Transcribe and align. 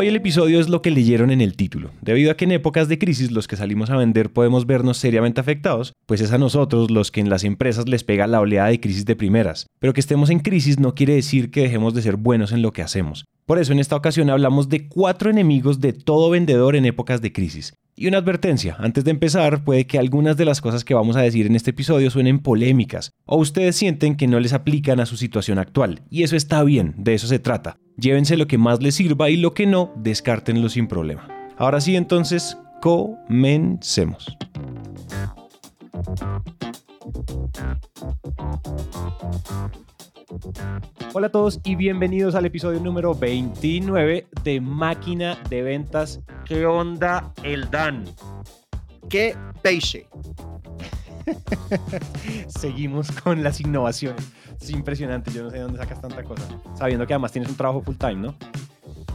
Hoy 0.00 0.06
el 0.06 0.14
episodio 0.14 0.60
es 0.60 0.68
lo 0.68 0.80
que 0.80 0.92
leyeron 0.92 1.32
en 1.32 1.40
el 1.40 1.56
título. 1.56 1.90
Debido 2.02 2.30
a 2.30 2.36
que 2.36 2.44
en 2.44 2.52
épocas 2.52 2.86
de 2.86 3.00
crisis 3.00 3.32
los 3.32 3.48
que 3.48 3.56
salimos 3.56 3.90
a 3.90 3.96
vender 3.96 4.32
podemos 4.32 4.64
vernos 4.64 4.96
seriamente 4.96 5.40
afectados, 5.40 5.92
pues 6.06 6.20
es 6.20 6.30
a 6.30 6.38
nosotros 6.38 6.92
los 6.92 7.10
que 7.10 7.18
en 7.18 7.28
las 7.28 7.42
empresas 7.42 7.88
les 7.88 8.04
pega 8.04 8.28
la 8.28 8.40
oleada 8.40 8.68
de 8.68 8.78
crisis 8.78 9.06
de 9.06 9.16
primeras. 9.16 9.66
Pero 9.80 9.92
que 9.92 9.98
estemos 9.98 10.30
en 10.30 10.38
crisis 10.38 10.78
no 10.78 10.94
quiere 10.94 11.16
decir 11.16 11.50
que 11.50 11.62
dejemos 11.62 11.94
de 11.94 12.02
ser 12.02 12.14
buenos 12.14 12.52
en 12.52 12.62
lo 12.62 12.70
que 12.70 12.82
hacemos. 12.82 13.24
Por 13.48 13.58
eso 13.58 13.72
en 13.72 13.78
esta 13.78 13.96
ocasión 13.96 14.28
hablamos 14.28 14.68
de 14.68 14.88
cuatro 14.88 15.30
enemigos 15.30 15.80
de 15.80 15.94
todo 15.94 16.28
vendedor 16.28 16.76
en 16.76 16.84
épocas 16.84 17.22
de 17.22 17.32
crisis. 17.32 17.72
Y 17.96 18.06
una 18.06 18.18
advertencia, 18.18 18.76
antes 18.78 19.04
de 19.04 19.10
empezar, 19.10 19.64
puede 19.64 19.86
que 19.86 19.98
algunas 19.98 20.36
de 20.36 20.44
las 20.44 20.60
cosas 20.60 20.84
que 20.84 20.92
vamos 20.92 21.16
a 21.16 21.22
decir 21.22 21.46
en 21.46 21.56
este 21.56 21.70
episodio 21.70 22.10
suenen 22.10 22.40
polémicas, 22.40 23.10
o 23.24 23.38
ustedes 23.38 23.74
sienten 23.74 24.18
que 24.18 24.26
no 24.26 24.38
les 24.38 24.52
aplican 24.52 25.00
a 25.00 25.06
su 25.06 25.16
situación 25.16 25.58
actual, 25.58 26.02
y 26.10 26.24
eso 26.24 26.36
está 26.36 26.62
bien, 26.62 26.92
de 26.98 27.14
eso 27.14 27.26
se 27.26 27.38
trata. 27.38 27.78
Llévense 27.96 28.36
lo 28.36 28.46
que 28.46 28.58
más 28.58 28.82
les 28.82 28.96
sirva 28.96 29.30
y 29.30 29.38
lo 29.38 29.54
que 29.54 29.64
no, 29.64 29.94
descártenlo 29.96 30.68
sin 30.68 30.86
problema. 30.86 31.26
Ahora 31.56 31.80
sí, 31.80 31.96
entonces, 31.96 32.58
comencemos. 32.82 34.26
Hola 41.14 41.28
a 41.28 41.30
todos 41.30 41.58
y 41.64 41.74
bienvenidos 41.74 42.34
al 42.34 42.44
episodio 42.44 42.80
número 42.80 43.14
29 43.14 44.26
de 44.44 44.60
Máquina 44.60 45.38
de 45.48 45.62
Ventas. 45.62 46.20
¿Qué 46.44 46.66
onda 46.66 47.32
el 47.42 47.70
Dan? 47.70 48.04
¿Qué 49.08 49.34
peixe? 49.62 50.06
Seguimos 52.48 53.10
con 53.10 53.42
las 53.42 53.60
innovaciones. 53.60 54.22
Es 54.60 54.68
impresionante, 54.70 55.32
yo 55.32 55.44
no 55.44 55.50
sé 55.50 55.56
de 55.56 55.62
dónde 55.62 55.78
sacas 55.78 56.00
tanta 56.02 56.22
cosa. 56.22 56.42
Sabiendo 56.74 57.06
que 57.06 57.14
además 57.14 57.32
tienes 57.32 57.50
un 57.50 57.56
trabajo 57.56 57.80
full 57.80 57.96
time, 57.96 58.16
¿no? 58.16 58.34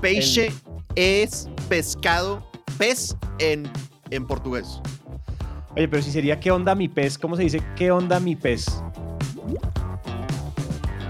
Peixe 0.01 0.51
es 0.95 1.47
pescado, 1.69 2.43
pez 2.79 3.15
en, 3.37 3.69
en 4.09 4.25
portugués. 4.25 4.81
Oye, 5.75 5.87
pero 5.87 6.01
si 6.01 6.11
sería 6.11 6.39
¿qué 6.39 6.49
onda 6.49 6.73
mi 6.73 6.87
pez? 6.87 7.19
¿Cómo 7.19 7.35
se 7.35 7.43
dice 7.43 7.61
qué 7.75 7.91
onda 7.91 8.19
mi 8.19 8.35
pez? 8.35 8.65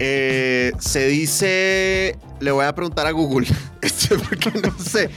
Eh, 0.06 0.74
se 0.80 1.08
dice, 1.08 2.18
le 2.42 2.52
voy 2.52 2.66
a 2.66 2.76
preguntar 2.76 3.08
a 3.08 3.12
Google, 3.12 3.48
porque 4.30 4.52
no 4.60 4.78
sé. 4.78 5.10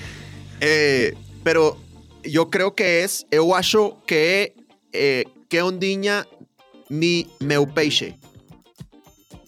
Eh, 0.61 1.12
pero 1.43 1.77
yo 2.23 2.51
creo 2.51 2.77
que 2.77 3.03
es, 3.03 3.27
eu 3.33 3.56
acho 3.56 4.01
que 4.06 4.55
eh, 4.93 5.25
que 5.48 5.61
ondiña 5.61 6.25
mi 6.89 7.27
meu. 7.41 7.67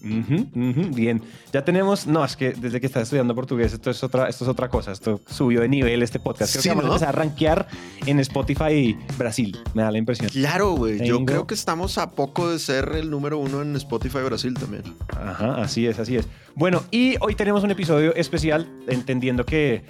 Bien, 0.01 1.23
ya 1.53 1.65
tenemos, 1.65 2.07
no, 2.07 2.25
es 2.25 2.37
que 2.37 2.53
desde 2.53 2.81
que 2.81 2.87
estás 2.87 3.05
estudiando 3.05 3.35
portugués 3.35 3.73
esto 3.73 3.91
es 3.91 4.03
otra, 4.05 4.29
esto 4.29 4.45
es 4.45 4.51
otra 4.51 4.69
cosa, 4.69 4.93
esto 4.93 5.21
subió 5.29 5.61
de 5.63 5.69
nivel 5.69 6.03
este 6.03 6.19
podcast. 6.21 6.53
Creo 6.53 6.63
Sí, 6.63 6.69
que 6.69 6.75
vamos 6.75 6.85
¿no? 6.87 6.93
a 6.93 6.95
empezar 6.97 7.09
a 7.15 7.19
rankear 7.19 7.69
en 8.07 8.21
Spotify 8.21 8.97
Brasil, 9.17 9.59
me 9.75 9.83
da 9.83 9.91
la 9.91 9.99
impresión. 9.99 10.31
Claro, 10.31 10.73
güey. 10.73 11.05
Yo 11.07 11.25
creo 11.25 11.47
que 11.47 11.55
estamos 11.55 11.99
a 11.99 12.13
poco 12.13 12.51
de 12.51 12.59
ser 12.59 12.93
el 12.95 13.11
número 13.11 13.39
uno 13.39 13.63
en 13.63 13.75
Spotify 13.77 14.19
Brasil 14.25 14.55
también. 14.55 14.83
Ajá, 15.09 15.57
así 15.63 15.87
es, 15.87 15.99
así 15.99 16.17
es. 16.17 16.27
Bueno, 16.55 16.83
y 16.91 17.17
hoy 17.21 17.35
tenemos 17.35 17.65
un 17.65 17.71
episodio 17.71 18.15
especial, 18.15 18.69
entendiendo 18.89 19.45
que, 19.45 19.85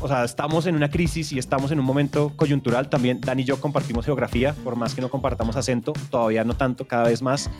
o 0.00 0.08
sea, 0.08 0.24
estamos 0.24 0.66
en 0.66 0.74
una 0.74 0.90
crisis 0.90 1.32
y 1.32 1.38
estamos 1.38 1.70
en 1.70 1.80
un 1.80 1.84
momento 1.84 2.32
coyuntural. 2.36 2.88
También 2.88 3.20
Dan 3.20 3.40
y 3.40 3.44
yo 3.44 3.60
compartimos 3.60 4.04
geografía, 4.04 4.54
por 4.64 4.76
más 4.76 4.94
que 4.94 5.00
no 5.00 5.10
compartamos 5.10 5.56
acento, 5.56 5.92
todavía 6.10 6.44
no 6.44 6.54
tanto, 6.54 6.86
cada 6.86 7.04
vez 7.04 7.22
más. 7.22 7.50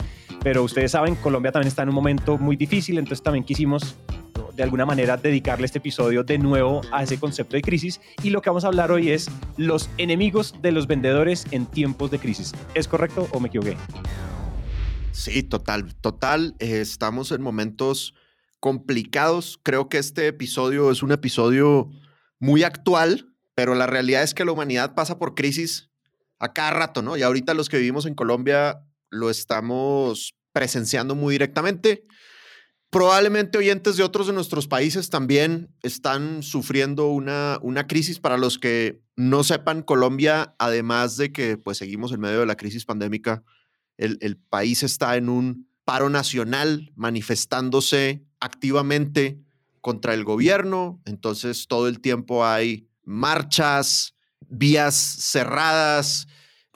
Pero 0.42 0.62
ustedes 0.62 0.92
saben, 0.92 1.16
Colombia 1.16 1.52
también 1.52 1.68
está 1.68 1.82
en 1.82 1.88
un 1.88 1.94
momento 1.94 2.38
muy 2.38 2.56
difícil, 2.56 2.98
entonces 2.98 3.22
también 3.22 3.44
quisimos 3.44 3.96
de 4.54 4.62
alguna 4.62 4.84
manera 4.84 5.16
dedicarle 5.16 5.66
este 5.66 5.78
episodio 5.78 6.24
de 6.24 6.38
nuevo 6.38 6.80
a 6.90 7.02
ese 7.02 7.18
concepto 7.18 7.56
de 7.56 7.62
crisis 7.62 8.00
y 8.24 8.30
lo 8.30 8.42
que 8.42 8.50
vamos 8.50 8.64
a 8.64 8.68
hablar 8.68 8.90
hoy 8.90 9.10
es 9.10 9.30
los 9.56 9.88
enemigos 9.98 10.54
de 10.60 10.72
los 10.72 10.86
vendedores 10.86 11.46
en 11.52 11.66
tiempos 11.66 12.10
de 12.10 12.18
crisis. 12.18 12.52
¿Es 12.74 12.88
correcto 12.88 13.28
o 13.32 13.40
me 13.40 13.48
equivoqué? 13.48 13.76
Sí, 15.12 15.42
total, 15.42 15.94
total. 15.96 16.54
eh, 16.58 16.80
estamos 16.80 17.32
en 17.32 17.42
momentos 17.42 18.14
complicados. 18.60 19.60
Creo 19.62 19.88
que 19.88 19.98
este 19.98 20.26
episodio 20.26 20.90
es 20.90 21.02
un 21.02 21.12
episodio 21.12 21.90
muy 22.38 22.62
actual, 22.62 23.34
pero 23.54 23.74
la 23.74 23.86
realidad 23.86 24.22
es 24.22 24.34
que 24.34 24.44
la 24.44 24.52
humanidad 24.52 24.94
pasa 24.94 25.18
por 25.18 25.34
crisis 25.34 25.90
a 26.38 26.52
cada 26.52 26.70
rato, 26.70 27.02
¿no? 27.02 27.16
Y 27.16 27.22
ahorita 27.22 27.54
los 27.54 27.68
que 27.68 27.78
vivimos 27.78 28.06
en 28.06 28.14
Colombia 28.14 28.84
lo 29.10 29.30
estamos 29.30 30.34
presenciando 30.52 31.14
muy 31.14 31.34
directamente. 31.34 32.04
Probablemente 32.90 33.58
oyentes 33.58 33.96
de 33.96 34.02
otros 34.02 34.28
de 34.28 34.32
nuestros 34.32 34.66
países 34.66 35.10
también 35.10 35.74
están 35.82 36.42
sufriendo 36.42 37.08
una, 37.08 37.58
una 37.62 37.86
crisis. 37.86 38.18
Para 38.18 38.38
los 38.38 38.58
que 38.58 39.02
no 39.14 39.44
sepan, 39.44 39.82
Colombia, 39.82 40.54
además 40.58 41.16
de 41.16 41.32
que 41.32 41.58
pues 41.58 41.78
seguimos 41.78 42.12
en 42.12 42.20
medio 42.20 42.40
de 42.40 42.46
la 42.46 42.56
crisis 42.56 42.86
pandémica, 42.86 43.42
el, 43.98 44.16
el 44.20 44.38
país 44.38 44.82
está 44.82 45.16
en 45.16 45.28
un 45.28 45.68
paro 45.84 46.08
nacional 46.08 46.92
manifestándose 46.96 48.24
activamente 48.40 49.38
contra 49.88 50.12
el 50.12 50.22
gobierno. 50.24 51.00
Entonces 51.06 51.66
todo 51.66 51.88
el 51.88 52.00
tiempo 52.00 52.44
hay 52.44 52.90
marchas, 53.04 54.14
vías 54.50 54.94
cerradas. 54.94 56.26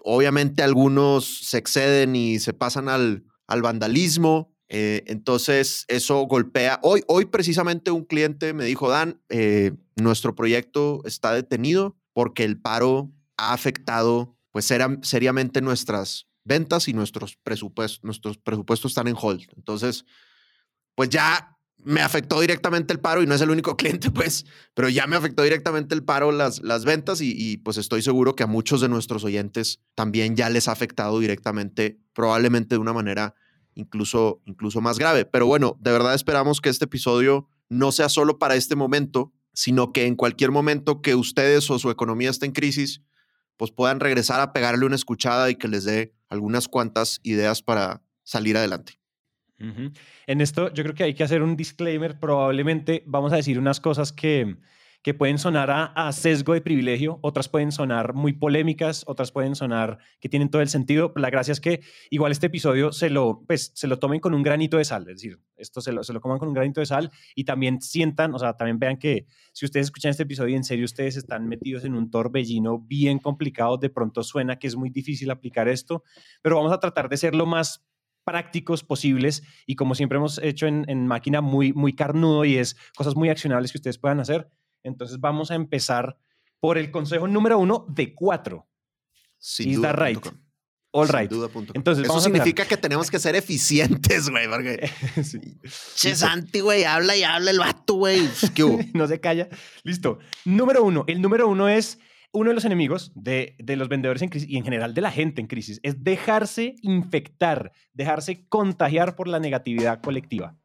Obviamente 0.02 0.62
algunos 0.62 1.46
se 1.46 1.58
exceden 1.58 2.16
y 2.16 2.38
se 2.38 2.54
pasan 2.54 2.88
al, 2.88 3.24
al 3.46 3.60
vandalismo. 3.60 4.54
Eh, 4.70 5.04
entonces 5.08 5.84
eso 5.88 6.22
golpea. 6.22 6.80
Hoy, 6.82 7.02
hoy 7.06 7.26
precisamente 7.26 7.90
un 7.90 8.04
cliente 8.06 8.54
me 8.54 8.64
dijo, 8.64 8.88
Dan, 8.88 9.20
eh, 9.28 9.72
nuestro 9.96 10.34
proyecto 10.34 11.02
está 11.04 11.34
detenido 11.34 11.98
porque 12.14 12.44
el 12.44 12.58
paro 12.58 13.12
ha 13.36 13.52
afectado 13.52 14.38
pues 14.52 14.64
sera- 14.64 14.98
seriamente 15.02 15.60
nuestras 15.60 16.28
ventas 16.44 16.88
y 16.88 16.94
nuestros 16.94 17.36
presupuestos, 17.36 18.02
nuestros 18.04 18.38
presupuestos 18.38 18.92
están 18.92 19.08
en 19.08 19.16
hold. 19.20 19.42
Entonces, 19.54 20.06
pues 20.94 21.10
ya 21.10 21.58
me 21.84 22.00
afectó 22.00 22.40
directamente 22.40 22.92
el 22.92 23.00
paro 23.00 23.22
y 23.22 23.26
no 23.26 23.34
es 23.34 23.40
el 23.40 23.50
único 23.50 23.76
cliente, 23.78 24.10
pues, 24.10 24.46
pero 24.74 24.88
ya 24.88 25.06
me 25.06 25.16
afectó 25.16 25.42
directamente 25.42 25.94
el 25.94 26.04
paro 26.04 26.32
las, 26.32 26.62
las 26.62 26.84
ventas 26.84 27.20
y, 27.20 27.56
pues 27.58 27.76
estoy 27.76 28.02
seguro 28.02 28.34
que 28.34 28.42
a 28.42 28.46
muchos 28.46 28.80
de 28.80 28.88
nuestros 28.88 29.24
oyentes 29.24 29.80
también 29.94 30.36
ya 30.36 30.50
les 30.50 30.68
ha 30.68 30.72
afectado 30.72 31.18
directamente, 31.18 31.98
probablemente 32.12 32.74
de 32.74 32.78
una 32.78 32.92
manera 32.92 33.34
incluso, 33.74 34.40
incluso 34.44 34.80
más 34.80 34.98
grave. 34.98 35.24
Pero 35.24 35.46
bueno, 35.46 35.76
de 35.80 35.92
verdad 35.92 36.14
esperamos 36.14 36.60
que 36.60 36.68
este 36.68 36.84
episodio 36.84 37.48
no 37.68 37.92
sea 37.92 38.08
solo 38.08 38.38
para 38.38 38.54
este 38.54 38.76
momento, 38.76 39.32
sino 39.54 39.92
que 39.92 40.06
en 40.06 40.16
cualquier 40.16 40.50
momento 40.50 41.02
que 41.02 41.14
ustedes 41.14 41.70
o 41.70 41.78
su 41.78 41.90
economía 41.90 42.30
esté 42.30 42.46
en 42.46 42.52
crisis, 42.52 43.02
pues 43.56 43.70
puedan 43.70 44.00
regresar 44.00 44.40
a 44.40 44.52
pegarle 44.52 44.86
una 44.86 44.96
escuchada 44.96 45.50
y 45.50 45.56
que 45.56 45.68
les 45.68 45.84
dé 45.84 46.14
algunas 46.28 46.68
cuantas 46.68 47.20
ideas 47.22 47.62
para 47.62 48.02
salir 48.24 48.56
adelante. 48.56 49.01
En 50.26 50.40
esto 50.40 50.72
yo 50.72 50.82
creo 50.82 50.94
que 50.94 51.04
hay 51.04 51.14
que 51.14 51.24
hacer 51.24 51.42
un 51.42 51.56
disclaimer. 51.56 52.18
Probablemente 52.18 53.02
vamos 53.06 53.32
a 53.32 53.36
decir 53.36 53.58
unas 53.58 53.80
cosas 53.80 54.12
que, 54.12 54.56
que 55.02 55.14
pueden 55.14 55.38
sonar 55.38 55.70
a, 55.70 55.86
a 55.86 56.12
sesgo 56.12 56.54
de 56.54 56.60
privilegio, 56.60 57.18
otras 57.22 57.48
pueden 57.48 57.72
sonar 57.72 58.14
muy 58.14 58.32
polémicas, 58.32 59.02
otras 59.06 59.32
pueden 59.32 59.56
sonar 59.56 59.98
que 60.20 60.28
tienen 60.28 60.48
todo 60.48 60.62
el 60.62 60.68
sentido. 60.68 61.12
La 61.16 61.28
gracia 61.28 61.52
es 61.52 61.60
que 61.60 61.80
igual 62.10 62.30
este 62.30 62.46
episodio 62.46 62.92
se 62.92 63.10
lo, 63.10 63.42
pues, 63.46 63.72
se 63.74 63.88
lo 63.88 63.98
tomen 63.98 64.20
con 64.20 64.32
un 64.32 64.42
granito 64.42 64.78
de 64.78 64.84
sal, 64.84 65.02
es 65.02 65.16
decir, 65.16 65.40
esto 65.56 65.80
se 65.80 65.92
lo, 65.92 66.04
se 66.04 66.12
lo 66.12 66.20
coman 66.20 66.38
con 66.38 66.48
un 66.48 66.54
granito 66.54 66.80
de 66.80 66.86
sal 66.86 67.10
y 67.34 67.44
también 67.44 67.80
sientan, 67.80 68.34
o 68.34 68.38
sea, 68.38 68.56
también 68.56 68.78
vean 68.78 68.96
que 68.96 69.26
si 69.52 69.64
ustedes 69.64 69.86
escuchan 69.86 70.10
este 70.10 70.22
episodio 70.22 70.54
y 70.54 70.56
en 70.56 70.64
serio 70.64 70.84
ustedes 70.84 71.16
están 71.16 71.48
metidos 71.48 71.84
en 71.84 71.94
un 71.94 72.10
torbellino 72.10 72.78
bien 72.78 73.18
complicado, 73.18 73.78
de 73.78 73.90
pronto 73.90 74.22
suena 74.22 74.58
que 74.58 74.68
es 74.68 74.76
muy 74.76 74.90
difícil 74.90 75.30
aplicar 75.30 75.68
esto, 75.68 76.04
pero 76.42 76.56
vamos 76.56 76.72
a 76.72 76.78
tratar 76.78 77.08
de 77.08 77.16
ser 77.16 77.34
lo 77.34 77.46
más 77.46 77.84
prácticos 78.24 78.84
posibles 78.84 79.42
y 79.66 79.76
como 79.76 79.94
siempre 79.94 80.18
hemos 80.18 80.38
hecho 80.38 80.66
en, 80.66 80.84
en 80.88 81.06
máquina 81.06 81.40
muy, 81.40 81.72
muy 81.72 81.94
carnudo 81.94 82.44
y 82.44 82.56
es 82.56 82.76
cosas 82.96 83.16
muy 83.16 83.28
accionables 83.28 83.72
que 83.72 83.78
ustedes 83.78 83.98
puedan 83.98 84.20
hacer. 84.20 84.48
Entonces 84.82 85.20
vamos 85.20 85.50
a 85.50 85.54
empezar 85.54 86.18
por 86.60 86.78
el 86.78 86.90
consejo 86.90 87.26
número 87.26 87.58
uno 87.58 87.86
de 87.88 88.14
cuatro. 88.14 88.68
Sin 89.38 89.74
duda 89.74 89.92
right? 89.92 90.24
All 90.94 91.08
Sin 91.08 91.18
right. 91.18 91.30
duda. 91.30 91.48
Entonces, 91.72 92.04
Eso 92.04 92.20
significa 92.20 92.66
que 92.66 92.76
tenemos 92.76 93.10
que 93.10 93.18
ser 93.18 93.34
eficientes, 93.34 94.28
güey, 94.28 94.46
porque... 94.48 94.90
Sí. 95.24 95.40
Che, 95.96 96.14
Santi, 96.14 96.60
güey, 96.60 96.84
habla 96.84 97.16
y 97.16 97.22
habla 97.24 97.50
el 97.50 97.58
vato, 97.58 97.94
güey. 97.94 98.28
No 98.94 99.08
se 99.08 99.18
calla. 99.18 99.48
Listo. 99.84 100.18
Número 100.44 100.84
uno. 100.84 101.04
El 101.06 101.22
número 101.22 101.48
uno 101.48 101.68
es 101.68 101.98
uno 102.32 102.48
de 102.48 102.54
los 102.54 102.64
enemigos 102.64 103.12
de, 103.14 103.54
los 103.76 103.88
vendedores 103.88 104.22
en 104.22 104.28
crisis 104.28 104.48
y 104.48 104.56
en 104.56 104.64
general 104.64 104.94
de 104.94 105.02
la 105.02 105.10
gente 105.10 105.40
en 105.40 105.46
crisis 105.46 105.80
es 105.82 106.02
dejarse 106.02 106.76
infectar, 106.80 107.72
dejarse 107.92 108.46
contagiar 108.48 109.14
por 109.16 109.28
la 109.28 109.38
negatividad 109.38 110.00
colectiva. 110.00 110.56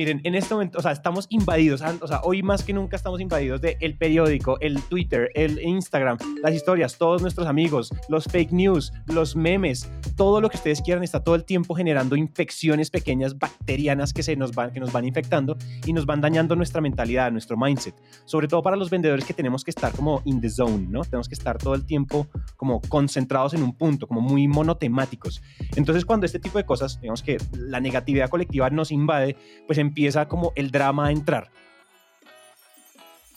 Miren, 0.00 0.22
en 0.24 0.34
este 0.34 0.54
momento, 0.54 0.78
o 0.78 0.80
sea, 0.80 0.92
estamos 0.92 1.26
invadidos, 1.28 1.82
o 1.82 2.06
sea, 2.06 2.22
hoy 2.22 2.42
más 2.42 2.64
que 2.64 2.72
nunca 2.72 2.96
estamos 2.96 3.20
invadidos 3.20 3.60
de 3.60 3.76
el 3.80 3.98
periódico, 3.98 4.58
el 4.60 4.80
Twitter, 4.84 5.30
el 5.34 5.60
Instagram, 5.60 6.16
las 6.42 6.54
historias, 6.54 6.96
todos 6.96 7.20
nuestros 7.20 7.46
amigos, 7.46 7.92
los 8.08 8.24
fake 8.24 8.50
news, 8.50 8.94
los 9.04 9.36
memes, 9.36 9.92
todo 10.16 10.40
lo 10.40 10.48
que 10.48 10.56
ustedes 10.56 10.80
quieran 10.80 11.04
está 11.04 11.22
todo 11.22 11.34
el 11.34 11.44
tiempo 11.44 11.74
generando 11.74 12.16
infecciones 12.16 12.88
pequeñas 12.88 13.38
bacterianas 13.38 14.14
que 14.14 14.22
se 14.22 14.36
nos 14.36 14.54
van 14.54 14.72
que 14.72 14.80
nos 14.80 14.90
van 14.90 15.04
infectando 15.04 15.58
y 15.84 15.92
nos 15.92 16.06
van 16.06 16.22
dañando 16.22 16.56
nuestra 16.56 16.80
mentalidad, 16.80 17.30
nuestro 17.30 17.58
mindset. 17.58 17.94
Sobre 18.24 18.48
todo 18.48 18.62
para 18.62 18.76
los 18.76 18.88
vendedores 18.88 19.26
que 19.26 19.34
tenemos 19.34 19.64
que 19.64 19.70
estar 19.70 19.92
como 19.92 20.22
in 20.24 20.40
the 20.40 20.48
zone, 20.48 20.86
¿no? 20.88 21.02
Tenemos 21.04 21.28
que 21.28 21.34
estar 21.34 21.58
todo 21.58 21.74
el 21.74 21.84
tiempo 21.84 22.26
como 22.56 22.80
concentrados 22.88 23.52
en 23.52 23.62
un 23.62 23.76
punto, 23.76 24.06
como 24.06 24.22
muy 24.22 24.48
monotemáticos. 24.48 25.42
Entonces, 25.76 26.06
cuando 26.06 26.24
este 26.24 26.38
tipo 26.38 26.56
de 26.56 26.64
cosas, 26.64 26.98
digamos 27.02 27.22
que 27.22 27.36
la 27.52 27.80
negatividad 27.80 28.30
colectiva 28.30 28.70
nos 28.70 28.90
invade, 28.92 29.36
pues 29.66 29.78
en 29.78 29.89
empieza 29.90 30.26
como 30.26 30.52
el 30.56 30.70
drama 30.70 31.08
a 31.08 31.12
entrar. 31.12 31.50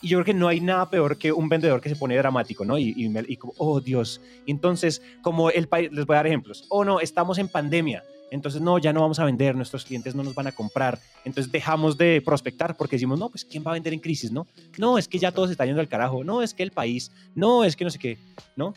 Y 0.01 0.09
yo 0.09 0.17
creo 0.17 0.25
que 0.25 0.33
no 0.33 0.49
hay 0.49 0.59
nada 0.59 0.89
peor 0.89 1.17
que 1.17 1.31
un 1.31 1.47
vendedor 1.47 1.79
que 1.79 1.87
se 1.87 1.95
pone 1.95 2.17
dramático, 2.17 2.65
¿no? 2.65 2.77
Y, 2.77 2.93
y, 2.95 3.37
como, 3.37 3.53
oh 3.57 3.79
Dios. 3.79 4.19
Y 4.45 4.51
entonces, 4.51 5.01
como 5.21 5.49
el 5.49 5.67
país, 5.69 5.91
les 5.93 6.05
voy 6.05 6.15
a 6.15 6.17
dar 6.17 6.27
ejemplos. 6.27 6.65
Oh 6.69 6.83
no, 6.83 6.99
estamos 6.99 7.37
en 7.37 7.47
pandemia. 7.47 8.03
Entonces, 8.29 8.61
no, 8.61 8.79
ya 8.79 8.91
no 8.91 8.99
vamos 8.99 9.19
a 9.19 9.25
vender, 9.25 9.55
nuestros 9.55 9.85
clientes 9.85 10.13
no 10.13 10.23
nos 10.23 10.35
van 10.35 10.47
a 10.47 10.51
comprar. 10.51 10.99
Entonces, 11.23 11.51
dejamos 11.51 11.97
de 11.97 12.21
prospectar 12.25 12.75
porque 12.75 12.95
decimos, 12.97 13.17
no, 13.17 13.29
pues, 13.29 13.45
¿quién 13.45 13.63
va 13.65 13.71
a 13.71 13.73
vender 13.75 13.93
en 13.93 13.99
crisis, 13.99 14.31
no? 14.31 14.47
No, 14.77 14.97
es 14.97 15.07
que 15.07 15.19
ya 15.19 15.31
todo 15.31 15.45
se 15.45 15.53
está 15.53 15.65
yendo 15.65 15.79
al 15.79 15.87
carajo. 15.87 16.23
No, 16.23 16.41
es 16.41 16.53
que 16.53 16.63
el 16.63 16.71
país. 16.71 17.11
No, 17.35 17.63
es 17.63 17.75
que 17.75 17.85
no 17.85 17.89
sé 17.89 17.99
qué, 17.99 18.17
¿no? 18.57 18.73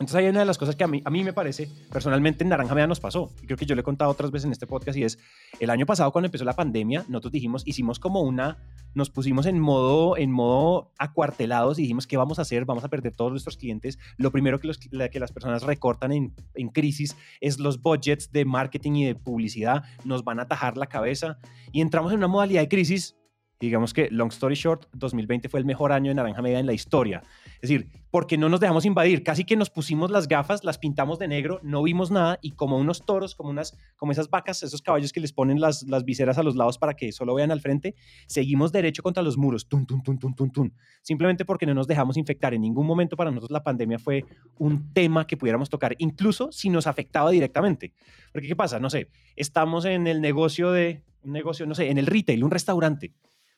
Entonces 0.00 0.16
hay 0.16 0.28
una 0.28 0.40
de 0.40 0.46
las 0.46 0.58
cosas 0.58 0.76
que 0.76 0.84
a 0.84 0.86
mí, 0.86 1.02
a 1.04 1.10
mí 1.10 1.24
me 1.24 1.32
parece, 1.32 1.68
personalmente 1.90 2.44
en 2.44 2.50
Naranja 2.50 2.72
Media 2.72 2.86
nos 2.86 3.00
pasó, 3.00 3.32
y 3.42 3.46
creo 3.46 3.56
que 3.56 3.66
yo 3.66 3.74
le 3.74 3.80
he 3.80 3.84
contado 3.84 4.10
otras 4.10 4.30
veces 4.30 4.46
en 4.46 4.52
este 4.52 4.66
podcast, 4.66 4.96
y 4.96 5.02
es, 5.02 5.18
el 5.58 5.70
año 5.70 5.86
pasado 5.86 6.12
cuando 6.12 6.26
empezó 6.26 6.44
la 6.44 6.54
pandemia, 6.54 7.04
nosotros 7.08 7.32
dijimos, 7.32 7.62
hicimos 7.66 7.98
como 7.98 8.22
una, 8.22 8.58
nos 8.94 9.10
pusimos 9.10 9.46
en 9.46 9.58
modo, 9.58 10.16
en 10.16 10.30
modo 10.30 10.92
acuartelados 10.98 11.78
y 11.78 11.82
dijimos, 11.82 12.06
¿qué 12.06 12.16
vamos 12.16 12.38
a 12.38 12.42
hacer? 12.42 12.64
Vamos 12.64 12.84
a 12.84 12.88
perder 12.88 13.14
todos 13.14 13.32
nuestros 13.32 13.56
clientes. 13.56 13.98
Lo 14.16 14.30
primero 14.30 14.60
que, 14.60 14.68
los, 14.68 14.78
que 14.78 15.20
las 15.20 15.32
personas 15.32 15.64
recortan 15.64 16.12
en, 16.12 16.34
en 16.54 16.68
crisis 16.68 17.16
es 17.40 17.58
los 17.58 17.82
budgets 17.82 18.30
de 18.30 18.44
marketing 18.44 18.92
y 18.92 19.04
de 19.06 19.14
publicidad, 19.16 19.82
nos 20.04 20.22
van 20.22 20.38
a 20.38 20.42
atajar 20.42 20.76
la 20.76 20.86
cabeza, 20.86 21.38
y 21.72 21.80
entramos 21.80 22.12
en 22.12 22.18
una 22.18 22.28
modalidad 22.28 22.62
de 22.62 22.68
crisis 22.68 23.16
digamos 23.60 23.92
que, 23.92 24.08
long 24.10 24.28
story 24.28 24.54
short, 24.54 24.86
2020 24.92 25.48
fue 25.48 25.60
el 25.60 25.66
mejor 25.66 25.92
año 25.92 26.10
de 26.10 26.14
Naranja 26.14 26.42
Media 26.42 26.60
en 26.60 26.66
la 26.66 26.72
historia. 26.72 27.22
Es 27.60 27.70
decir, 27.70 27.90
porque 28.10 28.38
no 28.38 28.48
nos 28.48 28.60
dejamos 28.60 28.84
invadir, 28.84 29.22
casi 29.22 29.44
que 29.44 29.56
nos 29.56 29.68
pusimos 29.68 30.10
las 30.10 30.28
gafas, 30.28 30.62
las 30.62 30.78
pintamos 30.78 31.18
de 31.18 31.26
negro, 31.28 31.60
no 31.62 31.82
vimos 31.82 32.10
nada 32.10 32.38
y 32.40 32.52
como 32.52 32.78
unos 32.78 33.04
toros, 33.04 33.34
como, 33.34 33.50
unas, 33.50 33.76
como 33.96 34.12
esas 34.12 34.30
vacas, 34.30 34.62
esos 34.62 34.80
caballos 34.80 35.12
que 35.12 35.20
les 35.20 35.32
ponen 35.32 35.60
las, 35.60 35.82
las 35.82 36.04
viseras 36.04 36.38
a 36.38 36.42
los 36.42 36.54
lados 36.54 36.78
para 36.78 36.94
que 36.94 37.10
solo 37.10 37.34
vean 37.34 37.50
al 37.50 37.60
frente, 37.60 37.96
seguimos 38.26 38.70
derecho 38.70 39.02
contra 39.02 39.22
los 39.22 39.36
muros, 39.36 39.68
tum, 39.68 39.84
tum, 39.86 40.02
tum, 40.02 40.18
tum, 40.18 40.34
tum, 40.34 40.50
tum, 40.50 40.70
simplemente 41.02 41.44
porque 41.44 41.66
no 41.66 41.74
nos 41.74 41.88
dejamos 41.88 42.16
infectar. 42.16 42.54
En 42.54 42.62
ningún 42.62 42.86
momento 42.86 43.16
para 43.16 43.30
nosotros 43.30 43.50
la 43.50 43.64
pandemia 43.64 43.98
fue 43.98 44.24
un 44.56 44.92
tema 44.92 45.26
que 45.26 45.36
pudiéramos 45.36 45.68
tocar, 45.68 45.94
incluso 45.98 46.52
si 46.52 46.70
nos 46.70 46.86
afectaba 46.86 47.30
directamente. 47.30 47.92
Porque, 48.32 48.46
¿qué 48.46 48.56
pasa? 48.56 48.78
No 48.78 48.88
sé, 48.88 49.10
estamos 49.34 49.84
en 49.84 50.06
el 50.06 50.20
negocio 50.20 50.70
de, 50.70 51.02
un 51.22 51.32
negocio, 51.32 51.66
no 51.66 51.74
sé, 51.74 51.90
en 51.90 51.98
el 51.98 52.06
retail, 52.06 52.44
un 52.44 52.50
restaurante 52.50 53.12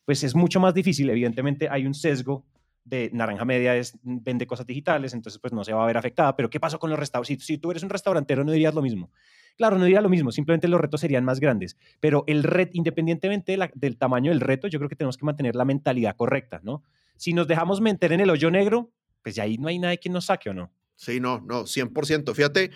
pues 0.06 0.25
es 0.25 0.35
mucho 0.35 0.58
más 0.58 0.75
difícil. 0.75 1.08
Evidentemente 1.08 1.69
hay 1.70 1.87
un 1.87 1.94
sesgo 1.94 2.44
de 2.90 3.10
Naranja 3.12 3.44
Media 3.44 3.76
es, 3.76 3.98
vende 4.02 4.46
cosas 4.46 4.66
digitales, 4.66 5.14
entonces 5.14 5.40
pues 5.40 5.52
no 5.52 5.64
se 5.64 5.72
va 5.72 5.84
a 5.84 5.87
ver 5.87 5.96
afectada. 5.96 6.37
Pero 6.37 6.50
¿qué 6.50 6.60
pasó 6.60 6.78
con 6.78 6.90
los 6.90 6.98
restaurantes? 6.98 7.46
Si, 7.46 7.58
tú 7.58 7.70
eres 7.70 7.82
un 7.82 7.90
restaurantero 7.90 8.44
no 8.44 8.52
dirías 8.52 8.75
lo 8.75 8.82
mismo. 8.82 9.10
Claro, 9.56 9.78
no 9.78 9.84
diría 9.84 10.00
lo 10.00 10.08
mismo, 10.08 10.32
simplemente 10.32 10.69
los 10.69 10.81
retos 10.81 11.00
serían 11.00 11.25
más 11.25 11.40
grandes. 11.40 11.76
Pero 12.00 12.25
el 12.26 12.42
red, 12.42 12.69
independientemente 12.72 13.56
del 13.75 13.96
tamaño 13.96 14.31
del 14.31 14.40
reto, 14.40 14.69
yo 14.69 14.78
creo 14.78 14.88
que 14.88 14.96
tenemos 14.96 15.16
que 15.16 15.25
mantener 15.25 15.54
la 15.54 15.64
mentalidad 15.64 16.16
correcta, 16.16 16.60
¿no? 16.62 16.82
Si 17.16 17.32
nos 17.32 17.46
dejamos 17.46 17.81
meter 17.81 18.12
en 18.12 18.20
el 18.20 18.31
hoyo 18.31 18.50
negro, 18.50 18.92
pues 19.22 19.34
ya 19.34 19.44
ahí 19.44 19.58
no 19.58 19.69
hay 19.69 19.78
nadie 19.78 19.98
que 19.98 20.08
nos 20.08 20.26
saque 20.26 20.50
o 20.50 20.54
no. 20.54 20.72
Sí, 20.96 21.20
no, 21.20 21.40
no, 21.40 21.64
100%. 21.64 22.34
Fíjate, 22.34 22.70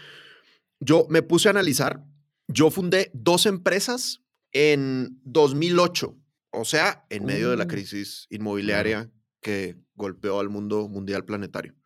yo 0.81 1.07
me 1.11 1.23
puse 1.23 1.49
a 1.49 1.51
analizar, 1.51 2.05
yo 2.49 2.71
fundé 2.71 3.11
dos 3.15 3.47
empresas 3.47 4.23
en 4.53 5.19
2008 5.25 6.17
o 6.55 6.65
sea, 6.65 7.05
en 7.11 7.25
medio 7.25 7.51
de 7.51 7.57
la 7.57 7.65
mm. 7.65 7.69
crisis 7.69 8.27
inmobiliaria 8.31 9.11
que 9.45 9.77
golpeó 9.95 10.41
al 10.41 10.49
mundo 10.49 10.89
mundial 10.89 11.25
planetario. 11.25 11.77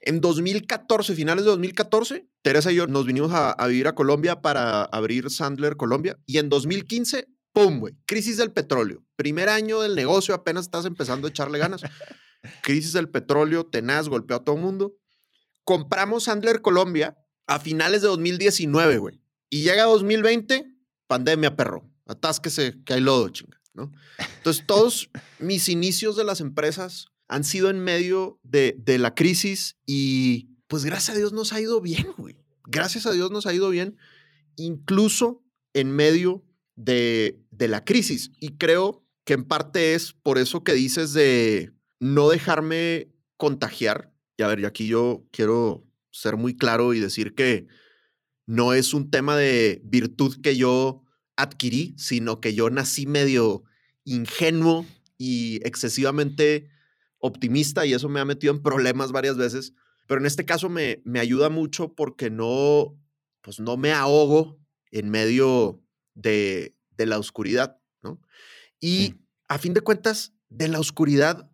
En 0.00 0.20
2014, 0.20 1.14
finales 1.14 1.44
de 1.44 1.50
2014, 1.50 2.28
Teresa 2.40 2.70
y 2.70 2.76
yo 2.76 2.86
nos 2.86 3.04
vinimos 3.04 3.32
a, 3.34 3.66
vivir 3.66 3.88
a 3.88 3.94
Colombia 3.94 4.40
para 4.40 4.84
abrir 4.84 5.30
Sandler 5.30 5.76
Colombia. 5.76 6.18
Y 6.24 6.38
en 6.38 6.48
2015, 6.48 7.26
¡pum! 7.52 7.80
güey! 7.80 7.94
Crisis 8.06 8.36
del 8.36 8.52
petróleo. 8.52 9.02
Primer 9.16 9.48
año 9.48 9.80
del 9.80 9.94
negocio, 9.94 10.34
apenas 10.34 10.66
estás 10.66 10.84
empezando 10.84 11.26
a 11.26 11.30
echarle 11.30 11.58
ganas. 11.58 11.82
crisis 12.62 12.92
del 12.92 13.08
petróleo, 13.08 13.66
tenaz, 13.66 14.08
golpeó 14.08 14.36
a 14.36 14.44
todo 14.44 14.56
el 14.56 14.62
mundo. 14.62 14.94
Compramos 15.64 16.24
Sandler 16.24 16.60
Colombia 16.60 17.16
a 17.46 17.58
finales 17.58 18.02
de 18.02 18.08
2019, 18.08 18.98
güey. 18.98 19.20
Y 19.50 19.62
llega 19.62 19.84
2020, 19.84 20.64
pandemia, 21.06 21.56
perro. 21.56 21.90
Atásquese, 22.06 22.82
que 22.84 22.94
hay 22.94 23.00
lodo, 23.00 23.30
chinga. 23.30 23.58
Entonces, 23.74 24.64
todos 24.66 25.10
mis 25.38 25.68
inicios 25.68 26.16
de 26.16 26.24
las 26.24 26.40
empresas 26.40 27.08
han 27.28 27.44
sido 27.44 27.70
en 27.70 27.80
medio 27.80 28.38
de, 28.42 28.76
la 28.98 29.14
crisis 29.14 29.76
y 29.86 30.50
pues 30.68 30.84
gracias 30.84 31.16
a 31.16 31.18
Dios 31.18 31.32
nos 31.32 31.52
ha 31.52 31.60
ido 31.60 31.80
bien, 31.80 32.08
güey. 32.16 32.36
Gracias 32.66 33.06
a 33.06 33.12
Dios 33.12 33.30
nos 33.30 33.46
ha 33.46 33.54
ido 33.54 33.70
bien, 33.70 33.96
incluso 34.56 35.42
en 35.74 35.90
medio 35.90 36.44
de, 36.76 37.40
de 37.50 37.68
la 37.68 37.84
crisis. 37.84 38.30
Y 38.40 38.56
creo 38.56 39.04
que 39.24 39.34
en 39.34 39.44
parte 39.44 39.94
es 39.94 40.12
por 40.12 40.38
eso 40.38 40.64
que 40.64 40.72
dices 40.72 41.12
de 41.12 41.72
no 42.00 42.28
dejarme 42.28 43.12
contagiar. 43.36 44.12
Y 44.36 44.42
a 44.42 44.48
ver, 44.48 44.60
y 44.60 44.64
aquí 44.64 44.86
yo 44.86 45.26
quiero 45.30 45.86
ser 46.10 46.36
muy 46.36 46.56
claro 46.56 46.94
y 46.94 47.00
decir 47.00 47.34
que 47.34 47.66
no 48.46 48.72
es 48.72 48.94
un 48.94 49.10
tema 49.10 49.36
de 49.36 49.80
virtud 49.84 50.40
que 50.42 50.56
yo 50.56 51.03
adquirí, 51.36 51.94
sino 51.96 52.40
que 52.40 52.54
yo 52.54 52.70
nací 52.70 53.06
medio 53.06 53.64
ingenuo 54.04 54.86
y 55.18 55.60
excesivamente 55.66 56.68
optimista 57.18 57.86
y 57.86 57.94
eso 57.94 58.08
me 58.08 58.20
ha 58.20 58.24
metido 58.24 58.52
en 58.52 58.62
problemas 58.62 59.12
varias 59.12 59.36
veces. 59.36 59.72
Pero 60.06 60.20
en 60.20 60.26
este 60.26 60.44
caso 60.44 60.68
me, 60.68 61.00
me 61.04 61.20
ayuda 61.20 61.48
mucho 61.48 61.94
porque 61.94 62.30
no, 62.30 62.98
pues 63.40 63.60
no 63.60 63.76
me 63.76 63.92
ahogo 63.92 64.58
en 64.90 65.10
medio 65.10 65.82
de, 66.14 66.76
de 66.90 67.06
la 67.06 67.18
oscuridad, 67.18 67.80
¿no? 68.02 68.20
Y 68.80 69.14
a 69.48 69.58
fin 69.58 69.72
de 69.72 69.80
cuentas, 69.80 70.34
de 70.50 70.68
la 70.68 70.78
oscuridad 70.78 71.50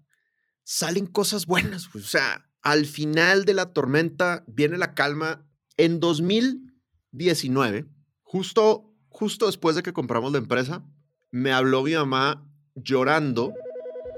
salen 0.65 1.07
cosas 1.07 1.47
buenas. 1.47 1.89
Pues, 1.93 2.05
o 2.05 2.09
sea, 2.09 2.51
al 2.63 2.87
final 2.87 3.45
de 3.45 3.55
la 3.55 3.73
tormenta 3.73 4.45
viene 4.47 4.79
la 4.79 4.95
calma. 4.95 5.47
En 5.77 5.99
2019, 5.99 7.87
justo 8.23 8.90
justo 9.21 9.45
después 9.45 9.77
de 9.77 9.83
que 9.83 9.93
compramos 9.93 10.33
la 10.33 10.39
empresa, 10.39 10.83
me 11.31 11.53
habló 11.53 11.83
mi 11.83 11.93
mamá 11.93 12.43
llorando 12.75 13.53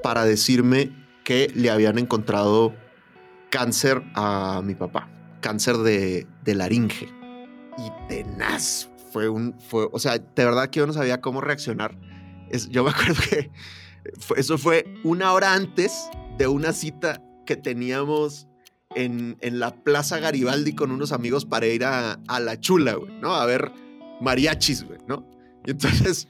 para 0.01 0.25
decirme 0.25 0.93
que 1.25 1.51
le 1.57 1.71
habían 1.71 1.99
encontrado 1.99 2.73
cáncer 3.51 4.01
a 4.15 4.63
mi 4.63 4.77
papá, 4.77 5.11
cáncer 5.41 5.79
de, 5.79 6.29
laringe. 6.47 7.13
Y 7.79 7.91
tenaz, 8.09 8.89
fue 9.11 9.29
un, 9.29 9.59
fue, 9.59 9.89
o 9.91 9.99
sea, 9.99 10.19
de 10.19 10.45
verdad 10.45 10.71
que 10.71 10.79
yo 10.79 10.87
no 10.87 10.93
sabía 10.93 11.21
cómo 11.21 11.41
reaccionar. 11.41 11.99
Es, 12.49 12.69
yo 12.69 12.85
me 12.85 12.91
acuerdo 12.95 13.21
que 13.29 13.51
eso 14.37 14.57
fue 14.57 14.85
una 15.03 15.33
hora 15.33 15.55
antes 15.55 16.09
de 16.39 16.47
una 16.47 16.73
cita 16.73 17.21
que 17.45 17.57
teníamos 17.57 18.47
en, 18.95 19.37
en 19.41 19.59
la 19.59 19.75
Plaza 19.83 20.21
Garibaldi 20.21 20.77
con 20.77 20.93
unos 20.93 21.11
amigos 21.11 21.45
para 21.45 21.67
ir 21.67 21.85
a, 21.85 22.21
a 22.29 22.39
La 22.39 22.61
Chula, 22.61 22.95
güey, 22.95 23.13
¿no? 23.21 23.35
A 23.35 23.45
ver 23.47 23.73
mariachis, 24.23 24.85
güey, 24.85 24.99
¿no? 25.07 25.29
Y 25.67 25.73
entonces, 25.73 26.29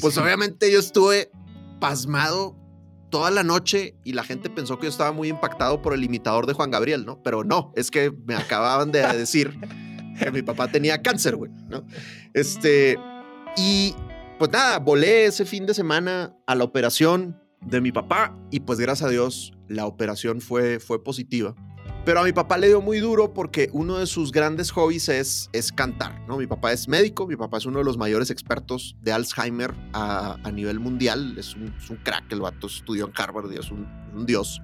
pues 0.00 0.16
obviamente 0.16 0.70
yo 0.72 0.78
estuve 0.78 1.30
pasmado 1.80 2.56
toda 3.10 3.30
la 3.30 3.42
noche 3.42 3.96
y 4.04 4.12
la 4.12 4.24
gente 4.24 4.48
pensó 4.48 4.78
que 4.78 4.84
yo 4.84 4.90
estaba 4.90 5.12
muy 5.12 5.28
impactado 5.28 5.82
por 5.82 5.94
el 5.94 6.04
imitador 6.04 6.46
de 6.46 6.52
Juan 6.52 6.70
Gabriel, 6.70 7.04
¿no? 7.04 7.22
Pero 7.22 7.44
no, 7.44 7.72
es 7.76 7.90
que 7.90 8.10
me 8.10 8.34
acababan 8.34 8.92
de 8.92 9.00
decir 9.16 9.58
que 10.18 10.30
mi 10.30 10.42
papá 10.42 10.68
tenía 10.68 11.02
cáncer, 11.02 11.36
güey, 11.36 11.50
¿no? 11.68 11.84
Este, 12.32 12.96
y 13.56 13.94
pues 14.38 14.50
nada, 14.50 14.78
volé 14.78 15.26
ese 15.26 15.44
fin 15.44 15.66
de 15.66 15.74
semana 15.74 16.34
a 16.46 16.54
la 16.54 16.64
operación 16.64 17.38
de 17.60 17.80
mi 17.80 17.92
papá 17.92 18.38
y 18.50 18.60
pues 18.60 18.78
gracias 18.78 19.08
a 19.08 19.10
Dios 19.10 19.52
la 19.68 19.86
operación 19.86 20.40
fue, 20.40 20.80
fue 20.80 21.02
positiva. 21.02 21.54
Pero 22.04 22.20
a 22.20 22.24
mi 22.24 22.32
papá 22.32 22.56
le 22.56 22.68
dio 22.68 22.80
muy 22.80 22.98
duro 22.98 23.34
porque 23.34 23.68
uno 23.72 23.98
de 23.98 24.06
sus 24.06 24.32
grandes 24.32 24.70
hobbies 24.70 25.08
es, 25.10 25.50
es 25.52 25.70
cantar, 25.70 26.18
¿no? 26.26 26.38
Mi 26.38 26.46
papá 26.46 26.72
es 26.72 26.88
médico, 26.88 27.26
mi 27.26 27.36
papá 27.36 27.58
es 27.58 27.66
uno 27.66 27.78
de 27.78 27.84
los 27.84 27.98
mayores 27.98 28.30
expertos 28.30 28.96
de 29.02 29.12
Alzheimer 29.12 29.74
a, 29.92 30.38
a 30.42 30.50
nivel 30.50 30.80
mundial, 30.80 31.36
es 31.38 31.54
un, 31.54 31.74
es 31.78 31.90
un, 31.90 31.98
crack, 31.98 32.32
el 32.32 32.40
vato 32.40 32.68
estudió 32.68 33.06
en 33.06 33.12
Harvard 33.14 33.52
y 33.52 33.58
es 33.58 33.70
un, 33.70 33.86
un 34.14 34.24
dios. 34.24 34.62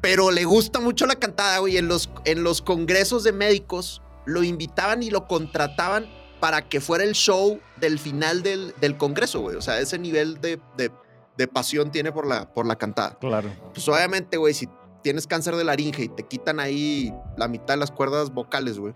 Pero 0.00 0.30
le 0.30 0.44
gusta 0.44 0.80
mucho 0.80 1.06
la 1.06 1.16
cantada, 1.16 1.58
güey, 1.58 1.78
en 1.78 1.88
los, 1.88 2.08
en 2.24 2.44
los 2.44 2.62
congresos 2.62 3.24
de 3.24 3.32
médicos 3.32 4.00
lo 4.24 4.42
invitaban 4.44 5.02
y 5.02 5.10
lo 5.10 5.26
contrataban 5.26 6.06
para 6.40 6.68
que 6.68 6.80
fuera 6.80 7.04
el 7.04 7.14
show 7.14 7.58
del 7.80 7.98
final 7.98 8.42
del, 8.42 8.74
del 8.80 8.96
congreso, 8.96 9.40
güey. 9.40 9.56
O 9.56 9.62
sea, 9.62 9.80
ese 9.80 9.98
nivel 9.98 10.40
de, 10.40 10.60
de, 10.76 10.92
de, 11.36 11.48
pasión 11.48 11.90
tiene 11.90 12.12
por 12.12 12.26
la, 12.26 12.52
por 12.52 12.66
la 12.66 12.76
cantada. 12.76 13.18
Claro. 13.18 13.50
Pues 13.72 13.88
obviamente, 13.88 14.36
güey, 14.36 14.52
si 14.52 14.68
tienes 15.04 15.26
cáncer 15.26 15.54
de 15.56 15.64
laringe 15.64 16.04
y 16.04 16.08
te 16.08 16.22
quitan 16.22 16.58
ahí 16.58 17.14
la 17.36 17.46
mitad 17.46 17.74
de 17.74 17.76
las 17.76 17.90
cuerdas 17.90 18.32
vocales, 18.32 18.78
güey, 18.78 18.94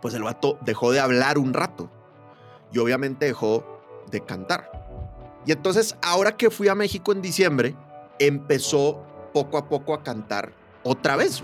pues 0.00 0.14
el 0.14 0.22
vato 0.22 0.56
dejó 0.62 0.92
de 0.92 1.00
hablar 1.00 1.36
un 1.36 1.52
rato. 1.52 1.90
Y 2.72 2.78
obviamente 2.78 3.26
dejó 3.26 3.82
de 4.08 4.20
cantar. 4.24 4.70
Y 5.44 5.50
entonces, 5.50 5.96
ahora 6.00 6.36
que 6.36 6.48
fui 6.48 6.68
a 6.68 6.76
México 6.76 7.10
en 7.10 7.22
diciembre, 7.22 7.74
empezó 8.20 9.02
poco 9.34 9.58
a 9.58 9.68
poco 9.68 9.94
a 9.94 10.04
cantar 10.04 10.52
otra 10.84 11.16
vez. 11.16 11.42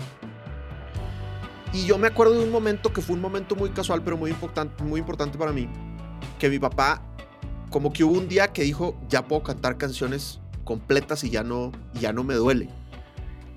Y 1.73 1.85
yo 1.85 1.97
me 1.97 2.07
acuerdo 2.07 2.35
de 2.35 2.45
un 2.45 2.51
momento 2.51 2.93
que 2.93 3.01
fue 3.01 3.17
un 3.17 3.21
momento 3.21 3.57
muy 3.57 3.71
casual, 3.71 4.01
pero 4.01 4.15
muy 4.15 4.31
importante, 4.31 4.81
muy 4.81 5.01
importante 5.01 5.37
para 5.37 5.51
mí, 5.51 5.67
que 6.39 6.49
mi 6.49 6.57
papá, 6.57 7.01
como 7.69 7.91
que 7.91 8.05
hubo 8.05 8.17
un 8.17 8.29
día 8.29 8.53
que 8.53 8.61
dijo, 8.61 8.95
ya 9.09 9.27
puedo 9.27 9.43
cantar 9.43 9.77
canciones 9.77 10.39
completas 10.63 11.25
y 11.25 11.29
ya 11.31 11.43
no, 11.43 11.73
ya 11.95 12.13
no 12.13 12.23
me 12.23 12.35
duele. 12.35 12.69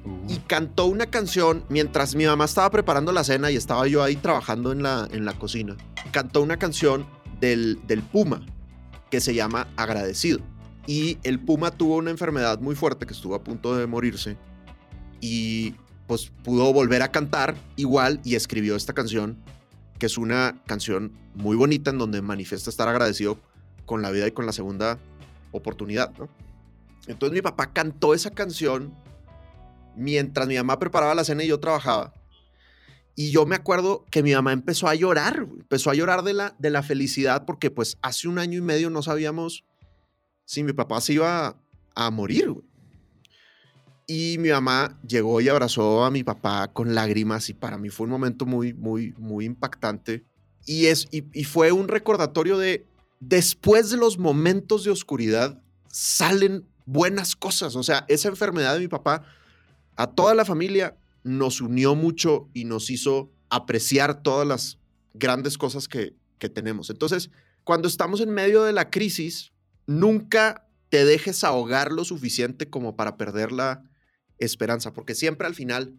Uh. 0.05 0.33
Y 0.33 0.39
cantó 0.39 0.87
una 0.87 1.07
canción 1.07 1.65
mientras 1.69 2.15
mi 2.15 2.27
mamá 2.27 2.45
estaba 2.45 2.71
preparando 2.71 3.13
la 3.13 3.25
cena 3.25 3.51
y 3.51 3.57
estaba 3.57 3.87
yo 3.87 4.03
ahí 4.03 4.17
trabajando 4.17 4.73
en 4.73 4.83
la, 4.83 5.09
en 5.11 5.25
la 5.25 5.35
cocina. 5.35 5.77
Cantó 6.13 6.43
una 6.43 6.59
canción 6.59 7.07
del, 7.41 7.81
del 7.87 8.03
Puma 8.03 8.45
que 9.11 9.21
se 9.21 9.35
llama 9.35 9.69
Agradecido. 9.77 10.41
Y 10.87 11.19
el 11.23 11.39
Puma 11.39 11.71
tuvo 11.71 11.97
una 11.97 12.11
enfermedad 12.11 12.61
muy 12.61 12.75
fuerte 12.75 13.07
que 13.07 13.13
estuvo 13.13 13.35
a 13.35 13.45
punto 13.45 13.77
de 13.77 13.87
morirse. 13.87 14.37
Y 15.21 15.75
pues 16.07 16.33
pudo 16.43 16.73
volver 16.73 17.03
a 17.03 17.13
cantar 17.13 17.55
igual 17.77 18.21
y 18.25 18.35
escribió 18.35 18.75
esta 18.75 18.95
canción, 18.95 19.37
que 19.99 20.07
es 20.07 20.19
una 20.19 20.61
canción 20.67 21.13
muy 21.35 21.57
bonita 21.57 21.91
en 21.91 21.99
donde 21.99 22.23
manifiesta 22.23 22.71
estar 22.71 22.89
agradecido 22.89 23.39
con 23.87 24.03
la 24.03 24.11
vida 24.11 24.27
y 24.27 24.33
con 24.33 24.47
la 24.47 24.53
segunda 24.53 24.99
oportunidad. 25.53 26.13
¿no? 26.19 26.29
Entonces 27.07 27.35
mi 27.35 27.43
papá 27.43 27.73
cantó 27.73 28.15
esa 28.15 28.31
canción 28.31 28.93
mientras 29.97 30.47
mi 30.47 30.57
mamá 30.57 30.79
preparaba 30.79 31.15
la 31.15 31.25
cena 31.25 31.45
y 31.45 31.49
yo 31.49 31.61
trabajaba. 31.61 32.13
Y 33.17 33.31
yo 33.33 33.45
me 33.45 33.57
acuerdo 33.57 34.07
que 34.11 34.23
mi 34.23 34.33
mamá 34.33 34.53
empezó 34.53 34.89
a 34.89 34.95
llorar, 34.95 35.47
empezó 35.51 35.91
a 35.91 35.95
llorar 35.95 36.23
de 36.23 36.33
la, 36.33 36.55
de 36.59 36.71
la 36.71 36.83
felicidad 36.83 37.45
porque 37.45 37.71
pues 37.71 37.99
hace 38.03 38.29
un 38.29 38.39
año 38.39 38.59
y 38.59 38.63
medio 38.63 38.89
no 38.89 39.03
sabíamos 39.03 39.65
si 40.45 40.63
mi 40.63 40.73
papá 40.73 41.01
se 41.01 41.15
iba 41.15 41.61
a 41.95 42.11
morir. 42.11 42.55
Y 44.07 44.39
mi 44.39 44.49
mamá 44.49 44.99
llegó 45.07 45.41
y 45.41 45.49
abrazó 45.49 46.05
a 46.05 46.11
mi 46.11 46.25
papá 46.25 46.73
con 46.73 46.95
lágrimas 46.95 47.49
y 47.49 47.55
para 47.55 47.79
mí 47.79 47.91
fue 47.91 48.07
un 48.07 48.11
momento 48.11 48.47
muy, 48.47 48.75
muy, 48.75 49.15
muy 49.19 49.45
impactante. 49.45 50.25
Y, 50.67 50.87
es, 50.87 51.07
y, 51.11 51.25
y 51.39 51.45
fue 51.45 51.73
un 51.73 51.89
recordatorio 51.89 52.59
de, 52.59 52.87
después 53.21 53.91
de 53.91 53.99
los 53.99 54.19
momentos 54.19 54.83
de 54.83 54.91
oscuridad, 54.91 55.63
salen 55.89 56.67
buenas 56.87 57.37
cosas. 57.37 57.77
O 57.77 57.83
sea, 57.83 58.05
esa 58.09 58.29
enfermedad 58.29 58.75
de 58.75 58.81
mi 58.81 58.89
papá 58.89 59.25
a 59.97 60.09
toda 60.09 60.35
la 60.35 60.45
familia 60.45 60.97
nos 61.23 61.61
unió 61.61 61.95
mucho 61.95 62.49
y 62.55 62.65
nos 62.65 62.91
hizo 62.91 63.31
apreciar 63.51 64.23
todas 64.23 64.47
las 64.47 64.79
grandes 65.15 65.59
cosas 65.59 65.89
que, 65.89 66.15
que 66.39 66.49
tenemos. 66.49 66.91
Entonces, 66.91 67.31
cuando 67.65 67.89
estamos 67.89 68.21
en 68.21 68.31
medio 68.31 68.63
de 68.63 68.73
la 68.73 68.91
crisis, 68.91 69.53
nunca 69.87 70.67
te 70.89 71.05
dejes 71.05 71.45
ahogar 71.45 71.93
lo 71.93 72.05
suficiente 72.05 72.69
como 72.69 72.97
para 72.97 73.17
perder 73.17 73.53
la 73.53 73.85
esperanza, 74.39 74.93
porque 74.93 75.15
siempre 75.15 75.47
al 75.47 75.55
final 75.55 75.95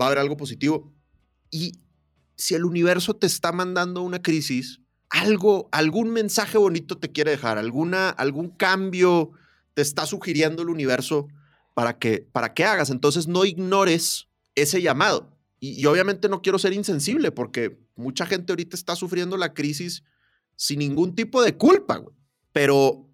va 0.00 0.06
a 0.06 0.08
haber 0.08 0.18
algo 0.18 0.36
positivo. 0.36 0.92
Y 1.50 1.80
si 2.36 2.54
el 2.54 2.64
universo 2.64 3.14
te 3.14 3.26
está 3.26 3.52
mandando 3.52 4.02
una 4.02 4.22
crisis, 4.22 4.80
algo, 5.10 5.68
algún 5.72 6.10
mensaje 6.10 6.58
bonito 6.58 6.98
te 6.98 7.12
quiere 7.12 7.32
dejar, 7.32 7.58
alguna, 7.58 8.08
algún 8.08 8.50
cambio 8.50 9.32
te 9.74 9.82
está 9.82 10.06
sugiriendo 10.06 10.62
el 10.62 10.70
universo 10.70 11.28
para 11.74 11.98
que, 11.98 12.26
para 12.32 12.54
que 12.54 12.64
hagas. 12.64 12.90
Entonces 12.90 13.28
no 13.28 13.44
ignores 13.44 14.28
ese 14.54 14.80
llamado. 14.80 15.36
Y, 15.60 15.84
obviamente 15.86 16.28
no 16.28 16.42
quiero 16.42 16.58
ser 16.58 16.72
insensible 16.72 17.32
porque 17.32 17.78
mucha 17.96 18.26
gente 18.26 18.52
ahorita 18.52 18.76
está 18.76 18.96
sufriendo 18.96 19.36
la 19.36 19.54
crisis 19.54 20.04
sin 20.56 20.78
ningún 20.78 21.14
tipo 21.14 21.42
de 21.42 21.56
culpa. 21.56 22.02
Pero 22.52 23.10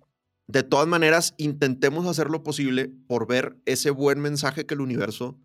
de 0.46 0.62
todas 0.64 0.88
maneras, 0.88 1.34
intentemos 1.38 2.06
hacer 2.06 2.28
lo 2.28 2.42
posible 2.42 2.90
por 3.06 3.28
ver 3.28 3.56
ese 3.66 3.90
buen 3.90 4.20
mensaje 4.20 4.66
que 4.66 4.74
el 4.74 4.80
universo 4.80 5.38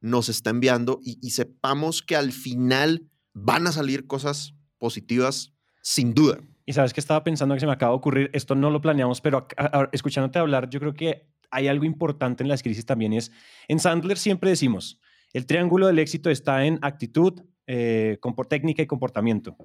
nos 0.00 0.28
está 0.28 0.50
enviando 0.50 1.00
y, 1.02 1.30
sepamos 1.30 2.02
que 2.02 2.16
al 2.16 2.32
final 2.32 3.10
van 3.34 3.66
a 3.66 3.72
salir 3.72 4.06
cosas 4.06 4.54
positivas 4.78 5.52
sin 5.82 6.14
duda. 6.14 6.38
Y 6.64 6.72
sabes 6.72 6.92
que 6.92 7.00
estaba 7.00 7.24
pensando 7.24 7.54
que 7.54 7.60
se 7.60 7.66
me 7.66 7.72
acaba 7.72 7.92
de 7.92 7.96
ocurrir, 7.96 8.30
esto 8.32 8.54
no 8.54 8.70
lo 8.70 8.80
planeamos, 8.80 9.20
pero 9.20 9.46
escuchándote 9.92 10.38
hablar, 10.38 10.70
yo 10.70 10.80
creo 10.80 10.94
que 10.94 11.28
hay 11.50 11.68
algo 11.68 11.84
importante 11.84 12.42
en 12.42 12.48
las 12.48 12.62
crisis 12.62 12.86
también 12.86 13.12
es, 13.12 13.32
en 13.68 13.78
Sandler 13.78 14.18
siempre 14.18 14.50
decimos, 14.50 15.00
el 15.32 15.46
triángulo 15.46 15.86
del 15.86 15.98
éxito 15.98 16.30
está 16.30 16.64
en 16.64 16.78
actitud, 16.82 17.42
eh, 17.66 18.18
técnica 18.48 18.82
y 18.82 18.86
comportamiento. 18.86 19.56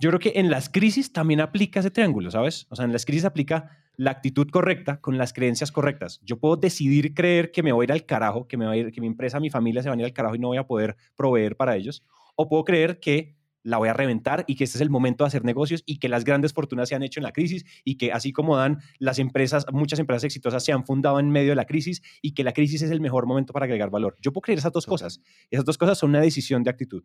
Yo 0.00 0.10
creo 0.10 0.20
que 0.20 0.32
en 0.36 0.50
las 0.50 0.68
crisis 0.68 1.12
también 1.12 1.40
aplica 1.40 1.80
ese 1.80 1.90
triángulo, 1.90 2.30
¿sabes? 2.30 2.66
O 2.70 2.76
sea, 2.76 2.84
en 2.84 2.92
las 2.92 3.04
crisis 3.04 3.24
aplica 3.24 3.78
la 3.96 4.12
actitud 4.12 4.48
correcta 4.48 5.00
con 5.00 5.18
las 5.18 5.32
creencias 5.32 5.72
correctas. 5.72 6.20
Yo 6.22 6.38
puedo 6.38 6.56
decidir 6.56 7.14
creer 7.14 7.50
que 7.50 7.64
me 7.64 7.72
voy 7.72 7.82
a 7.82 7.86
ir 7.86 7.92
al 7.92 8.06
carajo, 8.06 8.46
que, 8.46 8.56
me 8.56 8.64
va 8.64 8.72
a 8.72 8.76
ir, 8.76 8.92
que 8.92 9.00
mi 9.00 9.08
empresa, 9.08 9.40
mi 9.40 9.50
familia 9.50 9.82
se 9.82 9.88
van 9.88 9.98
a 9.98 10.02
ir 10.02 10.06
al 10.06 10.12
carajo 10.12 10.36
y 10.36 10.38
no 10.38 10.48
voy 10.48 10.58
a 10.58 10.66
poder 10.68 10.96
proveer 11.16 11.56
para 11.56 11.74
ellos. 11.74 12.04
O 12.36 12.48
puedo 12.48 12.64
creer 12.64 13.00
que 13.00 13.37
la 13.68 13.76
voy 13.76 13.88
a 13.90 13.92
reventar 13.92 14.44
y 14.46 14.56
que 14.56 14.64
este 14.64 14.78
es 14.78 14.82
el 14.82 14.88
momento 14.88 15.24
de 15.24 15.28
hacer 15.28 15.44
negocios 15.44 15.82
y 15.84 15.98
que 15.98 16.08
las 16.08 16.24
grandes 16.24 16.54
fortunas 16.54 16.88
se 16.88 16.94
han 16.94 17.02
hecho 17.02 17.20
en 17.20 17.24
la 17.24 17.32
crisis 17.32 17.64
y 17.84 17.96
que 17.96 18.12
así 18.12 18.32
como 18.32 18.56
dan 18.56 18.78
las 18.98 19.18
empresas, 19.18 19.66
muchas 19.72 19.98
empresas 19.98 20.24
exitosas 20.24 20.64
se 20.64 20.72
han 20.72 20.84
fundado 20.84 21.20
en 21.20 21.30
medio 21.30 21.50
de 21.50 21.56
la 21.56 21.66
crisis 21.66 22.02
y 22.22 22.32
que 22.32 22.44
la 22.44 22.52
crisis 22.52 22.80
es 22.82 22.90
el 22.90 23.00
mejor 23.00 23.26
momento 23.26 23.52
para 23.52 23.64
agregar 23.64 23.90
valor. 23.90 24.16
Yo 24.22 24.32
puedo 24.32 24.42
creer 24.42 24.58
esas 24.58 24.72
dos 24.72 24.86
cosas. 24.86 25.20
Esas 25.50 25.66
dos 25.66 25.76
cosas 25.76 25.98
son 25.98 26.10
una 26.10 26.20
decisión 26.20 26.62
de 26.62 26.70
actitud. 26.70 27.04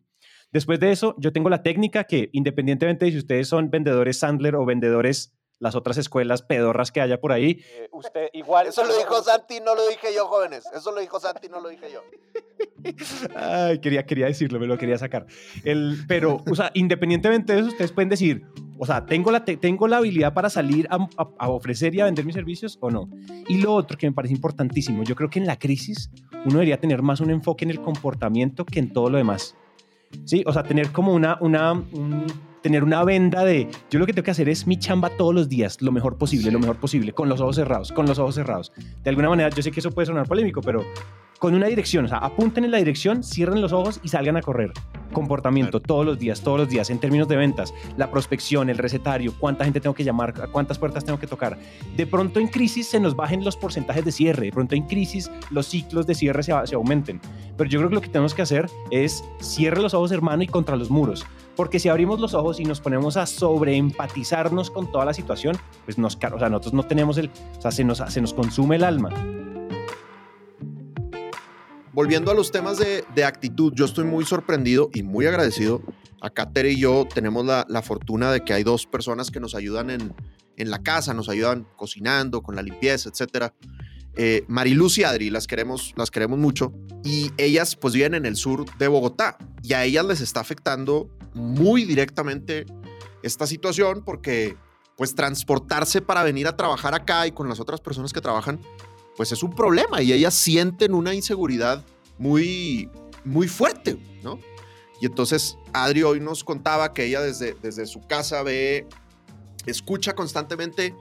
Después 0.52 0.80
de 0.80 0.90
eso, 0.90 1.14
yo 1.18 1.32
tengo 1.32 1.50
la 1.50 1.62
técnica 1.62 2.04
que 2.04 2.30
independientemente 2.32 3.04
de 3.04 3.12
si 3.12 3.18
ustedes 3.18 3.46
son 3.46 3.70
vendedores 3.70 4.18
Sandler 4.18 4.56
o 4.56 4.64
vendedores 4.64 5.34
las 5.58 5.74
otras 5.74 5.96
escuelas 5.96 6.42
pedorras 6.42 6.92
que 6.92 7.00
haya 7.00 7.20
por 7.20 7.32
ahí. 7.32 7.62
Eh, 7.66 7.88
usted 7.92 8.28
igual. 8.32 8.66
Eso 8.66 8.84
lo 8.84 8.96
dijo 8.96 9.22
Santi, 9.22 9.60
no 9.60 9.74
lo 9.74 9.86
dije 9.88 10.08
yo, 10.14 10.26
jóvenes. 10.26 10.64
Eso 10.74 10.92
lo 10.92 11.00
dijo 11.00 11.20
Santi, 11.20 11.48
no 11.48 11.60
lo 11.60 11.68
dije 11.68 11.86
yo. 11.92 12.02
Ay, 13.36 13.78
quería, 13.78 14.04
quería 14.04 14.26
decirlo, 14.26 14.58
me 14.58 14.66
lo 14.66 14.76
quería 14.76 14.98
sacar. 14.98 15.26
El, 15.64 16.04
pero, 16.06 16.42
o 16.50 16.54
sea, 16.54 16.70
independientemente 16.74 17.54
de 17.54 17.60
eso, 17.60 17.68
ustedes 17.68 17.92
pueden 17.92 18.08
decir, 18.08 18.46
o 18.78 18.86
sea, 18.86 19.06
¿tengo 19.06 19.30
la, 19.30 19.44
tengo 19.44 19.88
la 19.88 19.98
habilidad 19.98 20.34
para 20.34 20.50
salir 20.50 20.86
a, 20.90 20.96
a, 20.96 21.28
a, 21.38 21.48
ofrecer 21.48 21.94
y 21.94 22.00
a 22.00 22.04
vender 22.04 22.24
mis 22.24 22.34
servicios 22.34 22.76
o 22.80 22.90
no? 22.90 23.08
Y 23.48 23.58
lo 23.58 23.74
otro 23.74 23.96
que 23.96 24.06
me 24.06 24.12
parece 24.14 24.34
importantísimo, 24.34 25.02
yo 25.04 25.14
creo 25.14 25.30
que 25.30 25.38
en 25.38 25.46
la 25.46 25.58
crisis 25.58 26.10
uno 26.44 26.54
debería 26.54 26.78
tener 26.78 27.02
más 27.02 27.20
un 27.20 27.30
enfoque 27.30 27.64
en 27.64 27.70
el 27.70 27.80
comportamiento 27.80 28.64
que 28.64 28.80
en 28.80 28.92
todo 28.92 29.08
lo 29.08 29.18
demás. 29.18 29.56
Sí, 30.24 30.44
o 30.46 30.52
sea, 30.52 30.62
tener 30.62 30.92
como 30.92 31.12
una, 31.12 31.38
una, 31.40 31.72
un, 31.72 32.26
tener 32.64 32.82
una 32.82 33.04
venda 33.04 33.44
de 33.44 33.68
yo 33.90 33.98
lo 33.98 34.06
que 34.06 34.14
tengo 34.14 34.24
que 34.24 34.30
hacer 34.30 34.48
es 34.48 34.66
mi 34.66 34.78
chamba 34.78 35.10
todos 35.10 35.34
los 35.34 35.50
días, 35.50 35.82
lo 35.82 35.92
mejor 35.92 36.16
posible, 36.16 36.50
lo 36.50 36.58
mejor 36.58 36.76
posible, 36.76 37.12
con 37.12 37.28
los 37.28 37.38
ojos 37.42 37.56
cerrados, 37.56 37.92
con 37.92 38.06
los 38.06 38.18
ojos 38.18 38.36
cerrados. 38.36 38.72
De 39.02 39.10
alguna 39.10 39.28
manera, 39.28 39.50
yo 39.50 39.62
sé 39.62 39.70
que 39.70 39.80
eso 39.80 39.90
puede 39.90 40.06
sonar 40.06 40.26
polémico, 40.26 40.62
pero 40.62 40.82
con 41.38 41.54
una 41.54 41.66
dirección, 41.66 42.06
o 42.06 42.08
sea, 42.08 42.16
apunten 42.18 42.64
en 42.64 42.70
la 42.70 42.78
dirección, 42.78 43.22
cierren 43.22 43.60
los 43.60 43.74
ojos 43.74 44.00
y 44.02 44.08
salgan 44.08 44.38
a 44.38 44.40
correr. 44.40 44.72
Comportamiento 45.12 45.78
todos 45.78 46.06
los 46.06 46.18
días, 46.18 46.40
todos 46.40 46.58
los 46.58 46.68
días, 46.70 46.88
en 46.88 46.98
términos 47.00 47.28
de 47.28 47.36
ventas, 47.36 47.74
la 47.98 48.10
prospección, 48.10 48.70
el 48.70 48.78
recetario, 48.78 49.34
cuánta 49.38 49.64
gente 49.64 49.78
tengo 49.78 49.94
que 49.94 50.02
llamar, 50.02 50.32
cuántas 50.50 50.78
puertas 50.78 51.04
tengo 51.04 51.18
que 51.18 51.26
tocar. 51.26 51.58
De 51.98 52.06
pronto 52.06 52.40
en 52.40 52.48
crisis 52.48 52.88
se 52.88 52.98
nos 52.98 53.14
bajen 53.14 53.44
los 53.44 53.58
porcentajes 53.58 54.06
de 54.06 54.10
cierre, 54.10 54.46
de 54.46 54.52
pronto 54.52 54.74
en 54.74 54.84
crisis 54.84 55.30
los 55.50 55.66
ciclos 55.66 56.06
de 56.06 56.14
cierre 56.14 56.42
se, 56.42 56.54
se 56.64 56.76
aumenten. 56.76 57.20
Pero 57.58 57.68
yo 57.68 57.78
creo 57.80 57.90
que 57.90 57.94
lo 57.96 58.00
que 58.00 58.08
tenemos 58.08 58.32
que 58.32 58.40
hacer 58.40 58.70
es 58.90 59.22
cierre 59.38 59.82
los 59.82 59.92
ojos, 59.92 60.12
hermano, 60.12 60.42
y 60.42 60.46
contra 60.46 60.76
los 60.76 60.88
muros. 60.88 61.26
Porque 61.56 61.78
si 61.78 61.88
abrimos 61.88 62.20
los 62.20 62.34
ojos 62.34 62.58
y 62.58 62.64
nos 62.64 62.80
ponemos 62.80 63.16
a 63.16 63.26
sobreempatizarnos 63.26 64.70
con 64.70 64.90
toda 64.90 65.04
la 65.04 65.14
situación, 65.14 65.56
pues 65.84 65.98
nos, 65.98 66.16
o 66.16 66.38
sea, 66.38 66.48
nosotros 66.48 66.74
no 66.74 66.84
tenemos 66.84 67.18
el, 67.18 67.30
o 67.58 67.60
sea, 67.60 67.70
se 67.70 67.84
nos, 67.84 68.34
consume 68.34 68.76
el 68.76 68.84
alma 68.84 69.10
volviendo 71.92 72.32
a 72.32 72.34
los 72.34 72.50
temas 72.50 72.78
de, 72.78 73.24
actitud, 73.24 73.72
yo 73.76 73.84
estoy 73.84 74.04
muy 74.04 74.24
sorprendido 74.24 74.90
y 74.92 75.04
muy 75.04 75.26
agradecido. 75.26 75.80
Acá 76.20 76.50
Tere 76.50 76.72
y 76.72 76.80
yo 76.80 77.06
tenemos 77.12 77.46
la, 77.46 77.82
fortuna 77.82 78.32
de 78.32 78.40
que 78.40 78.52
hay 78.52 78.64
dos 78.64 78.84
personas 78.84 79.30
que 79.30 79.38
nos 79.38 79.54
ayudan 79.54 79.90
en, 79.90 80.12
en, 80.56 80.70
la 80.70 80.82
casa, 80.82 81.14
nos 81.14 81.28
ayudan 81.28 81.68
cocinando, 81.76 82.42
con 82.42 82.56
la 82.56 82.62
limpieza, 82.62 83.10
etc. 83.10 83.52
eh, 84.16 84.44
Mariluz 84.48 84.98
y 84.98 85.04
Adri, 85.04 85.30
las 85.30 85.46
queremos, 85.46 85.92
las 85.96 86.10
queremos 86.10 86.38
mucho, 86.38 86.72
y 87.02 87.30
ellas 87.36 87.76
pues 87.76 87.94
viven 87.94 88.14
en 88.14 88.26
el 88.26 88.36
sur 88.36 88.64
de 88.78 88.88
Bogotá, 88.88 89.36
y 89.62 89.72
a 89.72 89.84
ellas 89.84 90.04
les 90.04 90.20
está 90.20 90.40
afectando 90.40 91.08
muy 91.34 91.84
directamente 91.84 92.66
esta 93.22 93.46
situación 93.46 94.02
porque 94.04 94.56
pues 94.96 95.14
transportarse 95.14 96.00
para 96.00 96.22
venir 96.22 96.46
a 96.46 96.56
trabajar 96.56 96.94
acá 96.94 97.26
y 97.26 97.32
con 97.32 97.48
las 97.48 97.58
otras 97.58 97.80
personas 97.80 98.12
que 98.12 98.20
trabajan, 98.20 98.60
pues 99.16 99.32
es 99.32 99.42
un 99.42 99.54
problema. 99.54 100.02
Y 100.02 100.12
ellas 100.12 100.34
sienten 100.34 100.94
una 100.94 101.14
inseguridad 101.14 101.84
muy, 102.18 102.88
muy 103.24 103.48
fuerte, 103.48 103.98
¿no? 104.22 104.38
Y 105.00 105.06
entonces 105.06 105.58
Adri 105.72 106.02
hoy 106.04 106.20
nos 106.20 106.44
contaba 106.44 106.92
que 106.92 107.06
ella 107.06 107.20
desde, 107.20 107.56
desde 107.60 107.86
su 107.86 108.06
casa 108.06 108.42
ve, 108.42 108.86
escucha 109.66 110.14
constantemente 110.14 110.94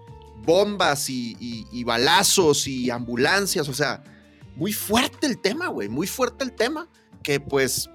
bombas 0.45 1.09
y, 1.09 1.83
balazos 1.83 2.67
y 2.67 2.89
ambulancias, 2.89 3.67
o 3.69 3.73
sea, 3.73 4.03
muy 4.55 4.73
fuerte 4.73 5.27
el 5.27 5.39
tema, 5.39 5.67
güey, 5.67 5.89
muy 5.89 6.07
fuerte 6.07 6.43
el 6.43 6.53
tema, 6.53 6.87
que 7.23 7.39
pues, 7.39 7.89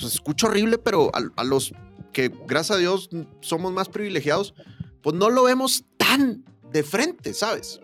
escucho 0.00 0.48
horrible, 0.48 0.78
pero 0.78 1.10
a, 1.14 1.44
los 1.44 1.72
que 2.12 2.32
gracias 2.46 2.76
a 2.76 2.80
Dios 2.80 3.10
somos 3.40 3.72
más 3.72 3.88
privilegiados, 3.88 4.54
pues 5.02 5.14
no 5.16 5.30
lo 5.30 5.44
vemos 5.44 5.84
tan 5.96 6.44
de 6.72 6.82
frente, 6.82 7.34
¿sabes? 7.34 7.80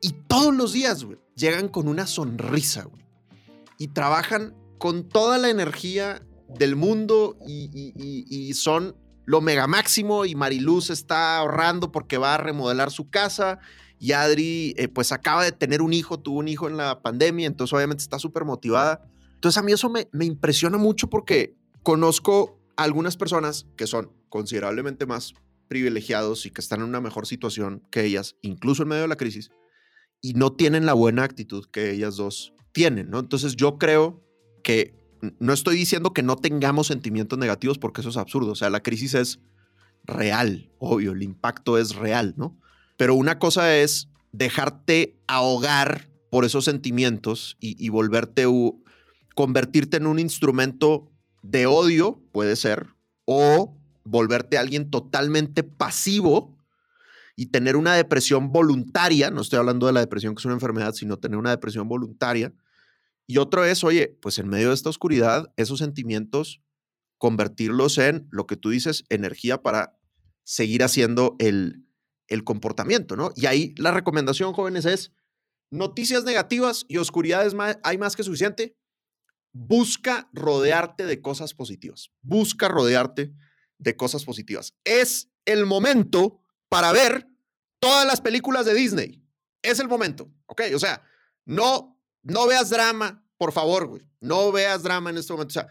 Y 0.00 0.10
todos 0.28 0.54
los 0.54 0.72
días, 0.72 1.04
güey, 1.04 1.18
llegan 1.34 1.68
con 1.68 1.88
una 1.88 2.06
sonrisa, 2.06 2.84
güey. 2.84 3.04
Y 3.78 3.88
trabajan 3.88 4.54
con 4.78 5.08
toda 5.08 5.38
la 5.38 5.50
energía 5.50 6.22
del 6.48 6.76
mundo 6.76 7.36
y 7.46 8.52
son 8.54 8.94
lo 9.26 9.40
mega 9.40 9.66
máximo 9.66 10.24
y 10.24 10.34
Mariluz 10.34 10.90
está 10.90 11.38
ahorrando 11.38 11.92
porque 11.92 12.16
va 12.16 12.34
a 12.34 12.38
remodelar 12.38 12.90
su 12.90 13.10
casa 13.10 13.58
y 13.98 14.12
Adri 14.12 14.74
eh, 14.78 14.88
pues 14.88 15.12
acaba 15.12 15.44
de 15.44 15.52
tener 15.52 15.82
un 15.82 15.92
hijo, 15.92 16.18
tuvo 16.18 16.38
un 16.38 16.48
hijo 16.48 16.68
en 16.68 16.76
la 16.76 17.02
pandemia, 17.02 17.46
entonces 17.46 17.74
obviamente 17.74 18.02
está 18.02 18.18
súper 18.18 18.44
motivada. 18.44 19.06
Entonces 19.34 19.58
a 19.58 19.62
mí 19.62 19.72
eso 19.72 19.90
me, 19.90 20.08
me 20.12 20.24
impresiona 20.24 20.78
mucho 20.78 21.10
porque 21.10 21.54
conozco 21.82 22.58
algunas 22.76 23.16
personas 23.16 23.66
que 23.76 23.86
son 23.86 24.12
considerablemente 24.28 25.06
más 25.06 25.34
privilegiados 25.68 26.46
y 26.46 26.50
que 26.50 26.60
están 26.60 26.80
en 26.80 26.86
una 26.86 27.00
mejor 27.00 27.26
situación 27.26 27.82
que 27.90 28.04
ellas, 28.04 28.36
incluso 28.42 28.82
en 28.82 28.90
medio 28.90 29.02
de 29.02 29.08
la 29.08 29.16
crisis, 29.16 29.50
y 30.20 30.34
no 30.34 30.52
tienen 30.52 30.86
la 30.86 30.94
buena 30.94 31.24
actitud 31.24 31.66
que 31.66 31.90
ellas 31.90 32.16
dos 32.16 32.52
tienen, 32.72 33.10
¿no? 33.10 33.18
Entonces 33.18 33.56
yo 33.56 33.78
creo 33.78 34.22
que 34.62 34.95
no 35.38 35.52
estoy 35.52 35.76
diciendo 35.76 36.12
que 36.12 36.22
no 36.22 36.36
tengamos 36.36 36.88
sentimientos 36.88 37.38
negativos 37.38 37.78
porque 37.78 38.00
eso 38.00 38.10
es 38.10 38.16
absurdo. 38.16 38.52
O 38.52 38.56
sea, 38.56 38.70
la 38.70 38.82
crisis 38.82 39.14
es 39.14 39.40
real, 40.04 40.70
obvio, 40.78 41.12
el 41.12 41.22
impacto 41.22 41.78
es 41.78 41.94
real, 41.94 42.34
¿no? 42.36 42.58
Pero 42.96 43.14
una 43.14 43.38
cosa 43.38 43.76
es 43.76 44.08
dejarte 44.32 45.18
ahogar 45.26 46.08
por 46.30 46.44
esos 46.44 46.64
sentimientos 46.64 47.56
y, 47.60 47.88
volverte, 47.88 48.46
convertirte 49.34 49.96
en 49.96 50.06
un 50.06 50.18
instrumento 50.18 51.10
de 51.42 51.66
odio, 51.66 52.20
puede 52.32 52.56
ser, 52.56 52.88
o 53.24 53.76
volverte 54.04 54.58
alguien 54.58 54.90
totalmente 54.90 55.62
pasivo 55.62 56.56
y 57.36 57.46
tener 57.46 57.76
una 57.76 57.94
depresión 57.94 58.50
voluntaria, 58.52 59.30
no 59.30 59.42
estoy 59.42 59.58
hablando 59.58 59.86
de 59.86 59.92
la 59.92 60.00
depresión 60.00 60.34
que 60.34 60.40
es 60.40 60.44
una 60.44 60.54
enfermedad, 60.54 60.94
sino 60.94 61.18
tener 61.18 61.38
una 61.38 61.50
depresión 61.50 61.88
voluntaria, 61.88 62.52
y 63.26 63.38
otro 63.38 63.64
es, 63.64 63.82
oye, 63.82 64.16
pues 64.22 64.38
en 64.38 64.48
medio 64.48 64.68
de 64.68 64.74
esta 64.74 64.90
oscuridad, 64.90 65.52
esos 65.56 65.80
sentimientos, 65.80 66.62
convertirlos 67.18 67.98
en 67.98 68.28
lo 68.30 68.46
que 68.46 68.56
tú 68.56 68.70
dices, 68.70 69.04
energía 69.08 69.62
para 69.62 69.98
seguir 70.44 70.84
haciendo 70.84 71.34
el, 71.38 71.86
el 72.28 72.44
comportamiento, 72.44 73.16
¿no? 73.16 73.32
Y 73.34 73.46
ahí 73.46 73.74
la 73.78 73.90
recomendación, 73.90 74.52
jóvenes, 74.52 74.84
es 74.84 75.12
noticias 75.70 76.24
negativas 76.24 76.84
y 76.88 76.98
oscuridades 76.98 77.54
hay 77.82 77.98
más 77.98 78.14
que 78.14 78.22
suficiente. 78.22 78.76
Busca 79.52 80.28
rodearte 80.32 81.06
de 81.06 81.20
cosas 81.20 81.54
positivas. 81.54 82.10
Busca 82.22 82.68
rodearte 82.68 83.32
de 83.78 83.96
cosas 83.96 84.24
positivas. 84.24 84.74
Es 84.84 85.30
el 85.46 85.66
momento 85.66 86.42
para 86.68 86.92
ver 86.92 87.26
todas 87.80 88.06
las 88.06 88.20
películas 88.20 88.66
de 88.66 88.74
Disney. 88.74 89.22
Es 89.62 89.80
el 89.80 89.88
momento, 89.88 90.30
¿ok? 90.46 90.62
O 90.74 90.78
sea, 90.78 91.02
no 91.44 91.95
no 92.26 92.46
veas 92.46 92.70
drama, 92.70 93.24
por 93.38 93.52
favor, 93.52 93.86
güey. 93.86 94.02
No 94.20 94.50
veas 94.50 94.82
drama 94.82 95.10
en 95.10 95.18
este 95.18 95.32
momento. 95.32 95.50
O 95.50 95.52
sea, 95.52 95.68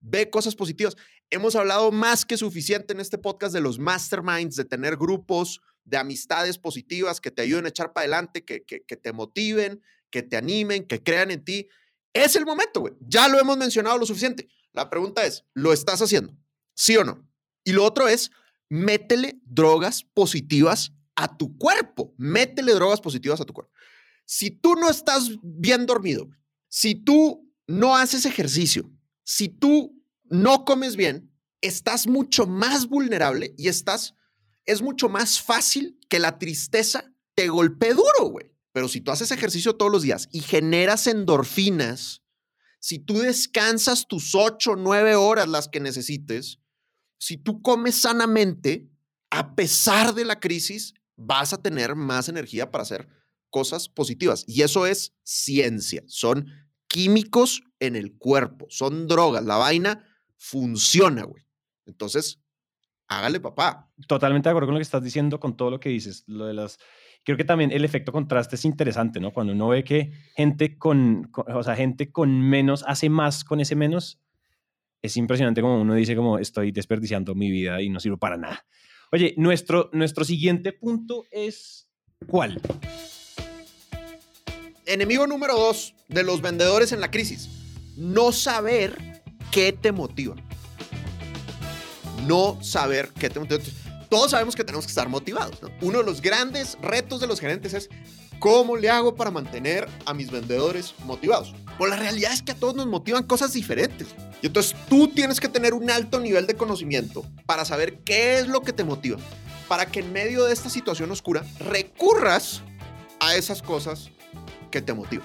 ve 0.00 0.30
cosas 0.30 0.54
positivas. 0.54 0.96
Hemos 1.30 1.56
hablado 1.56 1.90
más 1.90 2.24
que 2.24 2.36
suficiente 2.36 2.92
en 2.92 3.00
este 3.00 3.18
podcast 3.18 3.52
de 3.52 3.60
los 3.60 3.78
masterminds, 3.78 4.56
de 4.56 4.64
tener 4.64 4.96
grupos 4.96 5.60
de 5.84 5.96
amistades 5.96 6.58
positivas 6.58 7.20
que 7.20 7.30
te 7.30 7.42
ayuden 7.42 7.66
a 7.66 7.70
echar 7.70 7.92
para 7.92 8.02
adelante, 8.02 8.44
que, 8.44 8.64
que, 8.64 8.84
que 8.84 8.96
te 8.96 9.12
motiven, 9.12 9.82
que 10.10 10.22
te 10.22 10.36
animen, 10.36 10.86
que 10.86 11.02
crean 11.02 11.30
en 11.30 11.44
ti. 11.44 11.68
Es 12.12 12.36
el 12.36 12.46
momento, 12.46 12.80
güey. 12.80 12.94
Ya 13.00 13.28
lo 13.28 13.40
hemos 13.40 13.56
mencionado 13.56 13.98
lo 13.98 14.06
suficiente. 14.06 14.48
La 14.72 14.88
pregunta 14.88 15.26
es, 15.26 15.44
¿lo 15.54 15.72
estás 15.72 16.00
haciendo? 16.02 16.36
¿Sí 16.74 16.96
o 16.96 17.04
no? 17.04 17.28
Y 17.64 17.72
lo 17.72 17.84
otro 17.84 18.06
es, 18.06 18.30
métele 18.68 19.40
drogas 19.44 20.04
positivas 20.04 20.92
a 21.16 21.36
tu 21.36 21.58
cuerpo. 21.58 22.14
Métele 22.16 22.74
drogas 22.74 23.00
positivas 23.00 23.40
a 23.40 23.44
tu 23.44 23.52
cuerpo. 23.52 23.72
Si 24.26 24.50
tú 24.50 24.74
no 24.74 24.90
estás 24.90 25.30
bien 25.42 25.86
dormido, 25.86 26.28
si 26.68 26.96
tú 26.96 27.48
no 27.66 27.96
haces 27.96 28.26
ejercicio, 28.26 28.92
si 29.24 29.48
tú 29.48 30.04
no 30.24 30.64
comes 30.64 30.96
bien, 30.96 31.32
estás 31.60 32.06
mucho 32.06 32.46
más 32.46 32.88
vulnerable 32.88 33.54
y 33.56 33.68
estás, 33.68 34.14
es 34.64 34.82
mucho 34.82 35.08
más 35.08 35.40
fácil 35.40 35.98
que 36.08 36.18
la 36.18 36.38
tristeza 36.38 37.12
te 37.34 37.48
golpee 37.48 37.94
duro, 37.94 38.30
güey. 38.30 38.52
Pero 38.72 38.88
si 38.88 39.00
tú 39.00 39.12
haces 39.12 39.30
ejercicio 39.30 39.76
todos 39.76 39.92
los 39.92 40.02
días 40.02 40.28
y 40.32 40.40
generas 40.40 41.06
endorfinas, 41.06 42.22
si 42.80 42.98
tú 42.98 43.18
descansas 43.20 44.06
tus 44.06 44.34
ocho, 44.34 44.74
nueve 44.76 45.14
horas 45.14 45.48
las 45.48 45.68
que 45.68 45.80
necesites, 45.80 46.58
si 47.18 47.38
tú 47.38 47.62
comes 47.62 47.94
sanamente, 47.94 48.90
a 49.30 49.54
pesar 49.54 50.14
de 50.14 50.24
la 50.24 50.40
crisis, 50.40 50.94
vas 51.16 51.52
a 51.52 51.62
tener 51.62 51.94
más 51.94 52.28
energía 52.28 52.70
para 52.70 52.82
hacer 52.82 53.08
cosas 53.50 53.88
positivas. 53.88 54.44
Y 54.46 54.62
eso 54.62 54.86
es 54.86 55.14
ciencia. 55.22 56.02
Son 56.06 56.46
químicos 56.88 57.62
en 57.80 57.96
el 57.96 58.16
cuerpo, 58.16 58.66
son 58.70 59.06
drogas. 59.06 59.44
La 59.44 59.56
vaina 59.56 60.04
funciona, 60.36 61.24
güey. 61.24 61.44
Entonces, 61.86 62.40
hágale, 63.08 63.40
papá. 63.40 63.90
Totalmente 64.06 64.48
de 64.48 64.50
acuerdo 64.50 64.68
con 64.68 64.74
lo 64.74 64.78
que 64.78 64.84
estás 64.84 65.02
diciendo, 65.02 65.40
con 65.40 65.56
todo 65.56 65.70
lo 65.70 65.80
que 65.80 65.88
dices. 65.88 66.24
Lo 66.26 66.46
de 66.46 66.54
las. 66.54 66.78
Creo 67.24 67.36
que 67.36 67.44
también 67.44 67.72
el 67.72 67.84
efecto 67.84 68.12
contraste 68.12 68.56
es 68.56 68.64
interesante, 68.64 69.18
¿no? 69.18 69.32
Cuando 69.32 69.52
uno 69.52 69.68
ve 69.68 69.82
que 69.82 70.12
gente 70.36 70.78
con, 70.78 71.30
o 71.34 71.62
sea, 71.62 71.74
gente 71.74 72.12
con 72.12 72.40
menos 72.40 72.84
hace 72.86 73.08
más 73.10 73.42
con 73.42 73.60
ese 73.60 73.74
menos, 73.74 74.20
es 75.02 75.16
impresionante 75.16 75.60
como 75.60 75.80
uno 75.80 75.94
dice 75.94 76.14
como 76.14 76.38
estoy 76.38 76.70
desperdiciando 76.70 77.34
mi 77.34 77.50
vida 77.50 77.82
y 77.82 77.88
no 77.88 77.98
sirvo 77.98 78.16
para 78.16 78.36
nada. 78.36 78.64
Oye, 79.10 79.34
nuestro, 79.36 79.90
nuestro 79.92 80.24
siguiente 80.24 80.72
punto 80.72 81.24
es 81.30 81.88
¿cuál? 82.26 82.60
Enemigo 84.86 85.26
número 85.26 85.54
dos 85.54 85.94
de 86.08 86.22
los 86.22 86.40
vendedores 86.40 86.92
en 86.92 87.00
la 87.00 87.10
crisis, 87.10 87.48
no 87.96 88.32
saber 88.32 89.22
qué 89.50 89.72
te 89.72 89.92
motiva. 89.92 90.36
No 92.26 92.58
saber 92.62 93.10
qué 93.18 93.28
te 93.28 93.38
motiva. 93.38 93.60
Todos 94.08 94.30
sabemos 94.30 94.54
que 94.56 94.64
tenemos 94.64 94.86
que 94.86 94.90
estar 94.90 95.08
motivados. 95.08 95.58
Uno 95.82 95.98
de 95.98 96.04
los 96.04 96.22
grandes 96.22 96.78
retos 96.80 97.20
de 97.20 97.26
los 97.26 97.40
gerentes 97.40 97.74
es 97.74 97.88
cómo 98.38 98.76
le 98.76 98.88
hago 98.88 99.16
para 99.16 99.30
mantener 99.30 99.88
a 100.04 100.14
mis 100.14 100.30
vendedores 100.30 100.94
motivados. 101.04 101.54
Pues 101.78 101.90
la 101.90 101.96
realidad 101.96 102.32
es 102.32 102.42
que 102.42 102.52
a 102.52 102.56
todos 102.56 102.74
nos 102.74 102.86
motivan 102.86 103.24
cosas 103.24 103.52
diferentes. 103.52 104.08
Y 104.42 104.46
entonces 104.46 104.76
tú 104.88 105.08
tienes 105.08 105.40
que 105.40 105.48
tener 105.48 105.74
un 105.74 105.90
alto 105.90 106.20
nivel 106.20 106.46
de 106.46 106.54
conocimiento 106.54 107.24
para 107.46 107.64
saber 107.64 107.98
qué 108.00 108.38
es 108.38 108.46
lo 108.46 108.62
que 108.62 108.72
te 108.72 108.84
motiva. 108.84 109.18
Para 109.68 109.86
que 109.86 110.00
en 110.00 110.12
medio 110.12 110.44
de 110.44 110.52
esta 110.52 110.70
situación 110.70 111.10
oscura 111.10 111.44
recurras 111.58 112.62
a 113.18 113.34
esas 113.34 113.62
cosas 113.62 114.10
que 114.76 114.82
te 114.82 114.92
motiva. 114.92 115.24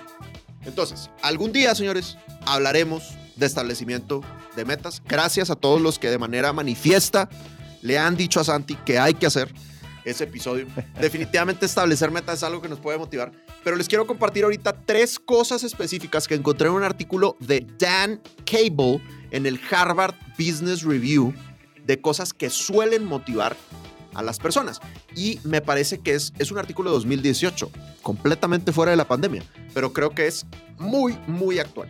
Entonces, 0.63 1.09
algún 1.21 1.51
día, 1.51 1.75
señores, 1.75 2.17
hablaremos 2.45 3.17
de 3.35 3.45
establecimiento 3.45 4.21
de 4.55 4.63
metas. 4.63 5.03
Gracias 5.05 5.49
a 5.49 5.57
todos 5.57 5.81
los 5.81 5.99
que 5.99 6.09
de 6.09 6.17
manera 6.17 6.53
manifiesta 6.53 7.27
le 7.81 7.99
han 7.99 8.15
dicho 8.15 8.39
a 8.39 8.45
Santi 8.45 8.75
que 8.75 8.97
hay 8.97 9.13
que 9.13 9.25
hacer 9.25 9.53
ese 10.05 10.23
episodio. 10.23 10.67
Definitivamente 11.01 11.65
establecer 11.65 12.11
metas 12.11 12.37
es 12.37 12.43
algo 12.43 12.61
que 12.61 12.69
nos 12.69 12.79
puede 12.79 12.97
motivar, 12.97 13.33
pero 13.61 13.75
les 13.75 13.89
quiero 13.89 14.07
compartir 14.07 14.45
ahorita 14.45 14.71
tres 14.85 15.19
cosas 15.19 15.65
específicas 15.65 16.29
que 16.29 16.35
encontré 16.35 16.69
en 16.69 16.75
un 16.75 16.83
artículo 16.83 17.35
de 17.41 17.67
Dan 17.77 18.21
Cable 18.45 19.01
en 19.31 19.45
el 19.45 19.59
Harvard 19.69 20.15
Business 20.39 20.83
Review 20.83 21.33
de 21.85 21.99
cosas 21.99 22.31
que 22.31 22.49
suelen 22.49 23.03
motivar 23.03 23.57
a 24.13 24.21
las 24.21 24.39
personas. 24.39 24.79
Y 25.15 25.39
me 25.43 25.61
parece 25.61 25.99
que 25.99 26.13
es, 26.13 26.33
es 26.39 26.51
un 26.51 26.57
artículo 26.57 26.89
de 26.89 26.95
2018, 26.95 27.71
completamente 28.01 28.71
fuera 28.71 28.91
de 28.91 28.97
la 28.97 29.07
pandemia, 29.07 29.43
pero 29.73 29.93
creo 29.93 30.11
que 30.11 30.27
es 30.27 30.45
muy, 30.77 31.17
muy 31.27 31.59
actual. 31.59 31.89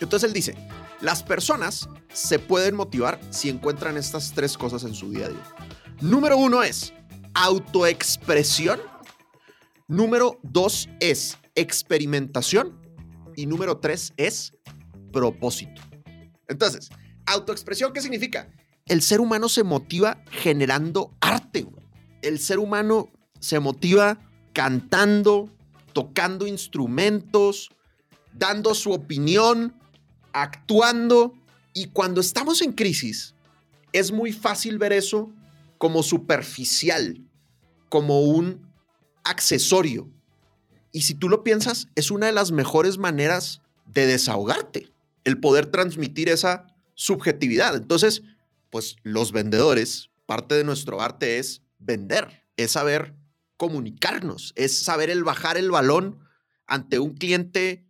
Entonces 0.00 0.28
él 0.28 0.34
dice, 0.34 0.54
las 1.00 1.22
personas 1.22 1.88
se 2.12 2.38
pueden 2.38 2.74
motivar 2.74 3.20
si 3.30 3.48
encuentran 3.48 3.96
estas 3.96 4.32
tres 4.32 4.56
cosas 4.56 4.84
en 4.84 4.94
su 4.94 5.10
día 5.10 5.26
a 5.26 5.28
día. 5.28 5.54
Número 6.00 6.36
uno 6.36 6.62
es 6.62 6.92
autoexpresión. 7.34 8.80
Número 9.86 10.38
dos 10.42 10.88
es 11.00 11.38
experimentación 11.54 12.78
y 13.36 13.46
número 13.46 13.78
tres 13.78 14.12
es 14.16 14.52
propósito. 15.12 15.80
Entonces, 16.48 16.90
autoexpresión, 17.26 17.92
¿qué 17.92 18.00
significa? 18.00 18.50
El 18.88 19.02
ser 19.02 19.20
humano 19.20 19.48
se 19.48 19.64
motiva 19.64 20.24
generando 20.30 21.14
arte. 21.20 21.66
El 22.22 22.38
ser 22.38 22.58
humano 22.58 23.10
se 23.38 23.60
motiva 23.60 24.18
cantando, 24.54 25.50
tocando 25.92 26.46
instrumentos, 26.46 27.70
dando 28.32 28.74
su 28.74 28.92
opinión, 28.92 29.74
actuando. 30.32 31.34
Y 31.74 31.88
cuando 31.88 32.22
estamos 32.22 32.62
en 32.62 32.72
crisis, 32.72 33.34
es 33.92 34.10
muy 34.10 34.32
fácil 34.32 34.78
ver 34.78 34.94
eso 34.94 35.30
como 35.76 36.02
superficial, 36.02 37.22
como 37.90 38.22
un 38.22 38.66
accesorio. 39.22 40.10
Y 40.92 41.02
si 41.02 41.14
tú 41.14 41.28
lo 41.28 41.44
piensas, 41.44 41.88
es 41.94 42.10
una 42.10 42.26
de 42.26 42.32
las 42.32 42.52
mejores 42.52 42.96
maneras 42.96 43.60
de 43.86 44.06
desahogarte, 44.06 44.90
el 45.24 45.38
poder 45.38 45.66
transmitir 45.66 46.30
esa 46.30 46.74
subjetividad. 46.94 47.76
Entonces, 47.76 48.22
pues 48.70 48.96
los 49.02 49.32
vendedores, 49.32 50.10
parte 50.26 50.54
de 50.54 50.64
nuestro 50.64 51.00
arte 51.00 51.38
es 51.38 51.62
vender, 51.78 52.46
es 52.56 52.72
saber 52.72 53.16
comunicarnos, 53.56 54.52
es 54.56 54.78
saber 54.78 55.10
el 55.10 55.24
bajar 55.24 55.56
el 55.56 55.70
balón 55.70 56.20
ante 56.66 56.98
un 56.98 57.14
cliente 57.14 57.88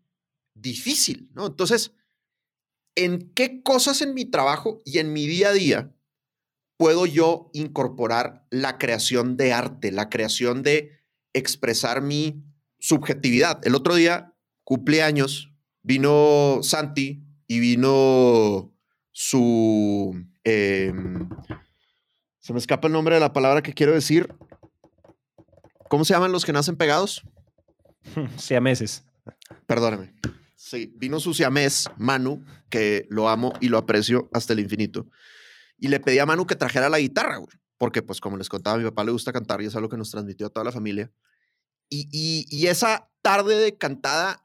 difícil, 0.54 1.30
¿no? 1.34 1.46
Entonces, 1.46 1.92
¿en 2.94 3.32
qué 3.34 3.62
cosas 3.62 4.02
en 4.02 4.14
mi 4.14 4.24
trabajo 4.24 4.80
y 4.84 4.98
en 4.98 5.12
mi 5.12 5.26
día 5.26 5.48
a 5.48 5.52
día 5.52 5.94
puedo 6.76 7.06
yo 7.06 7.50
incorporar 7.52 8.46
la 8.50 8.78
creación 8.78 9.36
de 9.36 9.52
arte, 9.52 9.92
la 9.92 10.08
creación 10.08 10.62
de 10.62 11.00
expresar 11.32 12.02
mi 12.02 12.44
subjetividad? 12.78 13.64
El 13.66 13.74
otro 13.74 13.94
día, 13.94 14.34
cumpleaños, 14.64 15.52
vino 15.82 16.60
Santi 16.62 17.24
y 17.46 17.60
vino 17.60 18.74
su... 19.10 20.27
Em, 20.44 21.28
se 22.38 22.52
me 22.52 22.58
escapa 22.58 22.88
el 22.88 22.92
nombre 22.92 23.14
de 23.14 23.20
la 23.20 23.32
palabra 23.32 23.62
que 23.62 23.74
quiero 23.74 23.92
decir. 23.92 24.34
¿Cómo 25.88 26.04
se 26.04 26.14
llaman 26.14 26.32
los 26.32 26.44
que 26.44 26.52
nacen 26.52 26.76
pegados? 26.76 27.22
Siameses. 28.36 29.04
Perdóname. 29.66 30.14
Sí, 30.56 30.92
vino 30.96 31.18
su 31.20 31.32
siamés, 31.32 31.88
Manu, 31.96 32.44
que 32.68 33.06
lo 33.10 33.28
amo 33.28 33.52
y 33.60 33.68
lo 33.68 33.78
aprecio 33.78 34.28
hasta 34.32 34.52
el 34.52 34.60
infinito. 34.60 35.08
Y 35.78 35.88
le 35.88 36.00
pedí 36.00 36.18
a 36.18 36.26
Manu 36.26 36.46
que 36.46 36.56
trajera 36.56 36.90
la 36.90 36.98
guitarra, 36.98 37.38
güey. 37.38 37.56
Porque, 37.78 38.02
pues, 38.02 38.20
como 38.20 38.36
les 38.36 38.48
contaba, 38.48 38.76
a 38.76 38.78
mi 38.78 38.84
papá 38.84 39.04
le 39.04 39.12
gusta 39.12 39.32
cantar 39.32 39.62
y 39.62 39.66
es 39.66 39.76
algo 39.76 39.88
que 39.88 39.96
nos 39.96 40.10
transmitió 40.10 40.48
a 40.48 40.50
toda 40.50 40.64
la 40.64 40.72
familia. 40.72 41.12
Y, 41.88 42.08
y, 42.10 42.46
y 42.50 42.66
esa 42.66 43.08
tarde 43.22 43.56
de 43.56 43.78
cantada 43.78 44.44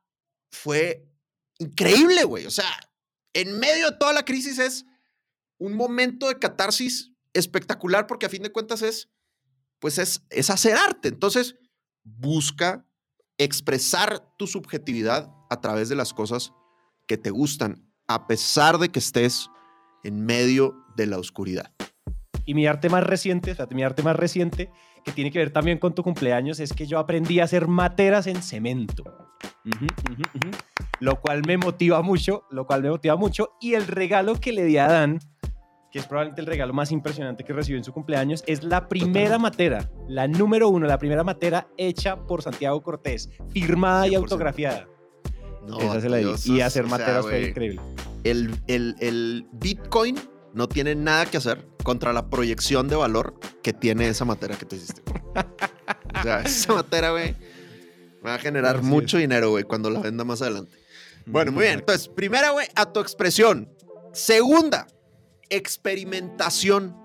fue 0.52 1.10
increíble, 1.58 2.24
güey. 2.24 2.46
O 2.46 2.52
sea, 2.52 2.70
en 3.34 3.60
medio 3.60 3.90
de 3.90 3.98
toda 3.98 4.14
la 4.14 4.24
crisis 4.24 4.60
es 4.60 4.86
un 5.58 5.76
momento 5.76 6.28
de 6.28 6.40
catarsis 6.40 7.12
espectacular 7.34 8.08
porque 8.08 8.26
a 8.26 8.30
fin 8.30 8.44
de 8.44 8.52
cuentas 8.52 8.82
es, 8.82 9.10
pues 9.80 9.98
es, 9.98 10.24
es 10.30 10.50
hacer 10.50 10.76
arte. 10.76 11.10
Entonces, 11.10 11.56
busca 12.04 12.86
expresar 13.38 14.36
tu 14.38 14.48
subjetividad 14.48 15.34
a 15.50 15.62
través 15.62 15.90
de 15.90 15.96
las 15.96 16.14
cosas 16.14 16.54
que 17.08 17.18
te 17.18 17.32
gustan, 17.32 17.90
a 18.08 18.28
pesar 18.28 18.78
de 18.78 18.90
que 18.90 19.00
estés 19.00 19.50
en 20.04 20.26
medio 20.26 20.76
de 20.96 21.08
la 21.08 21.18
oscuridad. 21.18 21.74
Y 22.46 22.54
mi 22.54 22.68
arte 22.68 22.90
más 22.90 23.04
reciente, 23.04 23.52
o 23.52 23.56
sea, 23.56 23.68
mi 23.72 23.84
arte 23.84 24.04
más 24.04 24.16
reciente, 24.16 24.70
que 25.04 25.12
tiene 25.12 25.32
que 25.32 25.40
ver 25.40 25.52
también 25.52 25.78
con 25.78 25.96
tu 25.96 26.04
cumpleaños, 26.04 26.60
es 26.60 26.74
que 26.74 26.86
yo 26.86 27.00
aprendí 27.00 27.40
a 27.40 27.46
hacer 27.46 27.68
materas 27.68 28.28
en 28.28 28.42
cemento. 28.42 29.04
Lo 31.00 31.22
cual 31.22 31.44
me 31.46 31.58
motiva 31.58 32.02
mucho, 32.02 32.46
lo 32.52 32.66
cual 32.66 32.84
me 32.84 32.90
motiva 32.90 33.16
mucho. 33.16 33.56
Y 33.62 33.76
el 33.76 33.88
regalo 33.88 34.40
que 34.40 34.52
le 34.52 34.66
di 34.66 34.78
a 34.78 34.88
Dan, 34.88 35.20
que 35.94 36.00
es 36.00 36.08
probablemente 36.08 36.42
el 36.42 36.48
regalo 36.48 36.74
más 36.74 36.92
impresionante 36.92 37.44
que 37.44 37.54
recibió 37.54 37.78
en 37.78 37.84
su 37.84 37.94
cumpleaños, 37.94 38.44
es 38.48 38.64
la 38.64 38.90
primera 38.90 39.38
matera, 39.38 39.92
la 40.10 40.28
número 40.28 40.68
uno, 40.70 40.88
la 40.88 40.98
primera 40.98 41.24
matera 41.24 41.68
hecha 41.78 42.16
por 42.16 42.42
Santiago 42.42 42.82
Cortés, 42.82 43.30
firmada 43.52 44.08
y 44.08 44.16
autografiada. 44.16 44.88
No, 45.68 45.78
Esa 45.78 46.02
se 46.02 46.10
la 46.10 46.18
di. 46.18 46.34
Y 46.46 46.62
hacer 46.62 46.88
materas 46.88 47.24
fue 47.24 47.50
increíble. 47.50 47.80
El, 48.24 48.56
el, 48.66 48.96
el 49.02 49.46
Bitcoin 49.52 50.20
no 50.56 50.68
tiene 50.68 50.96
nada 50.96 51.28
que 51.28 51.38
hacer 51.38 51.64
contra 51.84 52.12
la 52.12 52.28
proyección 52.28 52.88
de 52.88 52.96
valor 52.96 53.40
que 53.62 53.72
tiene 53.72 54.08
esa 54.08 54.26
materia 54.26 54.58
que 54.58 54.66
te 54.66 54.78
hiciste. 54.78 55.04
o 55.06 56.24
sea, 56.24 56.42
esa 56.44 56.74
materia, 56.74 57.12
güey, 57.12 57.36
va 58.26 58.34
a 58.34 58.40
generar 58.40 58.82
mucho 58.82 59.20
dinero, 59.20 59.52
güey, 59.52 59.64
cuando 59.64 59.92
la 59.92 60.00
venda 60.00 60.24
más 60.24 60.42
adelante. 60.42 60.76
Bueno, 61.28 61.52
muy 61.52 61.66
bien. 61.66 61.80
Entonces, 61.80 62.08
primera, 62.08 62.50
güey, 62.50 62.66
a 62.74 62.92
tu 62.92 63.00
expresión. 63.00 63.70
Segunda, 64.12 64.88
experimentación. 65.50 66.96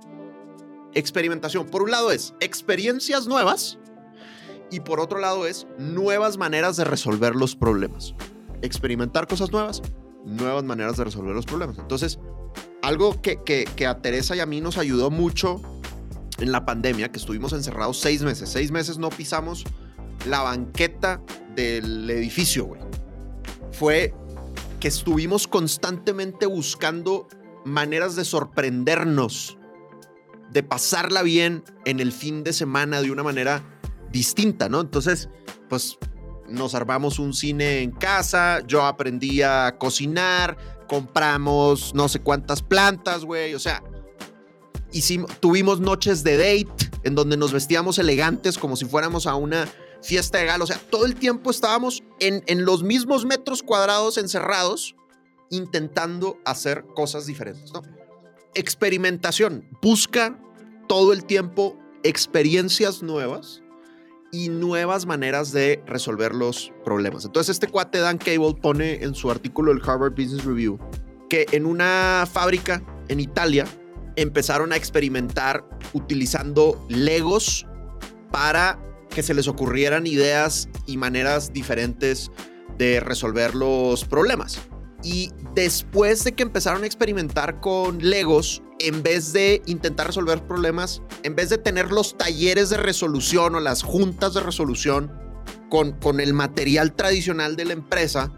Experimentación. 0.95 1.67
Por 1.67 1.83
un 1.83 1.91
lado 1.91 2.11
es 2.11 2.35
experiencias 2.41 3.27
nuevas 3.27 3.79
y 4.71 4.81
por 4.81 5.01
otro 5.01 5.19
lado 5.19 5.47
es 5.47 5.67
nuevas 5.79 6.37
maneras 6.39 6.77
de 6.77 6.85
resolver 6.85 7.35
los 7.35 7.57
problemas. 7.57 8.15
Experimentar 8.63 9.27
cosas 9.27 9.53
nuevas, 9.53 9.83
nuevas 10.25 10.65
maneras 10.65 10.97
de 10.97 11.05
resolver 11.05 11.35
los 11.35 11.47
problemas. 11.47 11.79
Entonces, 11.79 12.19
algo 12.83 13.21
que, 13.21 13.39
que, 13.43 13.87
a 13.87 14.01
Teresa 14.01 14.37
y 14.37 14.41
a 14.41 14.47
mí 14.47 14.61
nos 14.61 14.79
ayudó 14.79 15.11
mucho 15.11 15.61
en 16.39 16.53
la 16.53 16.65
pandemia, 16.65 17.11
que 17.11 17.19
estuvimos 17.19 17.53
encerrados 17.53 17.99
seis 17.99 18.23
meses. 18.23 18.49
Seis 18.49 18.71
meses 18.71 18.99
no 18.99 19.11
pisamos 19.11 19.65
la 20.27 20.43
banqueta 20.43 21.21
del 21.55 22.09
edificio, 22.11 22.67
güey. 22.67 22.81
Fue 23.73 24.15
que 24.81 24.89
estuvimos 24.89 25.49
constantemente 25.49 26.47
buscando 26.47 27.29
maneras 27.69 28.17
de 28.17 28.25
sorprendernos, 28.25 29.59
de 30.51 30.63
pasarla 30.63 31.23
bien 31.23 31.63
en 31.85 32.01
el 32.01 32.13
fin 32.13 32.45
de 32.45 32.53
semana 32.53 33.01
de 33.03 33.11
una 33.11 33.23
manera 33.23 33.63
distinta, 34.11 34.69
¿no? 34.69 34.81
Entonces, 34.81 35.29
pues 35.69 35.99
nos 36.49 36.75
armamos 36.75 37.19
un 37.19 37.35
cine 37.35 37.83
en 37.83 37.91
casa, 37.91 38.61
yo 38.67 38.85
aprendí 38.85 39.43
a 39.43 39.77
cocinar, 39.79 40.57
compramos 40.89 41.95
no 41.95 42.09
sé 42.09 42.21
cuántas 42.21 42.63
plantas, 42.63 43.25
güey, 43.25 43.55
o 43.55 43.59
sea, 43.59 43.83
hicimos, 44.93 45.31
tuvimos 45.41 45.81
noches 45.81 46.25
de 46.25 46.37
date 46.37 46.91
en 47.05 47.15
donde 47.15 47.37
nos 47.37 47.53
vestíamos 47.53 47.99
elegantes 47.99 48.59
como 48.59 48.77
si 48.77 48.87
fuéramos 48.87 49.27
a 49.27 49.35
una 49.35 49.69
fiesta 50.03 50.39
de 50.39 50.47
gala, 50.47 50.65
o 50.65 50.67
sea, 50.67 50.81
todo 50.91 51.05
el 51.05 51.15
tiempo 51.15 51.51
estábamos 51.51 52.03
en, 52.21 52.43
en 52.47 52.65
los 52.65 52.83
mismos 52.83 53.25
metros 53.25 53.63
cuadrados 53.63 54.17
encerrados 54.17 54.95
intentando 55.51 56.39
hacer 56.45 56.85
cosas 56.95 57.27
diferentes. 57.27 57.73
Experimentación, 58.55 59.69
busca 59.83 60.39
todo 60.89 61.13
el 61.13 61.25
tiempo 61.25 61.77
experiencias 62.03 63.03
nuevas 63.03 63.63
y 64.31 64.49
nuevas 64.49 65.07
maneras 65.07 65.53
de 65.53 65.83
resolver 65.87 66.35
los 66.35 66.73
problemas. 66.85 67.25
Entonces 67.25 67.55
este 67.55 67.69
cuate 67.69 67.99
Dan 67.99 68.19
Cable 68.19 68.55
pone 68.61 69.03
en 69.03 69.15
su 69.15 69.31
artículo 69.31 69.73
del 69.73 69.83
Harvard 69.83 70.13
Business 70.13 70.45
Review 70.45 70.79
que 71.29 71.47
en 71.53 71.67
una 71.67 72.27
fábrica 72.31 72.83
en 73.09 73.21
Italia 73.21 73.67
empezaron 74.17 74.73
a 74.73 74.77
experimentar 74.77 75.65
utilizando 75.93 76.85
legos 76.89 77.67
para 78.31 78.79
que 79.11 79.23
se 79.23 79.35
les 79.35 79.49
ocurrieran 79.49 80.07
ideas 80.07 80.69
y 80.87 80.97
maneras 80.97 81.53
diferentes 81.53 82.31
de 82.77 83.01
resolver 83.01 83.55
los 83.55 84.05
problemas. 84.05 84.61
Y 85.03 85.31
después 85.55 86.25
de 86.25 86.33
que 86.33 86.43
empezaron 86.43 86.83
a 86.83 86.87
experimentar 86.87 87.61
con 87.61 87.99
Legos, 87.99 88.63
en 88.81 89.03
vez 89.03 89.33
de 89.33 89.63
intentar 89.67 90.07
resolver 90.09 90.43
problemas, 90.47 91.03
en 91.23 91.37
vez 91.37 91.51
de 91.51 91.59
tener 91.59 91.91
los 91.91 92.17
talleres 92.17 92.71
de 92.71 92.77
resolución 92.77 93.55
o 93.55 93.61
las 93.61 93.83
juntas 93.83 94.35
de 94.35 94.41
resolución 94.41 95.13
con, 95.69 95.93
con 95.93 96.21
el 96.21 96.35
material 96.35 96.95
tradicional 96.95 97.57
de 97.57 97.65
la 97.65 97.73
empresa, 97.73 98.33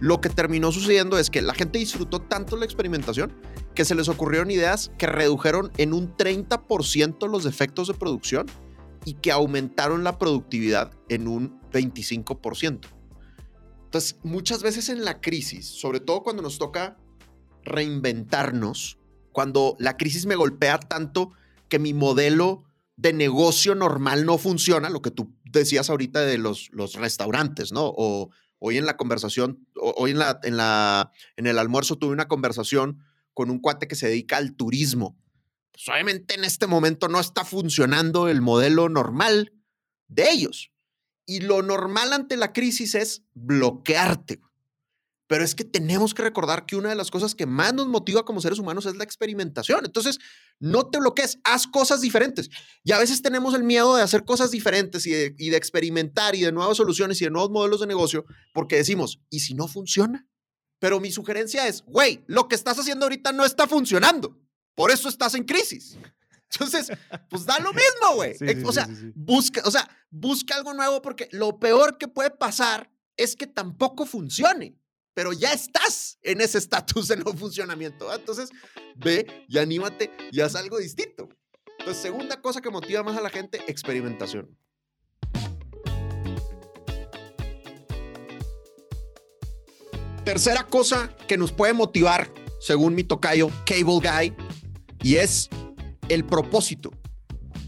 lo 0.00 0.20
que 0.20 0.28
terminó 0.28 0.70
sucediendo 0.70 1.18
es 1.18 1.30
que 1.30 1.42
la 1.42 1.54
gente 1.54 1.78
disfrutó 1.78 2.20
tanto 2.20 2.56
la 2.56 2.64
experimentación 2.64 3.32
que 3.74 3.84
se 3.84 3.94
les 3.94 4.08
ocurrieron 4.08 4.50
ideas 4.50 4.90
que 4.98 5.06
redujeron 5.06 5.70
en 5.76 5.92
un 5.92 6.16
30% 6.16 7.28
los 7.28 7.44
defectos 7.44 7.88
de 7.88 7.94
producción 7.94 8.46
y 9.04 9.14
que 9.14 9.32
aumentaron 9.32 10.04
la 10.04 10.18
productividad 10.18 10.92
en 11.08 11.28
un 11.28 11.60
25%. 11.72 12.97
Entonces, 13.88 14.18
muchas 14.22 14.62
veces 14.62 14.90
en 14.90 15.02
la 15.02 15.22
crisis, 15.22 15.64
sobre 15.64 15.98
todo 15.98 16.22
cuando 16.22 16.42
nos 16.42 16.58
toca 16.58 16.98
reinventarnos, 17.64 18.98
cuando 19.32 19.76
la 19.78 19.96
crisis 19.96 20.26
me 20.26 20.36
golpea 20.36 20.78
tanto 20.78 21.32
que 21.70 21.78
mi 21.78 21.94
modelo 21.94 22.64
de 22.96 23.14
negocio 23.14 23.74
normal 23.74 24.26
no 24.26 24.36
funciona, 24.36 24.90
lo 24.90 25.00
que 25.00 25.10
tú 25.10 25.34
decías 25.44 25.88
ahorita 25.88 26.20
de 26.20 26.36
los, 26.36 26.68
los 26.72 26.96
restaurantes, 26.96 27.72
¿no? 27.72 27.90
O 27.96 28.28
hoy 28.58 28.76
en 28.76 28.84
la 28.84 28.98
conversación, 28.98 29.66
hoy 29.74 30.10
en, 30.10 30.18
la, 30.18 30.38
en, 30.42 30.58
la, 30.58 31.10
en 31.36 31.46
el 31.46 31.58
almuerzo 31.58 31.96
tuve 31.96 32.12
una 32.12 32.28
conversación 32.28 33.02
con 33.32 33.50
un 33.50 33.58
cuate 33.58 33.88
que 33.88 33.96
se 33.96 34.08
dedica 34.08 34.36
al 34.36 34.54
turismo. 34.54 35.16
Pues 35.72 35.88
obviamente 35.88 36.34
en 36.34 36.44
este 36.44 36.66
momento 36.66 37.08
no 37.08 37.20
está 37.20 37.42
funcionando 37.46 38.28
el 38.28 38.42
modelo 38.42 38.90
normal 38.90 39.54
de 40.08 40.28
ellos. 40.30 40.72
Y 41.28 41.40
lo 41.40 41.60
normal 41.60 42.14
ante 42.14 42.38
la 42.38 42.54
crisis 42.54 42.94
es 42.94 43.22
bloquearte. 43.34 44.40
Pero 45.26 45.44
es 45.44 45.54
que 45.54 45.64
tenemos 45.64 46.14
que 46.14 46.22
recordar 46.22 46.64
que 46.64 46.74
una 46.74 46.88
de 46.88 46.94
las 46.94 47.10
cosas 47.10 47.34
que 47.34 47.44
más 47.44 47.74
nos 47.74 47.86
motiva 47.86 48.24
como 48.24 48.40
seres 48.40 48.58
humanos 48.58 48.86
es 48.86 48.96
la 48.96 49.04
experimentación. 49.04 49.84
Entonces, 49.84 50.18
no 50.58 50.86
te 50.86 50.98
bloquees, 50.98 51.38
haz 51.44 51.66
cosas 51.66 52.00
diferentes. 52.00 52.48
Y 52.82 52.92
a 52.92 52.98
veces 52.98 53.20
tenemos 53.20 53.54
el 53.54 53.62
miedo 53.62 53.94
de 53.94 54.02
hacer 54.02 54.24
cosas 54.24 54.50
diferentes 54.50 55.04
y 55.04 55.10
de, 55.10 55.34
y 55.36 55.50
de 55.50 55.58
experimentar 55.58 56.34
y 56.34 56.40
de 56.40 56.50
nuevas 56.50 56.78
soluciones 56.78 57.20
y 57.20 57.26
de 57.26 57.30
nuevos 57.30 57.50
modelos 57.50 57.80
de 57.80 57.86
negocio 57.86 58.24
porque 58.54 58.76
decimos, 58.76 59.20
¿y 59.28 59.40
si 59.40 59.52
no 59.52 59.68
funciona? 59.68 60.26
Pero 60.78 60.98
mi 60.98 61.12
sugerencia 61.12 61.68
es, 61.68 61.82
güey, 61.82 62.24
lo 62.26 62.48
que 62.48 62.54
estás 62.54 62.78
haciendo 62.78 63.04
ahorita 63.04 63.32
no 63.32 63.44
está 63.44 63.66
funcionando. 63.66 64.40
Por 64.74 64.90
eso 64.90 65.10
estás 65.10 65.34
en 65.34 65.44
crisis. 65.44 65.98
Entonces, 66.52 66.90
pues 67.28 67.44
da 67.44 67.58
lo 67.58 67.72
mismo, 67.72 68.14
güey. 68.14 68.34
o 68.64 68.72
sea, 68.72 68.88
busca, 69.14 69.62
o 69.64 69.70
sea, 69.70 69.88
busca 70.10 70.54
algo 70.54 70.72
nuevo 70.74 71.02
porque 71.02 71.28
lo 71.32 71.58
peor 71.58 71.98
que 71.98 72.08
puede 72.08 72.30
pasar 72.30 72.90
es 73.16 73.36
que 73.36 73.46
tampoco 73.46 74.06
funcione 74.06 74.78
pero 75.18 75.32
ya 75.32 75.52
estás 75.52 76.16
en 76.22 76.40
ese 76.40 76.58
estatus 76.58 77.08
de 77.08 77.16
no 77.16 77.32
funcionamiento. 77.32 78.14
Entonces, 78.14 78.50
ve 78.94 79.26
y 79.48 79.58
anímate 79.58 80.12
y 80.30 80.40
haz 80.40 80.54
algo 80.54 80.78
distinto. 80.78 81.28
Entonces, 81.80 82.00
segunda 82.00 82.40
cosa 82.40 82.60
que 82.60 82.70
motiva 82.70 83.02
más 83.02 83.16
a 83.16 83.20
la 83.20 83.28
gente, 83.28 83.60
experimentación. 83.66 84.56
Tercera 90.24 90.62
cosa 90.62 91.16
que 91.26 91.36
nos 91.36 91.50
puede 91.50 91.72
motivar, 91.72 92.32
según 92.60 92.94
mi 92.94 93.02
tocayo, 93.02 93.50
Cable 93.66 93.98
Guy, 93.98 94.36
y 95.02 95.16
es 95.16 95.50
el 96.08 96.24
propósito. 96.24 96.90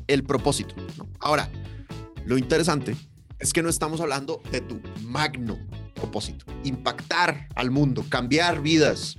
El 0.07 0.25
propósito. 0.25 0.75
Ahora, 1.21 1.51
lo 2.25 2.39
interesante 2.39 2.97
es 3.39 3.53
que 3.53 3.63
no 3.63 3.69
estamos 3.69 4.01
hablando 4.01 4.43
de 4.51 4.61
tu 4.61 4.81
magno 5.03 5.59
propósito, 5.95 6.45
impactar 6.65 7.49
al 7.55 7.71
mundo, 7.71 8.05
cambiar 8.09 8.63
vidas, 8.63 9.19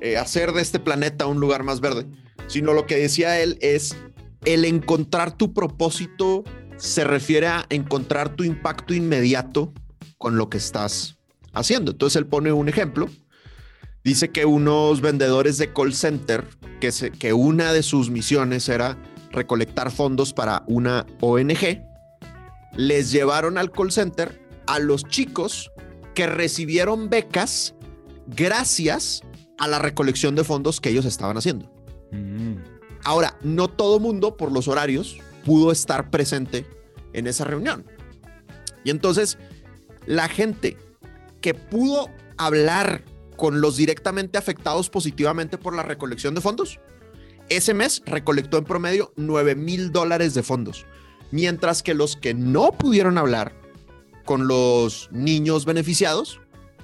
eh, 0.00 0.16
hacer 0.16 0.52
de 0.52 0.62
este 0.62 0.78
planeta 0.78 1.26
un 1.26 1.40
lugar 1.40 1.62
más 1.62 1.80
verde, 1.80 2.06
sino 2.46 2.72
lo 2.72 2.86
que 2.86 2.96
decía 2.96 3.40
él 3.40 3.58
es 3.60 3.96
el 4.44 4.64
encontrar 4.64 5.36
tu 5.36 5.52
propósito 5.52 6.44
se 6.76 7.04
refiere 7.04 7.46
a 7.46 7.66
encontrar 7.68 8.34
tu 8.36 8.42
impacto 8.42 8.94
inmediato 8.94 9.72
con 10.16 10.36
lo 10.36 10.48
que 10.48 10.56
estás 10.56 11.18
haciendo. 11.52 11.92
Entonces 11.92 12.16
él 12.16 12.26
pone 12.26 12.52
un 12.52 12.68
ejemplo. 12.68 13.08
Dice 14.02 14.30
que 14.30 14.46
unos 14.46 15.00
vendedores 15.00 15.58
de 15.58 15.72
call 15.72 15.94
center, 15.94 16.46
que, 16.80 16.90
que 17.18 17.32
una 17.32 17.72
de 17.72 17.82
sus 17.82 18.10
misiones 18.10 18.68
era 18.68 18.96
recolectar 19.30 19.90
fondos 19.90 20.32
para 20.32 20.64
una 20.66 21.06
ONG, 21.20 21.82
les 22.76 23.12
llevaron 23.12 23.58
al 23.58 23.70
call 23.70 23.92
center 23.92 24.40
a 24.66 24.78
los 24.78 25.04
chicos 25.04 25.70
que 26.14 26.26
recibieron 26.26 27.10
becas 27.10 27.74
gracias 28.26 29.22
a 29.58 29.68
la 29.68 29.78
recolección 29.78 30.34
de 30.34 30.44
fondos 30.44 30.80
que 30.80 30.88
ellos 30.88 31.04
estaban 31.04 31.36
haciendo. 31.36 31.70
Mm. 32.12 32.56
Ahora, 33.04 33.36
no 33.42 33.68
todo 33.68 34.00
mundo 34.00 34.36
por 34.36 34.52
los 34.52 34.68
horarios 34.68 35.18
pudo 35.44 35.72
estar 35.72 36.10
presente 36.10 36.66
en 37.12 37.26
esa 37.26 37.44
reunión. 37.44 37.84
Y 38.84 38.90
entonces, 38.90 39.38
la 40.06 40.28
gente 40.28 40.76
que 41.40 41.54
pudo 41.54 42.08
hablar 42.36 43.04
con 43.40 43.62
los 43.62 43.78
directamente 43.78 44.36
afectados 44.36 44.90
positivamente 44.90 45.56
por 45.56 45.74
la 45.74 45.82
recolección 45.82 46.34
de 46.34 46.42
fondos, 46.42 46.78
ese 47.48 47.72
mes 47.72 48.02
recolectó 48.04 48.58
en 48.58 48.64
promedio 48.64 49.14
9 49.16 49.54
mil 49.54 49.92
dólares 49.92 50.34
de 50.34 50.42
fondos. 50.42 50.84
Mientras 51.30 51.82
que 51.82 51.94
los 51.94 52.16
que 52.16 52.34
no 52.34 52.72
pudieron 52.72 53.16
hablar 53.16 53.54
con 54.26 54.46
los 54.46 55.08
niños 55.10 55.64
beneficiados, 55.64 56.38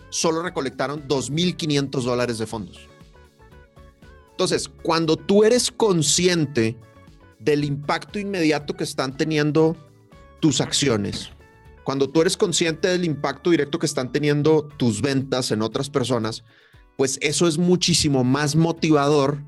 solo 0.09 0.40
recolectaron 0.40 1.07
2.500 1.07 2.03
dólares 2.03 2.38
de 2.38 2.47
fondos. 2.47 2.88
Entonces, 4.31 4.71
cuando 4.83 5.19
tú 5.19 5.45
eres 5.45 5.71
consciente 5.71 6.75
del 7.38 7.64
impacto 7.64 8.19
inmediato 8.19 8.75
que 8.75 8.85
están 8.85 9.14
teniendo 9.14 9.77
tus 10.40 10.62
acciones, 10.62 11.36
cuando 11.87 12.11
tú 12.11 12.20
eres 12.20 12.37
consciente 12.37 12.88
del 12.88 13.05
impacto 13.05 13.51
directo 13.51 13.79
que 13.79 13.87
están 13.87 14.11
teniendo 14.11 14.66
tus 14.77 15.01
ventas 15.01 15.53
en 15.53 15.62
otras 15.62 15.88
personas, 15.88 16.42
pues 16.96 17.16
eso 17.22 17.46
es 17.46 17.59
muchísimo 17.59 18.25
más 18.25 18.57
motivador 18.57 19.38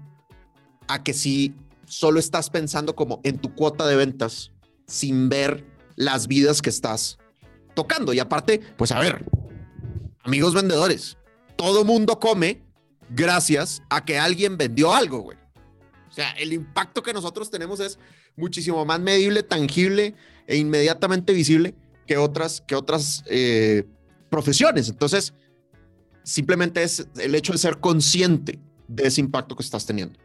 a 0.87 1.03
que 1.03 1.14
si 1.14 1.57
solo 1.87 2.20
estás 2.20 2.48
pensando 2.48 2.94
como 2.94 3.20
en 3.24 3.38
tu 3.38 3.57
cuota 3.57 3.88
de 3.88 3.96
ventas 3.96 4.53
sin 4.87 5.29
ver 5.29 5.66
las 5.96 6.29
vidas 6.29 6.62
que 6.62 6.70
estás 6.70 7.18
tocando. 7.74 8.12
Y 8.12 8.20
aparte, 8.20 8.61
pues 8.77 8.92
a 8.92 9.01
ver, 9.01 9.24
amigos 10.22 10.55
vendedores, 10.55 11.18
todo 11.57 11.85
mundo 11.85 12.20
come 12.20 12.62
gracias 13.11 13.83
a 13.90 14.05
que 14.05 14.16
alguien 14.16 14.57
vendió 14.57 14.94
algo, 14.94 15.22
güey. 15.22 15.38
O 16.09 16.12
sea, 16.12 16.31
el 16.35 16.53
impacto 16.53 17.03
que 17.03 17.12
nosotros 17.12 17.51
tenemos 17.51 17.81
es 17.81 17.98
muchísimo 18.37 18.85
más 18.85 19.01
medible, 19.01 19.42
tangible 19.42 20.14
e 20.46 20.57
inmediatamente 20.57 21.33
visible 21.33 21.74
que 22.09 22.16
otras, 22.16 22.62
que 22.62 22.75
otras 22.75 23.23
eh, 23.31 23.85
profesiones. 24.31 24.88
Entonces, 24.88 25.35
simplemente 26.25 26.83
es 26.83 27.07
el 27.21 27.35
hecho 27.37 27.53
de 27.53 27.59
ser 27.59 27.79
consciente 27.79 28.59
de 28.88 29.07
ese 29.07 29.21
impacto 29.21 29.55
que 29.55 29.62
estás 29.62 29.87
teniendo. 29.87 30.18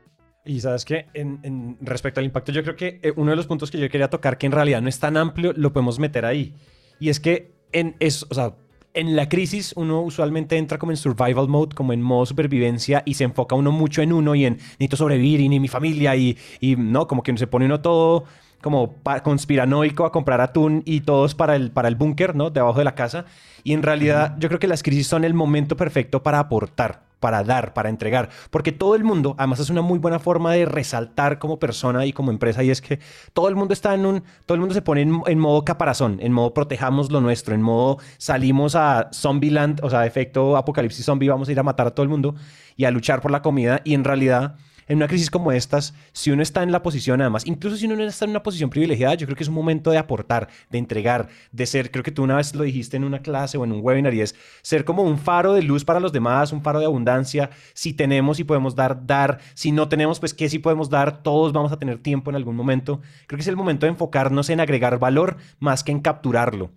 Y 0.46 0.60
sabes 0.62 0.84
que 0.84 1.06
en, 1.14 1.78
respecto 1.82 2.20
al 2.20 2.26
impacto, 2.26 2.52
yo 2.52 2.64
creo 2.64 2.76
que 2.76 3.00
eh, 3.04 3.14
uno 3.16 3.32
de 3.32 3.38
los 3.38 3.48
puntos 3.48 3.70
que 3.70 3.78
yo 3.78 3.90
quería 3.90 4.10
tocar, 4.10 4.38
que 4.38 4.46
en 4.46 4.52
realidad 4.52 4.82
no 4.82 4.90
es 4.90 5.00
tan 5.00 5.16
amplio, 5.18 5.54
lo 5.56 5.72
podemos 5.72 6.00
meter 6.00 6.26
ahí. 6.26 6.56
Y 7.00 7.10
es 7.10 7.20
que 7.20 7.54
en, 7.72 7.96
es, 8.00 8.26
o 8.30 8.34
sea, 8.34 8.56
en 8.94 9.16
la 9.16 9.28
crisis 9.28 9.74
uno 9.76 10.02
usualmente 10.02 10.58
entra 10.58 10.78
como 10.78 10.92
en 10.92 10.98
survival 10.98 11.48
mode, 11.48 11.76
como 11.76 11.94
en 11.94 12.02
modo 12.02 12.26
supervivencia 12.26 13.04
y 13.06 13.16
se 13.16 13.24
enfoca 13.24 13.56
uno 13.56 13.72
mucho 13.72 14.02
en 14.02 14.14
uno 14.14 14.36
y 14.36 14.46
en 14.46 14.54
necesito 14.54 14.98
sobrevivir 14.98 15.42
y 15.42 15.50
ni 15.50 15.60
mi 15.60 15.68
familia 15.68 16.16
y, 16.16 16.38
y 16.60 16.76
no, 16.76 17.08
como 17.08 17.24
que 17.24 17.36
se 17.38 17.48
pone 17.48 17.66
uno 17.66 17.82
todo 17.82 18.26
como 18.64 18.96
conspiranoico 19.22 20.06
a 20.06 20.12
comprar 20.12 20.42
atún 20.42 20.82
y 20.86 21.02
todos 21.02 21.36
para 21.36 21.56
el, 21.56 21.70
para 21.70 21.88
el 21.88 21.96
búnker, 21.96 22.36
¿no? 22.36 22.50
Debajo 22.50 22.80
de 22.80 22.86
la 22.86 22.96
casa. 22.96 23.26
Y 23.64 23.74
en 23.74 23.84
realidad 23.84 24.36
yo 24.40 24.48
creo 24.48 24.60
que 24.60 24.68
las 24.68 24.82
crisis 24.82 25.06
son 25.06 25.24
el 25.24 25.36
momento 25.36 25.78
perfecto 25.78 26.24
para 26.24 26.40
aportar 26.40 27.14
para 27.24 27.42
dar, 27.42 27.74
para 27.74 27.88
entregar, 27.88 28.28
porque 28.50 28.74
todo 28.74 28.96
el 28.96 29.06
mundo, 29.06 29.34
además 29.38 29.62
es 29.62 29.70
una 29.70 29.82
muy 29.82 29.98
buena 29.98 30.20
forma 30.20 30.52
de 30.52 30.66
resaltar 30.66 31.40
como 31.40 31.58
persona 31.58 32.06
y 32.06 32.12
como 32.12 32.32
empresa, 32.32 32.66
y 32.66 32.70
es 32.70 32.82
que 32.82 33.00
todo 33.32 33.48
el 33.48 33.56
mundo 33.56 33.74
está 33.74 33.94
en 33.94 34.06
un, 34.06 34.24
todo 34.46 34.56
el 34.56 34.60
mundo 34.60 34.76
se 34.76 34.82
pone 34.82 35.04
en, 35.04 35.40
modo 35.40 35.64
caparazón, 35.64 36.18
en 36.20 36.34
modo 36.34 36.54
protejamos 36.54 37.14
lo 37.14 37.22
nuestro, 37.22 37.56
en 37.56 37.62
modo 37.62 37.98
salimos 38.18 38.76
a 38.76 39.08
Zombieland, 39.14 39.80
o 39.86 39.90
sea, 39.90 40.06
efecto 40.06 40.58
apocalipsis 40.58 41.06
zombie, 41.06 41.30
vamos 41.30 41.48
a 41.48 41.54
ir 41.54 41.60
a 41.62 41.64
matar 41.64 41.88
a 41.88 41.92
todo 41.92 42.04
el 42.04 42.10
mundo 42.10 42.36
y 42.76 42.84
a 42.84 42.92
luchar 42.92 43.22
por 43.22 43.32
la 43.32 43.42
comida, 43.42 43.80
y 43.86 43.94
en 43.94 44.04
realidad 44.04 44.58
en 44.88 44.98
una 44.98 45.08
crisis 45.08 45.30
como 45.30 45.52
estas, 45.52 45.94
si 46.12 46.32
uno 46.32 46.42
está 46.42 46.64
en 46.64 46.72
la 46.72 46.84
posición, 46.84 47.22
además, 47.22 47.46
incluso 47.46 47.78
si 47.78 47.86
uno 47.86 47.96
no 47.96 48.04
está 48.04 48.26
en 48.26 48.32
una 48.32 48.44
posición 48.44 48.70
privilegiada, 48.70 49.16
yo 49.16 49.26
creo 49.28 49.36
que 49.36 49.44
es 49.44 49.50
un 49.50 49.56
momento 49.56 49.92
de 49.92 49.98
aportar, 49.98 50.50
de 50.70 50.78
entregar, 50.78 51.30
de 51.52 51.66
ser, 51.66 51.92
creo 51.92 52.04
que 52.04 52.12
tú 52.12 52.24
una 52.24 52.38
vez 52.38 52.56
lo 52.56 52.64
dijiste 52.64 52.98
en 52.98 53.04
una 53.04 53.20
clase 53.20 53.58
o 53.58 53.64
en 53.64 53.72
un 53.72 53.82
webinar, 53.82 54.14
y 54.14 54.22
es 54.22 54.36
ser 54.62 54.86
como 54.86 55.04
un 55.04 55.18
faro 55.18 55.54
de 55.54 55.62
luz 55.62 55.86
para 55.86 56.00
los 56.00 56.12
demás, 56.12 56.52
un 56.52 56.62
faro 56.62 56.80
de 56.80 56.86
abundancia. 56.86 57.50
Si 57.74 57.94
tenemos 57.94 58.40
y 58.40 58.44
podemos 58.44 58.76
dar, 58.76 59.06
dar. 59.06 59.40
Si 59.54 59.72
no 59.72 59.90
tenemos, 59.90 60.20
pues 60.20 60.34
qué 60.34 60.50
si 60.50 60.60
podemos 60.60 60.90
dar. 60.90 61.24
Todos 61.24 61.54
vamos 61.54 61.72
a 61.72 61.78
tener 61.78 62.00
tiempo 62.00 62.30
en 62.30 62.36
algún 62.36 62.56
momento. 62.56 63.02
Creo 63.28 63.38
que 63.38 63.42
es 63.42 63.48
el 63.48 63.56
momento 63.56 63.86
de 63.86 63.92
enfocarnos 63.92 64.50
en 64.50 64.60
agregar 64.60 65.00
valor 65.00 65.38
más 65.60 65.84
que 65.84 65.92
en 65.92 66.00
capturarlo 66.00 66.72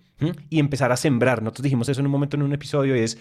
y 0.48 0.58
empezar 0.58 0.92
a 0.92 0.96
sembrar. 0.96 1.42
Nosotros 1.42 1.64
dijimos 1.64 1.88
eso 1.88 2.00
en 2.00 2.06
un 2.06 2.12
momento 2.12 2.36
en 2.36 2.42
un 2.42 2.52
episodio 2.52 2.96
y 2.96 3.00
es 3.00 3.18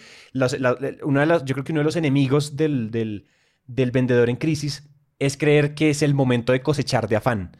una 1.03 1.19
de 1.21 1.25
las, 1.25 1.43
yo 1.43 1.53
creo 1.53 1.63
que 1.63 1.73
uno 1.73 1.81
de 1.81 1.85
los 1.85 1.97
enemigos 1.97 2.55
del, 2.55 2.89
del 2.89 3.25
del 3.67 3.91
vendedor 3.91 4.29
en 4.29 4.35
crisis 4.35 4.87
es 5.19 5.37
creer 5.37 5.75
que 5.75 5.89
es 5.89 6.01
el 6.01 6.13
momento 6.13 6.51
de 6.51 6.61
cosechar 6.61 7.07
de 7.07 7.15
afán. 7.15 7.57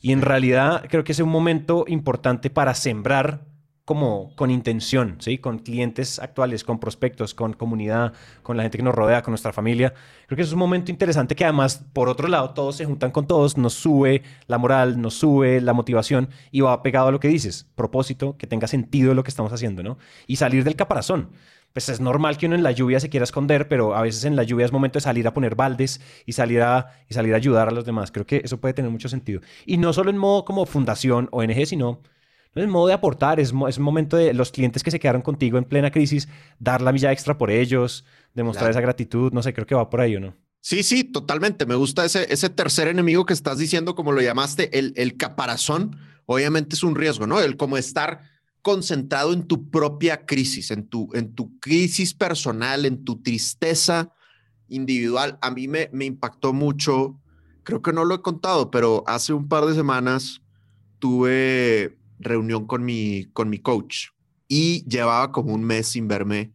Y 0.00 0.12
en 0.12 0.22
realidad 0.22 0.84
creo 0.88 1.04
que 1.04 1.12
es 1.12 1.20
un 1.20 1.28
momento 1.28 1.84
importante 1.86 2.50
para 2.50 2.74
sembrar 2.74 3.46
como 3.84 4.34
con 4.36 4.50
intención, 4.50 5.16
¿sí? 5.18 5.38
Con 5.38 5.58
clientes 5.58 6.20
actuales, 6.20 6.62
con 6.62 6.78
prospectos, 6.78 7.34
con 7.34 7.52
comunidad, 7.52 8.12
con 8.42 8.56
la 8.56 8.62
gente 8.62 8.78
que 8.78 8.84
nos 8.84 8.94
rodea, 8.94 9.22
con 9.22 9.32
nuestra 9.32 9.52
familia. 9.52 9.92
Creo 10.26 10.36
que 10.36 10.42
es 10.42 10.52
un 10.52 10.58
momento 10.58 10.90
interesante 10.90 11.34
que 11.34 11.44
además, 11.44 11.84
por 11.92 12.08
otro 12.08 12.28
lado, 12.28 12.50
todos 12.50 12.76
se 12.76 12.84
juntan 12.84 13.10
con 13.10 13.26
todos, 13.26 13.56
nos 13.56 13.74
sube 13.74 14.22
la 14.46 14.58
moral, 14.58 15.00
nos 15.00 15.14
sube 15.14 15.60
la 15.60 15.72
motivación 15.72 16.28
y 16.52 16.60
va 16.60 16.82
pegado 16.82 17.08
a 17.08 17.12
lo 17.12 17.18
que 17.18 17.28
dices, 17.28 17.66
propósito, 17.74 18.36
que 18.36 18.46
tenga 18.46 18.68
sentido 18.68 19.14
lo 19.14 19.24
que 19.24 19.30
estamos 19.30 19.52
haciendo, 19.52 19.82
¿no? 19.82 19.98
Y 20.28 20.36
salir 20.36 20.62
del 20.62 20.76
caparazón 20.76 21.30
pues 21.72 21.88
es 21.88 22.00
normal 22.00 22.36
que 22.36 22.46
uno 22.46 22.54
en 22.54 22.62
la 22.62 22.72
lluvia 22.72 23.00
se 23.00 23.08
quiera 23.08 23.24
esconder, 23.24 23.68
pero 23.68 23.94
a 23.94 24.02
veces 24.02 24.24
en 24.24 24.36
la 24.36 24.42
lluvia 24.42 24.66
es 24.66 24.72
momento 24.72 24.98
de 24.98 25.02
salir 25.02 25.26
a 25.26 25.34
poner 25.34 25.54
baldes 25.54 26.00
y 26.26 26.32
salir 26.32 26.62
a, 26.62 27.04
y 27.08 27.14
salir 27.14 27.34
a 27.34 27.36
ayudar 27.36 27.68
a 27.68 27.70
los 27.70 27.84
demás. 27.84 28.10
Creo 28.12 28.26
que 28.26 28.42
eso 28.44 28.60
puede 28.60 28.74
tener 28.74 28.90
mucho 28.90 29.08
sentido. 29.08 29.40
Y 29.66 29.78
no 29.78 29.92
solo 29.92 30.10
en 30.10 30.18
modo 30.18 30.44
como 30.44 30.66
fundación, 30.66 31.28
ONG, 31.32 31.66
sino 31.66 32.00
en 32.54 32.70
modo 32.70 32.88
de 32.88 32.94
aportar. 32.94 33.40
Es, 33.40 33.52
es 33.68 33.78
momento 33.78 34.16
de 34.16 34.34
los 34.34 34.52
clientes 34.52 34.82
que 34.82 34.90
se 34.90 35.00
quedaron 35.00 35.22
contigo 35.22 35.58
en 35.58 35.64
plena 35.64 35.90
crisis, 35.90 36.28
dar 36.58 36.82
la 36.82 36.92
milla 36.92 37.12
extra 37.12 37.38
por 37.38 37.50
ellos, 37.50 38.04
demostrar 38.34 38.70
esa 38.70 38.80
gratitud. 38.80 39.32
No 39.32 39.42
sé, 39.42 39.52
creo 39.54 39.66
que 39.66 39.74
va 39.74 39.88
por 39.88 40.00
ahí 40.00 40.16
o 40.16 40.20
no. 40.20 40.34
Sí, 40.60 40.82
sí, 40.82 41.04
totalmente. 41.04 41.66
Me 41.66 41.74
gusta 41.74 42.04
ese, 42.04 42.32
ese 42.32 42.48
tercer 42.48 42.88
enemigo 42.88 43.26
que 43.26 43.32
estás 43.32 43.58
diciendo, 43.58 43.94
como 43.94 44.12
lo 44.12 44.20
llamaste, 44.20 44.78
el, 44.78 44.92
el 44.96 45.16
caparazón. 45.16 45.98
Obviamente 46.26 46.76
es 46.76 46.84
un 46.84 46.94
riesgo, 46.94 47.26
¿no? 47.26 47.40
El 47.40 47.56
como 47.56 47.76
estar 47.76 48.20
concentrado 48.62 49.32
en 49.32 49.46
tu 49.46 49.70
propia 49.70 50.24
crisis, 50.24 50.70
en 50.70 50.86
tu, 50.86 51.10
en 51.14 51.34
tu 51.34 51.58
crisis 51.58 52.14
personal, 52.14 52.86
en 52.86 53.04
tu 53.04 53.20
tristeza 53.20 54.14
individual. 54.68 55.38
A 55.42 55.50
mí 55.50 55.68
me, 55.68 55.90
me 55.92 56.04
impactó 56.04 56.52
mucho, 56.52 57.20
creo 57.64 57.82
que 57.82 57.92
no 57.92 58.04
lo 58.04 58.14
he 58.14 58.22
contado, 58.22 58.70
pero 58.70 59.04
hace 59.06 59.32
un 59.32 59.48
par 59.48 59.66
de 59.66 59.74
semanas 59.74 60.40
tuve 60.98 61.98
reunión 62.20 62.66
con 62.66 62.84
mi, 62.84 63.26
con 63.32 63.50
mi 63.50 63.58
coach 63.58 64.08
y 64.48 64.84
llevaba 64.88 65.32
como 65.32 65.52
un 65.52 65.64
mes 65.64 65.88
sin 65.88 66.06
verme 66.06 66.52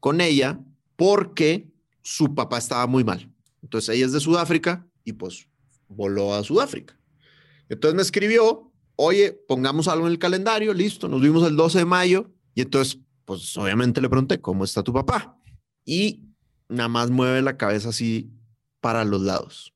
con 0.00 0.20
ella 0.20 0.60
porque 0.96 1.68
su 2.02 2.34
papá 2.34 2.58
estaba 2.58 2.86
muy 2.86 3.04
mal. 3.04 3.30
Entonces 3.62 3.94
ella 3.94 4.06
es 4.06 4.12
de 4.12 4.20
Sudáfrica 4.20 4.86
y 5.04 5.12
pues 5.12 5.46
voló 5.88 6.34
a 6.34 6.42
Sudáfrica. 6.42 6.98
Entonces 7.68 7.96
me 7.96 8.02
escribió 8.02 8.70
oye, 8.96 9.32
pongamos 9.48 9.88
algo 9.88 10.06
en 10.06 10.12
el 10.12 10.18
calendario, 10.18 10.72
listo, 10.74 11.08
nos 11.08 11.20
vimos 11.20 11.46
el 11.46 11.56
12 11.56 11.78
de 11.78 11.84
mayo 11.84 12.30
y 12.54 12.62
entonces, 12.62 13.00
pues 13.24 13.56
obviamente 13.56 14.00
le 14.00 14.08
pregunté, 14.08 14.40
¿cómo 14.40 14.64
está 14.64 14.82
tu 14.82 14.92
papá? 14.92 15.36
Y 15.84 16.24
nada 16.68 16.88
más 16.88 17.10
mueve 17.10 17.42
la 17.42 17.56
cabeza 17.56 17.90
así 17.90 18.30
para 18.80 19.04
los 19.04 19.22
lados. 19.22 19.74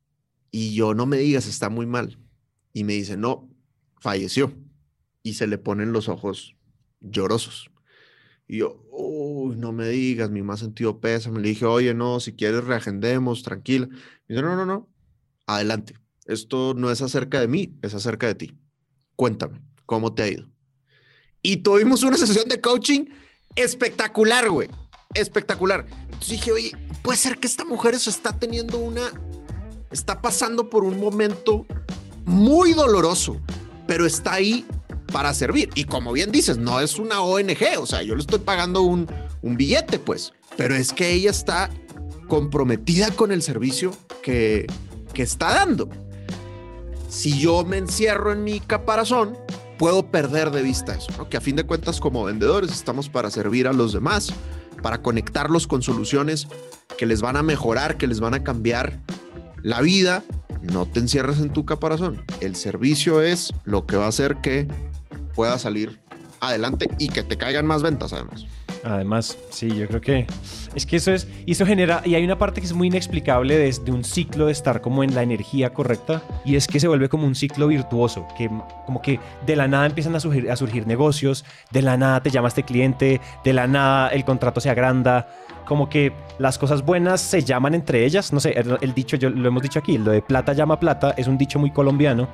Y 0.51 0.75
yo, 0.75 0.95
no 0.95 1.07
me 1.07 1.19
digas, 1.19 1.47
está 1.47 1.69
muy 1.69 1.87
mal. 1.87 2.19
Y 2.73 2.85
me 2.85 2.95
dice, 2.95 3.17
no, 3.17 3.49
falleció. 4.01 4.53
Y 5.23 5.35
se 5.35 5.47
le 5.47 5.59
ponen 5.59 5.93
los 5.93 6.09
ojos 6.09 6.57
llorosos. 7.01 7.71
Y 8.47 8.59
yo, 8.59 8.83
uy, 8.91 9.57
no 9.57 9.73
me 9.73 9.89
digas, 9.89 10.31
mi 10.31 10.43
más 10.43 10.61
sentido 10.61 11.01
pesa. 11.01 11.31
Me 11.31 11.41
le 11.41 11.49
dije, 11.49 11.67
oye, 11.67 11.93
no, 11.93 12.21
si 12.21 12.33
quieres 12.35 12.65
reagendemos, 12.65 13.43
tranquila. 13.43 13.89
Y 14.27 14.33
dice, 14.33 14.43
no, 14.43 14.57
no, 14.57 14.65
no, 14.65 14.89
adelante. 15.47 15.95
Esto 16.25 16.75
no 16.75 16.91
es 16.91 17.03
acerca 17.03 17.41
de 17.41 17.49
mí, 17.49 17.79
es 17.83 17.95
acerca 17.95 18.27
de 18.27 18.35
ti. 18.35 18.59
Cuéntame, 19.19 19.61
¿cómo 19.85 20.15
te 20.15 20.23
ha 20.23 20.29
ido? 20.29 20.47
Y 21.43 21.57
tuvimos 21.57 22.05
una 22.05 22.17
sesión 22.17 22.49
de 22.49 22.61
coaching 22.61 23.07
espectacular, 23.57 24.49
güey. 24.49 24.69
Espectacular. 25.13 25.87
Entonces 26.05 26.29
dije, 26.29 26.53
oye, 26.53 26.73
puede 27.03 27.19
ser 27.19 27.37
que 27.39 27.49
esta 27.49 27.65
mujer 27.65 27.95
eso 27.95 28.11
está 28.11 28.39
teniendo 28.39 28.79
una, 28.79 29.11
está 29.91 30.23
pasando 30.23 30.71
por 30.71 30.85
un 30.85 31.01
momento 31.01 31.67
muy 32.27 32.75
doloroso, 32.75 33.41
pero 33.89 34.07
está 34.07 34.35
ahí 34.35 34.65
para 35.13 35.35
servir. 35.35 35.71
Y 35.75 35.83
como 35.83 36.13
bien 36.13 36.31
dices, 36.31 36.57
no 36.57 36.79
es 36.79 36.97
una 36.97 37.21
ONG, 37.21 37.81
o 37.81 37.87
sea, 37.87 38.03
yo 38.03 38.15
le 38.15 38.21
estoy 38.21 38.39
pagando 38.39 38.83
un, 38.83 39.09
billete, 39.43 39.99
pues, 39.99 40.33
pero 40.57 40.77
es 40.77 40.93
que 40.93 41.11
ella 41.11 41.33
está 41.33 41.71
comprometida 42.29 43.11
con 43.11 43.33
el 43.33 43.43
servicio 43.43 43.91
que 44.23 44.69
está 45.17 45.55
dando 45.55 45.91
si 47.09 47.39
yo 47.39 47.65
me 47.65 47.79
encierro 47.79 48.33
en 48.33 48.45
mi 48.45 48.61
caparazón, 48.61 49.37
puedo 49.79 50.11
perder 50.11 50.51
de 50.51 50.63
vista 50.63 50.95
eso, 50.95 51.29
que 51.29 51.37
a 51.37 51.41
fin 51.41 51.57
de 51.57 51.65
cuentas 51.65 52.01
como 52.01 52.25
vendedores 52.25 52.71
estamos 52.73 53.09
para 53.09 53.31
servir 53.31 53.67
a 53.67 53.73
los 53.73 53.93
demás, 53.93 54.33
para 54.83 55.03
conectarlos 55.03 55.67
con 55.67 55.83
soluciones 55.83 56.49
que 56.97 57.07
les 57.07 57.21
van 57.21 57.37
a 57.37 57.43
mejorar, 57.43 57.97
que 57.97 58.07
les 58.07 58.21
van 58.21 58.35
a 58.35 58.45
cambiar 58.45 59.01
la 59.63 59.81
vida. 59.81 60.23
No 60.63 60.87
te 60.87 61.01
encierres 61.01 61.39
en 61.39 61.53
tu 61.53 61.65
caparazón. 61.65 62.23
El 62.41 62.57
servicio 62.57 63.23
es 63.23 63.53
lo 63.65 63.87
que 63.87 63.97
va 63.97 64.07
a 64.07 64.09
hacer 64.09 64.37
que 64.43 64.69
pueda 65.35 65.59
salir 65.59 66.01
adelante 66.41 66.91
y 66.99 67.09
que 67.09 67.23
te 67.23 67.37
caigan 67.37 67.67
más 67.67 67.83
ventas 67.83 68.13
además. 68.13 68.47
Además, 68.85 69.37
sí, 69.51 69.69
yo 69.75 69.87
creo 69.89 70.01
que 70.01 70.27
es 70.75 70.87
que 70.87 70.97
eso 70.97 71.13
es, 71.13 71.27
y 71.47 71.53
eso 71.53 71.67
genera, 71.67 72.03
y 72.05 72.15
hay 72.15 72.25
una 72.25 72.39
parte 72.39 72.61
que 72.61 72.67
es 72.67 72.73
muy 72.73 72.89
inexplicable 72.89 73.57
de, 73.57 73.93
un 73.93 74.05
ciclo 74.05 74.47
de 74.47 74.53
estar 74.53 74.81
como 74.81 75.03
en 75.03 75.15
la 75.15 75.23
energía 75.23 75.73
correcta, 75.73 76.23
y 76.45 76.57
es 76.57 76.67
que 76.67 76.79
se 76.79 76.89
vuelve 76.89 77.09
como 77.09 77.27
un 77.27 77.35
ciclo 77.35 77.67
virtuoso, 77.67 78.27
que 78.37 78.51
como 78.87 79.03
que 79.03 79.19
de 79.47 79.57
la 79.57 79.69
nada 79.69 79.87
empiezan 79.87 80.15
a 80.15 80.21
surgir, 80.21 80.51
a 80.51 80.57
surgir 80.57 80.87
negocios, 80.87 81.45
de 81.71 81.83
la 81.83 81.97
nada 81.97 82.23
te 82.23 82.31
llama 82.31 82.49
este 82.49 82.63
cliente, 82.63 83.21
de 83.45 83.53
la 83.53 83.67
nada 83.67 84.09
el 84.09 84.25
contrato 84.25 84.61
se 84.61 84.71
agranda, 84.71 85.29
como 85.67 85.89
que 85.89 86.13
las 86.39 86.57
cosas 86.59 86.83
buenas 86.83 87.21
se 87.21 87.43
llaman 87.43 87.75
entre 87.75 88.05
ellas, 88.05 88.33
no 88.33 88.41
sé, 88.41 88.53
el, 88.53 88.95
dicho, 88.95 89.17
yo 89.17 89.29
lo 89.29 89.49
hemos 89.49 89.63
dicho 89.63 89.79
aquí, 89.79 89.99
lo 89.99 90.11
de 90.11 90.23
plata 90.23 90.53
llama 90.53 90.81
plata, 90.81 91.15
es 91.17 91.29
un 91.29 91.37
dicho 91.37 91.59
muy 91.59 91.71
colombiano, 91.71 92.29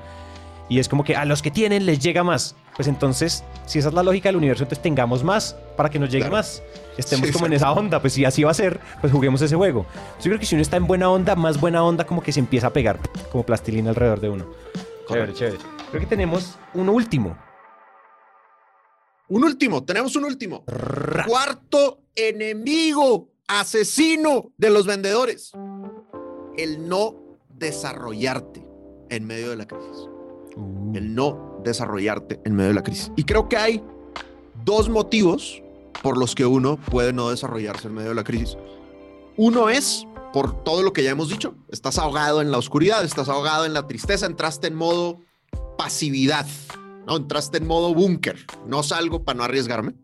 y 0.68 0.79
es 0.79 0.88
como 0.88 1.05
que 1.05 1.16
a 1.16 1.24
los 1.24 1.42
que 1.42 1.50
tienen 1.50 1.87
les 1.87 1.98
llega 1.98 2.24
más. 2.24 2.57
Pues 2.77 2.88
entonces, 2.88 3.44
si 3.66 3.79
esa 3.79 3.88
es 3.88 3.94
la 3.94 4.03
lógica 4.03 4.29
del 4.29 4.37
universo, 4.37 4.64
entonces 4.64 4.83
tengamos 4.83 5.22
más 5.22 5.57
para 5.77 5.90
que 5.90 5.98
nos 5.98 6.11
llegue 6.11 6.29
más. 6.29 6.62
Estemos 6.96 7.31
como 7.31 7.46
en 7.46 7.53
esa 7.53 7.70
onda, 7.70 8.00
pues 8.00 8.14
si 8.14 8.24
así 8.24 8.42
va 8.42 8.50
a 8.50 8.55
ser, 8.55 8.81
pues 9.00 9.12
juguemos 9.12 9.40
ese 9.42 9.55
juego. 9.55 9.87
Yo 10.18 10.24
creo 10.24 10.38
que 10.38 10.46
si 10.46 10.55
uno 10.55 10.62
está 10.62 10.77
en 10.77 10.87
buena 10.87 11.09
onda, 11.11 11.37
más 11.37 11.61
buena 11.61 11.85
onda 11.85 12.05
como 12.05 12.22
que 12.22 12.33
se 12.33 12.40
empieza 12.40 12.68
a 12.68 12.72
pegar 12.72 12.98
como 13.31 13.44
plastilina 13.44 13.90
alrededor 13.90 14.20
de 14.20 14.29
uno. 14.29 14.46
Chévere, 15.09 15.35
chévere. 15.35 15.59
Creo 15.90 16.00
que 16.00 16.07
tenemos 16.07 16.57
un 16.72 16.88
último. 16.88 17.38
Un 19.29 19.44
último, 19.44 19.85
tenemos 19.85 20.16
un 20.16 20.24
último. 20.24 20.64
Cuarto 21.27 22.00
enemigo, 22.14 23.29
asesino 23.46 24.53
de 24.57 24.70
los 24.70 24.87
vendedores. 24.87 25.53
El 26.57 26.88
no 26.88 27.16
desarrollarte 27.50 28.66
en 29.11 29.27
medio 29.27 29.50
de 29.50 29.57
la 29.57 29.66
crisis. 29.66 30.09
Uh. 30.56 30.92
El 30.94 31.14
no 31.14 31.60
desarrollarte 31.64 32.40
en 32.44 32.54
medio 32.54 32.68
de 32.68 32.74
la 32.74 32.82
crisis. 32.82 33.10
Y 33.16 33.24
creo 33.24 33.48
que 33.48 33.56
hay 33.56 33.82
dos 34.64 34.88
motivos 34.88 35.62
por 36.02 36.18
los 36.18 36.34
que 36.34 36.46
uno 36.46 36.76
puede 36.76 37.12
no 37.12 37.30
desarrollarse 37.30 37.88
en 37.88 37.94
medio 37.94 38.10
de 38.10 38.14
la 38.14 38.24
crisis. 38.24 38.56
Uno 39.36 39.68
es 39.68 40.06
por 40.32 40.64
todo 40.64 40.82
lo 40.82 40.92
que 40.92 41.02
ya 41.02 41.10
hemos 41.10 41.28
dicho. 41.28 41.54
Estás 41.70 41.98
ahogado 41.98 42.40
en 42.40 42.50
la 42.50 42.58
oscuridad, 42.58 43.04
estás 43.04 43.28
ahogado 43.28 43.64
en 43.64 43.72
la 43.72 43.86
tristeza, 43.86 44.26
entraste 44.26 44.68
en 44.68 44.74
modo 44.74 45.20
pasividad, 45.78 46.46
¿no? 47.06 47.16
Entraste 47.16 47.58
en 47.58 47.66
modo 47.66 47.94
búnker, 47.94 48.46
no 48.66 48.82
salgo 48.82 49.24
para 49.24 49.38
no 49.38 49.44
arriesgarme. 49.44 49.94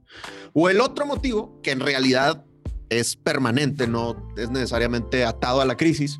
O 0.52 0.68
el 0.68 0.80
otro 0.80 1.06
motivo, 1.06 1.60
que 1.62 1.70
en 1.70 1.80
realidad 1.80 2.44
es 2.88 3.16
permanente, 3.16 3.86
no 3.86 4.16
es 4.36 4.50
necesariamente 4.50 5.24
atado 5.24 5.60
a 5.60 5.64
la 5.64 5.76
crisis, 5.76 6.18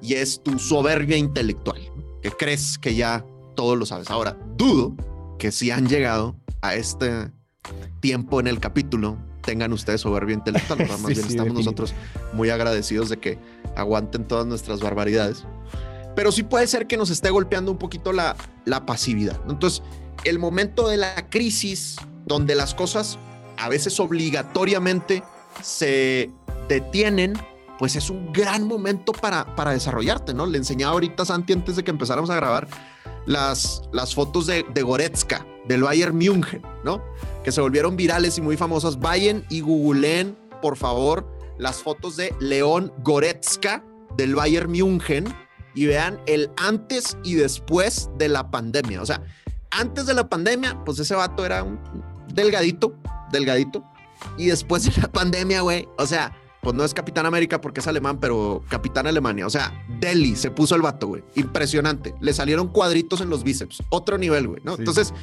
y 0.00 0.14
es 0.14 0.42
tu 0.42 0.58
soberbia 0.58 1.16
intelectual, 1.16 1.80
que 2.22 2.30
crees 2.30 2.78
que 2.78 2.94
ya 2.94 3.24
todo 3.58 3.74
lo 3.74 3.86
sabes. 3.86 4.08
Ahora, 4.08 4.36
dudo 4.56 4.94
que 5.36 5.50
si 5.50 5.72
han 5.72 5.88
llegado 5.88 6.36
a 6.62 6.76
este 6.76 7.32
tiempo 7.98 8.38
en 8.38 8.46
el 8.46 8.60
capítulo 8.60 9.18
tengan 9.42 9.72
ustedes 9.72 10.02
soberbia 10.02 10.34
intelectual. 10.34 10.86
Más 11.02 11.06
bien 11.06 11.26
estamos 11.26 11.54
nosotros 11.54 11.92
muy 12.34 12.50
agradecidos 12.50 13.08
de 13.08 13.16
que 13.16 13.36
aguanten 13.74 14.28
todas 14.28 14.46
nuestras 14.46 14.78
barbaridades. 14.78 15.44
Pero 16.14 16.30
sí 16.30 16.44
puede 16.44 16.68
ser 16.68 16.86
que 16.86 16.96
nos 16.96 17.10
esté 17.10 17.30
golpeando 17.30 17.72
un 17.72 17.78
poquito 17.78 18.12
la, 18.12 18.36
la 18.64 18.86
pasividad. 18.86 19.40
Entonces, 19.48 19.82
el 20.22 20.38
momento 20.38 20.86
de 20.86 20.98
la 20.98 21.28
crisis, 21.28 21.96
donde 22.26 22.54
las 22.54 22.76
cosas 22.76 23.18
a 23.56 23.68
veces 23.68 23.98
obligatoriamente 23.98 25.24
se 25.62 26.30
detienen, 26.68 27.32
pues 27.76 27.96
es 27.96 28.08
un 28.08 28.32
gran 28.32 28.68
momento 28.68 29.10
para, 29.10 29.56
para 29.56 29.72
desarrollarte, 29.72 30.32
¿no? 30.32 30.46
Le 30.46 30.58
enseñaba 30.58 30.92
ahorita 30.92 31.24
a 31.24 31.26
Santi 31.26 31.54
antes 31.54 31.74
de 31.74 31.82
que 31.82 31.90
empezáramos 31.90 32.30
a 32.30 32.36
grabar 32.36 32.68
las, 33.28 33.82
las 33.92 34.14
fotos 34.14 34.46
de, 34.46 34.64
de 34.74 34.82
Goretzka, 34.82 35.46
del 35.68 35.82
Bayern 35.82 36.16
München, 36.16 36.62
¿no? 36.82 37.02
Que 37.44 37.52
se 37.52 37.60
volvieron 37.60 37.94
virales 37.94 38.38
y 38.38 38.40
muy 38.40 38.56
famosas. 38.56 38.98
Vayan 38.98 39.44
y 39.50 39.60
googleen, 39.60 40.36
por 40.62 40.76
favor, 40.76 41.28
las 41.58 41.82
fotos 41.82 42.16
de 42.16 42.34
León 42.40 42.92
Goretzka 43.04 43.84
del 44.16 44.34
Bayern 44.34 44.70
München 44.70 45.26
y 45.74 45.86
vean 45.86 46.18
el 46.26 46.50
antes 46.56 47.18
y 47.22 47.34
después 47.34 48.08
de 48.16 48.28
la 48.28 48.50
pandemia. 48.50 49.02
O 49.02 49.06
sea, 49.06 49.22
antes 49.70 50.06
de 50.06 50.14
la 50.14 50.28
pandemia, 50.28 50.82
pues 50.84 50.98
ese 50.98 51.14
vato 51.14 51.44
era 51.44 51.62
un 51.62 51.78
delgadito, 52.32 52.94
delgadito. 53.30 53.84
Y 54.38 54.46
después 54.46 54.84
de 54.84 55.02
la 55.02 55.08
pandemia, 55.12 55.60
güey, 55.60 55.86
o 55.98 56.06
sea, 56.06 56.32
pues 56.68 56.76
no 56.76 56.84
es 56.84 56.92
Capitán 56.92 57.24
América 57.24 57.62
porque 57.62 57.80
es 57.80 57.86
alemán, 57.86 58.18
pero 58.20 58.62
Capitán 58.68 59.06
Alemania. 59.06 59.46
O 59.46 59.50
sea, 59.50 59.72
Delhi 60.00 60.36
se 60.36 60.50
puso 60.50 60.74
el 60.74 60.82
vato, 60.82 61.06
güey. 61.06 61.24
Impresionante. 61.34 62.14
Le 62.20 62.34
salieron 62.34 62.68
cuadritos 62.68 63.22
en 63.22 63.30
los 63.30 63.42
bíceps. 63.42 63.82
Otro 63.88 64.18
nivel, 64.18 64.48
güey, 64.48 64.60
¿no? 64.62 64.74
Entonces, 64.74 65.14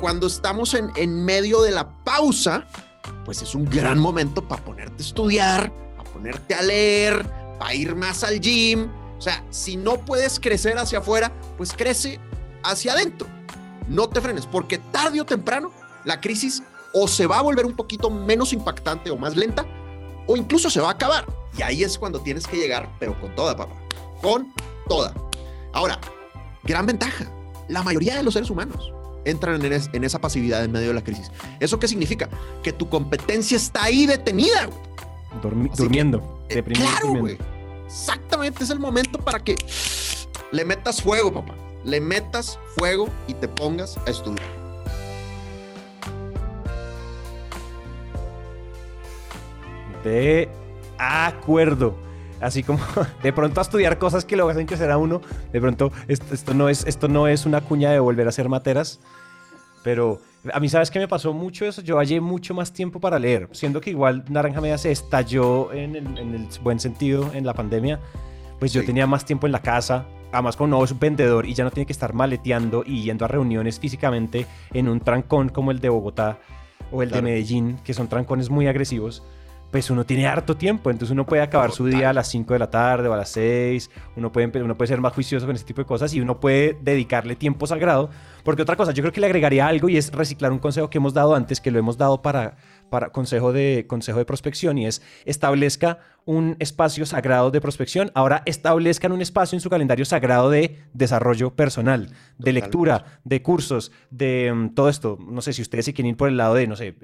cuando 0.00 0.26
estamos 0.26 0.72
en, 0.72 0.90
en 0.96 1.26
medio 1.26 1.60
de 1.60 1.72
la 1.72 2.02
pausa, 2.04 2.66
pues 3.26 3.42
es 3.42 3.54
un 3.54 3.66
gran 3.66 3.98
momento 3.98 4.48
para 4.48 4.64
ponerte 4.64 5.02
a 5.02 5.06
estudiar, 5.06 5.70
para 5.94 6.10
ponerte 6.10 6.54
a 6.54 6.62
leer, 6.62 7.22
para 7.58 7.74
ir 7.74 7.94
más 7.94 8.24
al 8.24 8.40
gym. 8.40 8.88
O 9.18 9.20
sea, 9.20 9.44
si 9.50 9.76
no 9.76 9.98
puedes 9.98 10.40
crecer 10.40 10.78
hacia 10.78 11.00
afuera, 11.00 11.30
pues 11.58 11.74
crece 11.74 12.18
hacia 12.64 12.94
adentro. 12.94 13.28
No 13.88 14.08
te 14.08 14.22
frenes, 14.22 14.46
porque 14.46 14.78
tarde 14.78 15.20
o 15.20 15.26
temprano 15.26 15.70
la 16.06 16.18
crisis 16.18 16.62
o 16.94 17.06
se 17.06 17.26
va 17.26 17.40
a 17.40 17.42
volver 17.42 17.66
un 17.66 17.74
poquito 17.74 18.08
menos 18.08 18.54
impactante 18.54 19.10
o 19.10 19.18
más 19.18 19.36
lenta, 19.36 19.66
o 20.28 20.36
incluso 20.36 20.70
se 20.70 20.80
va 20.80 20.88
a 20.88 20.92
acabar. 20.92 21.26
Y 21.58 21.62
ahí 21.62 21.82
es 21.82 21.98
cuando 21.98 22.20
tienes 22.20 22.46
que 22.46 22.56
llegar, 22.56 22.88
pero 23.00 23.20
con 23.20 23.34
toda, 23.34 23.56
papá. 23.56 23.74
Con 24.22 24.52
toda. 24.88 25.12
Ahora, 25.72 25.98
gran 26.62 26.86
ventaja. 26.86 27.26
La 27.66 27.82
mayoría 27.82 28.14
de 28.16 28.22
los 28.22 28.34
seres 28.34 28.50
humanos 28.50 28.92
entran 29.24 29.60
en, 29.62 30.04
esa 30.04 30.20
pasividad 30.20 30.64
en 30.64 30.72
medio 30.72 30.88
de 30.88 30.94
la 30.94 31.02
crisis. 31.02 31.30
¿Eso 31.58 31.78
qué 31.78 31.88
significa? 31.88 32.28
Que 32.62 32.72
tu 32.72 32.88
competencia 32.88 33.56
está 33.56 33.84
ahí 33.84 34.06
detenida. 34.06 34.70
durmiendo. 35.76 36.44
Eh, 36.48 36.62
claro, 36.62 37.14
güey. 37.14 37.38
Exactamente, 37.86 38.64
es 38.64 38.70
el 38.70 38.78
momento 38.78 39.18
para 39.18 39.42
que 39.42 39.56
le 40.52 40.64
metas 40.64 41.02
fuego, 41.02 41.32
papá. 41.32 41.54
Le 41.84 42.00
metas 42.00 42.58
fuego 42.76 43.08
y 43.26 43.34
te 43.34 43.48
pongas 43.48 43.96
a 44.06 44.10
estudiar. 44.10 44.57
De 50.08 50.48
acuerdo. 50.98 51.94
Así 52.40 52.62
como 52.62 52.78
de 53.22 53.32
pronto 53.32 53.60
a 53.60 53.62
estudiar 53.62 53.98
cosas 53.98 54.24
que 54.24 54.36
lo 54.36 54.48
hacen 54.48 54.66
crecer 54.66 54.90
a 54.90 54.96
uno. 54.98 55.20
De 55.52 55.60
pronto, 55.60 55.90
esto, 56.06 56.34
esto, 56.34 56.54
no 56.54 56.68
es, 56.68 56.86
esto 56.86 57.08
no 57.08 57.26
es 57.28 57.46
una 57.46 57.60
cuña 57.60 57.90
de 57.90 57.98
volver 57.98 58.26
a 58.26 58.30
hacer 58.30 58.48
materas. 58.48 59.00
Pero 59.84 60.20
a 60.52 60.60
mí, 60.60 60.68
¿sabes 60.68 60.90
qué 60.90 60.98
me 60.98 61.08
pasó 61.08 61.32
mucho 61.32 61.64
eso? 61.66 61.82
Yo 61.82 61.98
hallé 61.98 62.20
mucho 62.20 62.54
más 62.54 62.72
tiempo 62.72 63.00
para 63.00 63.18
leer. 63.18 63.48
Siendo 63.52 63.80
que 63.80 63.90
igual 63.90 64.24
Naranja 64.28 64.60
Media 64.60 64.78
se 64.78 64.90
estalló 64.92 65.72
en 65.72 65.96
el, 65.96 66.18
en 66.18 66.34
el 66.34 66.48
buen 66.62 66.78
sentido 66.80 67.30
en 67.34 67.44
la 67.46 67.54
pandemia. 67.54 68.00
Pues 68.58 68.72
yo 68.72 68.80
Sí. 68.80 68.86
tenía 68.86 69.06
más 69.06 69.24
tiempo 69.24 69.46
en 69.46 69.52
la 69.52 69.62
casa. 69.62 70.06
Además, 70.32 70.56
con 70.56 70.68
no 70.70 70.82
es 70.84 70.90
un 70.92 70.98
vendedor 70.98 71.46
y 71.46 71.54
ya 71.54 71.64
no 71.64 71.70
tiene 71.70 71.86
que 71.86 71.92
estar 71.92 72.12
maleteando 72.12 72.82
y 72.84 73.02
yendo 73.02 73.24
a 73.24 73.28
reuniones 73.28 73.78
físicamente 73.80 74.46
en 74.74 74.88
un 74.88 75.00
trancón 75.00 75.48
como 75.48 75.70
el 75.70 75.80
de 75.80 75.88
Bogotá 75.88 76.38
o 76.92 77.02
el 77.02 77.08
Claro. 77.08 77.24
de 77.24 77.30
Medellín, 77.32 77.78
que 77.84 77.94
son 77.94 78.08
trancones 78.08 78.50
muy 78.50 78.66
agresivos 78.66 79.22
pues 79.70 79.90
uno 79.90 80.06
tiene 80.06 80.26
harto 80.26 80.56
tiempo, 80.56 80.90
entonces 80.90 81.12
uno 81.12 81.26
puede 81.26 81.42
acabar 81.42 81.72
su 81.72 81.86
día 81.86 82.10
a 82.10 82.12
las 82.12 82.28
5 82.28 82.54
de 82.54 82.58
la 82.58 82.70
tarde 82.70 83.08
o 83.08 83.12
a 83.12 83.16
las 83.16 83.28
6, 83.30 83.90
uno 84.16 84.32
puede, 84.32 84.62
uno 84.62 84.76
puede 84.76 84.88
ser 84.88 85.00
más 85.00 85.12
juicioso 85.12 85.46
con 85.46 85.54
ese 85.54 85.64
tipo 85.64 85.82
de 85.82 85.86
cosas 85.86 86.14
y 86.14 86.20
uno 86.20 86.40
puede 86.40 86.78
dedicarle 86.80 87.36
tiempo 87.36 87.66
sagrado, 87.66 88.08
porque 88.44 88.62
otra 88.62 88.76
cosa, 88.76 88.92
yo 88.92 89.02
creo 89.02 89.12
que 89.12 89.20
le 89.20 89.26
agregaría 89.26 89.66
algo 89.66 89.90
y 89.90 89.98
es 89.98 90.10
reciclar 90.10 90.52
un 90.52 90.58
consejo 90.58 90.88
que 90.88 90.98
hemos 90.98 91.12
dado 91.12 91.34
antes, 91.34 91.60
que 91.60 91.70
lo 91.70 91.78
hemos 91.78 91.98
dado 91.98 92.22
para, 92.22 92.56
para 92.88 93.10
consejo, 93.10 93.52
de, 93.52 93.84
consejo 93.86 94.18
de 94.18 94.24
prospección 94.24 94.78
y 94.78 94.86
es 94.86 95.02
establezca 95.26 95.98
un 96.24 96.56
espacio 96.58 97.04
sagrado 97.04 97.50
de 97.50 97.60
prospección, 97.60 98.10
ahora 98.14 98.42
establezcan 98.46 99.12
un 99.12 99.20
espacio 99.20 99.56
en 99.56 99.60
su 99.60 99.68
calendario 99.68 100.06
sagrado 100.06 100.48
de 100.48 100.78
desarrollo 100.94 101.54
personal, 101.54 102.14
de 102.38 102.52
lectura, 102.52 103.20
de 103.24 103.42
cursos, 103.42 103.92
de 104.10 104.50
mm, 104.54 104.74
todo 104.74 104.88
esto, 104.88 105.18
no 105.20 105.42
sé 105.42 105.52
si 105.52 105.60
ustedes 105.60 105.84
se 105.84 105.92
quieren 105.92 106.10
ir 106.10 106.16
por 106.16 106.28
el 106.28 106.38
lado 106.38 106.54
de, 106.54 106.66
no 106.66 106.76
sé, 106.76 106.94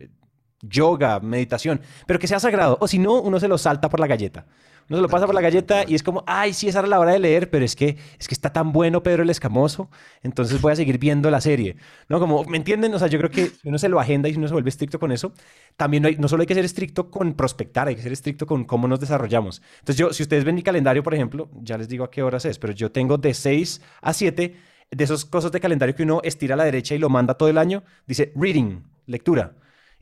yoga, 0.68 1.20
meditación, 1.20 1.80
pero 2.06 2.18
que 2.18 2.26
sea 2.26 2.40
sagrado. 2.40 2.78
O 2.80 2.88
si 2.88 2.98
no, 2.98 3.20
uno 3.20 3.40
se 3.40 3.48
lo 3.48 3.58
salta 3.58 3.88
por 3.88 4.00
la 4.00 4.06
galleta. 4.06 4.46
Uno 4.88 4.98
se 4.98 5.02
lo 5.02 5.08
pasa 5.08 5.24
por 5.24 5.34
la 5.34 5.40
galleta 5.40 5.84
y 5.88 5.94
es 5.94 6.02
como, 6.02 6.22
ay, 6.26 6.52
sí, 6.52 6.68
esa 6.68 6.80
era 6.80 6.88
la 6.88 7.00
hora 7.00 7.12
de 7.12 7.18
leer, 7.18 7.48
pero 7.48 7.64
es 7.64 7.74
que, 7.74 7.96
es 8.18 8.28
que 8.28 8.34
está 8.34 8.52
tan 8.52 8.70
bueno 8.70 9.02
Pedro 9.02 9.22
el 9.22 9.30
Escamoso, 9.30 9.88
entonces 10.22 10.60
voy 10.60 10.72
a 10.72 10.76
seguir 10.76 10.98
viendo 10.98 11.30
la 11.30 11.40
serie. 11.40 11.76
¿No? 12.08 12.20
Como, 12.20 12.44
¿me 12.44 12.58
entienden? 12.58 12.92
O 12.92 12.98
sea, 12.98 13.08
yo 13.08 13.18
creo 13.18 13.30
que 13.30 13.46
si 13.46 13.68
uno 13.68 13.78
se 13.78 13.88
lo 13.88 13.98
agenda 13.98 14.28
y 14.28 14.32
si 14.32 14.38
uno 14.38 14.46
se 14.46 14.52
vuelve 14.52 14.68
estricto 14.68 14.98
con 15.00 15.10
eso, 15.10 15.32
también 15.76 16.02
no, 16.02 16.08
hay, 16.08 16.16
no 16.16 16.28
solo 16.28 16.42
hay 16.42 16.46
que 16.46 16.54
ser 16.54 16.66
estricto 16.66 17.10
con 17.10 17.32
prospectar, 17.32 17.88
hay 17.88 17.96
que 17.96 18.02
ser 18.02 18.12
estricto 18.12 18.46
con 18.46 18.64
cómo 18.64 18.86
nos 18.86 19.00
desarrollamos. 19.00 19.62
Entonces 19.78 19.96
yo, 19.96 20.12
si 20.12 20.22
ustedes 20.22 20.44
ven 20.44 20.54
mi 20.54 20.62
calendario, 20.62 21.02
por 21.02 21.14
ejemplo, 21.14 21.48
ya 21.62 21.78
les 21.78 21.88
digo 21.88 22.04
a 22.04 22.10
qué 22.10 22.22
horas 22.22 22.44
es, 22.44 22.58
pero 22.58 22.74
yo 22.74 22.92
tengo 22.92 23.16
de 23.16 23.32
6 23.32 23.80
a 24.02 24.12
7 24.12 24.54
de 24.90 25.04
esos 25.04 25.24
cosas 25.24 25.50
de 25.50 25.60
calendario 25.60 25.94
que 25.94 26.02
uno 26.02 26.20
estira 26.22 26.54
a 26.54 26.58
la 26.58 26.64
derecha 26.64 26.94
y 26.94 26.98
lo 26.98 27.08
manda 27.08 27.34
todo 27.34 27.48
el 27.48 27.56
año, 27.56 27.84
dice 28.06 28.32
reading, 28.36 28.82
lectura. 29.06 29.54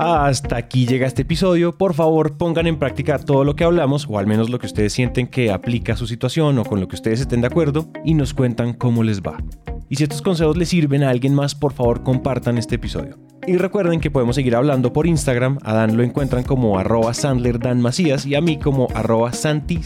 Hasta 0.02 0.56
aquí 0.56 0.86
llega 0.88 1.08
este 1.08 1.24
episodio. 1.24 1.78
Por 1.78 1.94
favor, 1.94 2.38
pongan 2.38 2.68
en 2.68 2.80
práctica 2.80 3.20
todo 3.20 3.44
lo 3.44 3.58
que 3.58 3.66
hablamos, 3.66 4.08
o 4.10 4.18
al 4.18 4.28
menos 4.28 4.50
lo 4.50 4.58
que 4.58 4.68
ustedes 4.68 4.94
sienten 4.94 5.28
que 5.28 5.52
aplica 5.52 5.92
a 5.92 5.98
su 5.98 6.08
situación 6.08 6.58
o 6.58 6.64
con 6.64 6.80
lo 6.80 6.88
que 6.88 6.96
ustedes 6.96 7.20
estén 7.20 7.42
de 7.42 7.48
acuerdo, 7.48 7.90
y 8.06 8.14
nos 8.14 8.34
cuentan 8.34 8.72
cómo 8.72 9.04
les 9.04 9.22
va. 9.22 9.44
Y 9.90 9.98
si 9.98 10.04
estos 10.04 10.22
consejos 10.22 10.56
les 10.56 10.70
sirven 10.70 11.04
a 11.04 11.10
alguien 11.10 11.36
más, 11.36 11.54
por 11.54 11.74
favor 11.74 12.02
compartan 12.02 12.58
este 12.58 12.76
episodio. 12.76 13.18
Y 13.46 13.58
recuerden 13.58 14.00
que 14.00 14.10
podemos 14.10 14.38
seguir 14.38 14.56
hablando 14.56 14.94
por 14.94 15.06
Instagram. 15.06 15.58
A 15.64 15.74
Dan 15.74 15.98
lo 15.98 16.04
encuentran 16.04 16.46
como 16.46 16.80
arroba 16.80 17.14
Sandler 17.14 17.60
Dan 17.60 17.82
Macías 17.82 18.26
y 18.26 18.36
a 18.36 18.42
mí 18.42 18.58
como 18.58 18.88
arroba 18.96 19.34
Santi. 19.34 19.82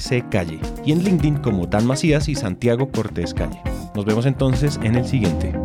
Y 0.86 0.92
en 0.92 1.04
LinkedIn 1.04 1.38
como 1.38 1.66
Dan 1.66 1.88
Macías 1.88 2.30
y 2.30 2.36
Santiago 2.36 2.92
Cortés 2.92 3.34
Calle. 3.34 3.60
Nos 3.96 4.06
vemos 4.06 4.28
entonces 4.28 4.80
en 4.84 4.96
el 4.96 5.08
siguiente. 5.08 5.56